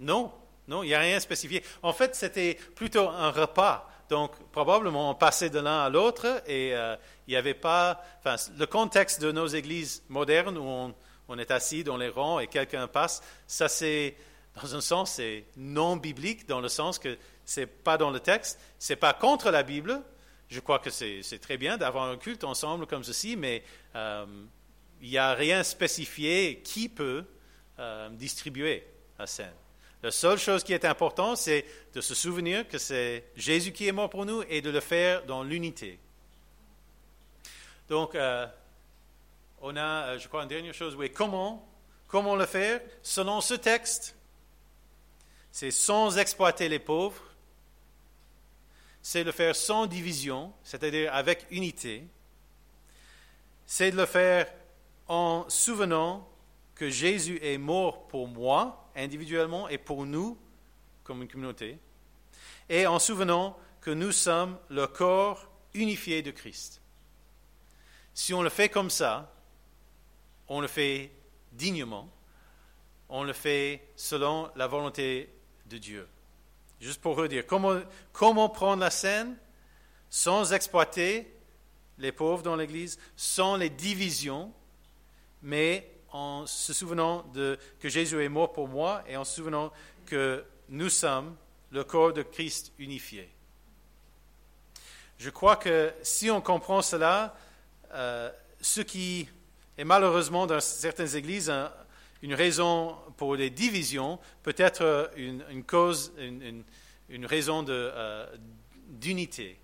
Non, 0.00 0.32
non, 0.66 0.82
il 0.82 0.88
n'y 0.88 0.94
a 0.94 1.00
rien 1.00 1.20
spécifié. 1.20 1.62
En 1.82 1.92
fait, 1.92 2.14
c'était 2.14 2.54
plutôt 2.74 3.08
un 3.08 3.30
repas. 3.30 3.90
Donc, 4.08 4.32
probablement, 4.50 5.10
on 5.10 5.14
passait 5.14 5.50
de 5.50 5.58
l'un 5.58 5.84
à 5.84 5.88
l'autre 5.88 6.42
et 6.46 6.74
euh, 6.74 6.96
il 7.26 7.32
n'y 7.32 7.36
avait 7.36 7.54
pas. 7.54 8.02
Enfin, 8.18 8.36
le 8.58 8.66
contexte 8.66 9.20
de 9.20 9.32
nos 9.32 9.46
églises 9.46 10.02
modernes 10.08 10.58
où 10.58 10.64
on, 10.64 10.94
est 11.38 11.50
assis 11.50 11.84
dans 11.84 11.96
les 11.96 12.08
rangs 12.08 12.38
et 12.38 12.46
quelqu'un 12.46 12.86
passe, 12.86 13.22
ça 13.46 13.68
c'est, 13.68 14.16
dans 14.60 14.74
un 14.76 14.80
sens, 14.80 15.12
c'est 15.12 15.44
non 15.56 15.96
biblique, 15.96 16.46
dans 16.46 16.60
le 16.60 16.68
sens 16.68 16.98
que 16.98 17.16
c'est 17.44 17.66
pas 17.66 17.96
dans 17.96 18.10
le 18.10 18.20
texte, 18.20 18.60
c'est 18.78 18.96
pas 18.96 19.12
contre 19.12 19.50
la 19.50 19.62
Bible. 19.62 20.02
Je 20.48 20.60
crois 20.60 20.78
que 20.78 20.90
c'est 20.90 21.38
très 21.40 21.56
bien 21.56 21.78
d'avoir 21.78 22.04
un 22.04 22.16
culte 22.16 22.44
ensemble 22.44 22.86
comme 22.86 23.02
ceci, 23.02 23.36
mais 23.36 23.62
euh, 23.96 24.26
il 25.00 25.10
n'y 25.10 25.18
a 25.18 25.34
rien 25.34 25.62
spécifié 25.62 26.60
qui 26.62 26.88
peut 26.88 27.24
euh, 27.78 28.08
distribuer 28.10 28.86
la 29.18 29.26
scène. 29.26 29.54
La 30.02 30.10
seule 30.10 30.38
chose 30.38 30.62
qui 30.62 30.74
est 30.74 30.84
importante, 30.84 31.38
c'est 31.38 31.64
de 31.94 32.00
se 32.02 32.14
souvenir 32.14 32.68
que 32.68 32.76
c'est 32.76 33.24
Jésus 33.36 33.72
qui 33.72 33.88
est 33.88 33.92
mort 33.92 34.10
pour 34.10 34.26
nous 34.26 34.42
et 34.50 34.60
de 34.60 34.68
le 34.68 34.80
faire 34.80 35.24
dans 35.24 35.42
l'unité. 35.42 35.98
Donc, 37.88 38.14
euh, 38.14 38.46
on 39.66 39.76
a, 39.76 39.80
euh, 40.08 40.18
je 40.18 40.28
crois, 40.28 40.42
une 40.42 40.48
dernière 40.48 40.74
chose, 40.74 40.94
oui, 40.94 41.10
comment, 41.10 41.66
comment 42.06 42.36
le 42.36 42.44
faire? 42.44 42.82
Selon 43.02 43.40
ce 43.40 43.54
texte, 43.54 44.14
c'est 45.50 45.70
sans 45.70 46.18
exploiter 46.18 46.68
les 46.68 46.78
pauvres, 46.78 47.22
c'est 49.00 49.24
le 49.24 49.32
faire 49.32 49.56
sans 49.56 49.86
division, 49.86 50.52
c'est-à-dire 50.64 51.14
avec 51.14 51.46
unité, 51.50 52.06
c'est 53.64 53.90
de 53.90 53.96
le 53.96 54.04
faire 54.04 54.52
en 55.08 55.46
souvenant 55.48 56.28
que 56.74 56.90
Jésus 56.90 57.38
est 57.42 57.56
mort 57.56 58.06
pour 58.08 58.28
moi 58.28 58.90
individuellement 58.94 59.68
et 59.70 59.78
pour 59.78 60.04
nous 60.04 60.36
comme 61.04 61.22
une 61.22 61.28
communauté, 61.28 61.78
et 62.68 62.86
en 62.86 62.98
souvenant 62.98 63.58
que 63.80 63.90
nous 63.90 64.12
sommes 64.12 64.58
le 64.68 64.86
corps 64.86 65.48
unifié 65.72 66.20
de 66.20 66.30
Christ. 66.32 66.82
Si 68.12 68.34
on 68.34 68.42
le 68.42 68.50
fait 68.50 68.68
comme 68.68 68.90
ça, 68.90 69.33
on 70.48 70.60
le 70.60 70.66
fait 70.66 71.10
dignement, 71.52 72.08
on 73.08 73.24
le 73.24 73.32
fait 73.32 73.86
selon 73.96 74.50
la 74.56 74.66
volonté 74.66 75.32
de 75.66 75.78
Dieu. 75.78 76.08
Juste 76.80 77.00
pour 77.00 77.16
redire, 77.16 77.46
comment, 77.46 77.80
comment 78.12 78.48
prendre 78.48 78.80
la 78.80 78.90
scène 78.90 79.36
sans 80.10 80.52
exploiter 80.52 81.32
les 81.98 82.12
pauvres 82.12 82.42
dans 82.42 82.56
l'Église, 82.56 82.98
sans 83.16 83.56
les 83.56 83.70
divisions, 83.70 84.52
mais 85.42 85.90
en 86.10 86.46
se 86.46 86.72
souvenant 86.72 87.22
de, 87.34 87.58
que 87.80 87.88
Jésus 87.88 88.22
est 88.22 88.28
mort 88.28 88.52
pour 88.52 88.68
moi 88.68 89.02
et 89.08 89.16
en 89.16 89.24
se 89.24 89.36
souvenant 89.36 89.72
que 90.06 90.44
nous 90.68 90.88
sommes 90.88 91.36
le 91.70 91.84
corps 91.84 92.12
de 92.12 92.22
Christ 92.22 92.72
unifié. 92.78 93.28
Je 95.18 95.30
crois 95.30 95.56
que 95.56 95.92
si 96.02 96.30
on 96.30 96.40
comprend 96.40 96.82
cela, 96.82 97.36
euh, 97.92 98.30
ce 98.60 98.80
qui 98.80 99.28
est 99.76 99.84
malheureusement 99.84 100.46
dans 100.46 100.60
certaines 100.60 101.16
églises 101.16 101.52
une 102.22 102.34
raison 102.34 102.96
pour 103.16 103.36
les 103.36 103.50
divisions 103.50 104.18
peut 104.42 104.54
être 104.56 105.10
une, 105.16 105.64
cause, 105.64 106.12
une, 106.18 107.26
raison 107.26 107.64
euh, 107.68 108.26
d'unité 108.88 109.58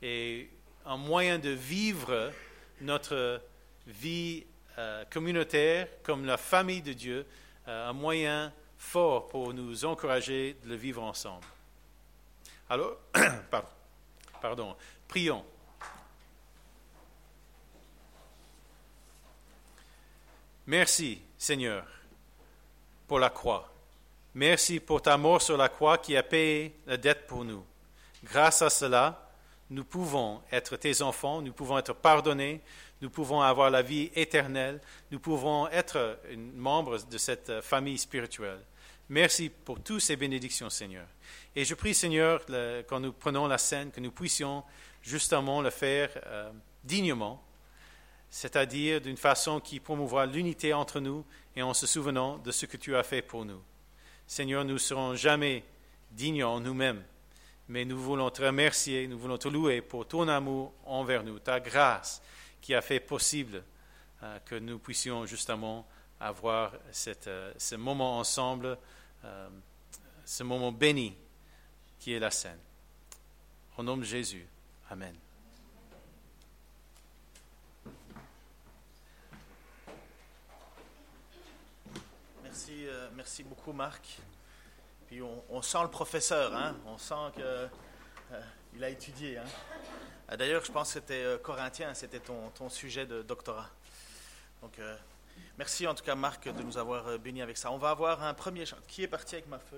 et 0.00 0.48
un 0.86 0.96
moyen 0.96 1.38
de 1.38 1.50
vivre 1.50 2.32
notre 2.80 3.42
vie 3.86 4.44
euh, 4.78 5.04
communautaire, 5.10 5.86
comme 6.02 6.24
la 6.24 6.38
famille 6.38 6.80
de 6.80 6.94
Dieu, 6.94 7.26
euh, 7.68 7.90
un 7.90 7.92
moyen 7.92 8.52
fort 8.78 9.28
pour 9.28 9.52
nous 9.52 9.84
encourager 9.84 10.56
de 10.64 10.70
le 10.70 10.76
vivre 10.76 11.02
ensemble. 11.02 11.44
Alors, 12.70 12.96
pardon, 14.40 14.74
prions. 15.06 15.44
Merci, 20.66 21.20
Seigneur, 21.36 21.84
pour 23.08 23.18
la 23.18 23.30
croix. 23.30 23.68
Merci 24.34 24.78
pour 24.78 25.02
ta 25.02 25.16
mort 25.16 25.42
sur 25.42 25.56
la 25.56 25.68
croix 25.68 25.98
qui 25.98 26.16
a 26.16 26.22
payé 26.22 26.72
la 26.86 26.96
dette 26.96 27.26
pour 27.26 27.44
nous. 27.44 27.64
Grâce 28.22 28.62
à 28.62 28.70
cela, 28.70 29.28
nous 29.70 29.82
pouvons 29.84 30.40
être 30.52 30.76
tes 30.76 31.02
enfants, 31.02 31.42
nous 31.42 31.52
pouvons 31.52 31.78
être 31.78 31.94
pardonnés, 31.94 32.60
nous 33.00 33.10
pouvons 33.10 33.40
avoir 33.40 33.70
la 33.70 33.82
vie 33.82 34.12
éternelle, 34.14 34.80
nous 35.10 35.18
pouvons 35.18 35.66
être 35.68 36.20
membres 36.54 36.98
de 37.10 37.18
cette 37.18 37.60
famille 37.60 37.98
spirituelle. 37.98 38.60
Merci 39.08 39.50
pour 39.50 39.80
toutes 39.80 40.00
ces 40.00 40.14
bénédictions, 40.14 40.70
Seigneur. 40.70 41.06
Et 41.56 41.64
je 41.64 41.74
prie, 41.74 41.92
Seigneur, 41.92 42.46
quand 42.88 43.00
nous 43.00 43.12
prenons 43.12 43.48
la 43.48 43.58
scène, 43.58 43.90
que 43.90 44.00
nous 44.00 44.12
puissions 44.12 44.62
justement 45.02 45.60
le 45.60 45.70
faire 45.70 46.10
euh, 46.26 46.52
dignement, 46.84 47.42
c'est-à-dire 48.32 49.02
d'une 49.02 49.18
façon 49.18 49.60
qui 49.60 49.78
promouvoit 49.78 50.24
l'unité 50.24 50.72
entre 50.72 51.00
nous 51.00 51.22
et 51.54 51.60
en 51.60 51.74
se 51.74 51.86
souvenant 51.86 52.38
de 52.38 52.50
ce 52.50 52.64
que 52.64 52.78
tu 52.78 52.96
as 52.96 53.02
fait 53.02 53.20
pour 53.20 53.44
nous. 53.44 53.62
Seigneur, 54.26 54.64
nous 54.64 54.72
ne 54.72 54.78
serons 54.78 55.14
jamais 55.14 55.62
dignes 56.12 56.42
en 56.42 56.58
nous-mêmes, 56.58 57.04
mais 57.68 57.84
nous 57.84 58.00
voulons 58.00 58.30
te 58.30 58.42
remercier, 58.42 59.06
nous 59.06 59.18
voulons 59.18 59.36
te 59.36 59.48
louer 59.48 59.82
pour 59.82 60.08
ton 60.08 60.28
amour 60.28 60.72
envers 60.86 61.24
nous, 61.24 61.38
ta 61.40 61.60
grâce 61.60 62.22
qui 62.62 62.74
a 62.74 62.80
fait 62.80 63.00
possible 63.00 63.62
euh, 64.22 64.38
que 64.46 64.54
nous 64.54 64.78
puissions 64.78 65.26
justement 65.26 65.86
avoir 66.18 66.72
euh, 67.26 67.52
ce 67.58 67.74
moment 67.74 68.18
ensemble, 68.18 68.78
euh, 69.26 69.48
ce 70.24 70.42
moment 70.42 70.72
béni 70.72 71.14
qui 71.98 72.14
est 72.14 72.18
la 72.18 72.30
scène. 72.30 72.58
Au 73.76 73.82
nom 73.82 73.98
de 73.98 74.04
Jésus, 74.04 74.46
Amen. 74.88 75.14
Merci, 82.82 82.86
euh, 82.88 83.08
merci 83.14 83.42
beaucoup, 83.42 83.72
Marc. 83.72 84.18
Puis 85.06 85.20
on, 85.22 85.62
sent 85.62 85.82
le 85.82 85.88
professeur, 85.88 86.54
hein? 86.54 86.74
on 86.86 86.96
sent 86.96 87.14
qu'il 87.34 87.42
euh, 87.44 87.68
a 88.80 88.88
étudié. 88.88 89.38
Hein? 89.38 89.44
Ah, 90.28 90.36
D'ailleurs, 90.36 90.64
je 90.64 90.72
pense 90.72 90.88
que 90.88 91.00
c'était 91.00 91.24
euh, 91.24 91.38
Corinthien, 91.38 91.92
c'était 91.94 92.20
ton, 92.20 92.48
ton 92.50 92.68
sujet 92.70 93.04
de 93.04 93.22
doctorat. 93.22 93.68
Donc, 94.62 94.78
euh, 94.78 94.96
merci 95.58 95.86
en 95.86 95.94
tout 95.94 96.04
cas, 96.04 96.14
Marc, 96.14 96.48
de 96.48 96.62
nous 96.62 96.78
avoir 96.78 97.06
euh, 97.08 97.18
bénis 97.18 97.42
avec 97.42 97.58
ça. 97.58 97.70
On 97.70 97.78
va 97.78 97.90
avoir 97.90 98.22
un 98.22 98.34
premier 98.34 98.64
chant. 98.64 98.78
Qui 98.88 99.02
est 99.02 99.08
parti 99.08 99.34
avec 99.34 99.48
ma 99.48 99.58
feuille? 99.58 99.68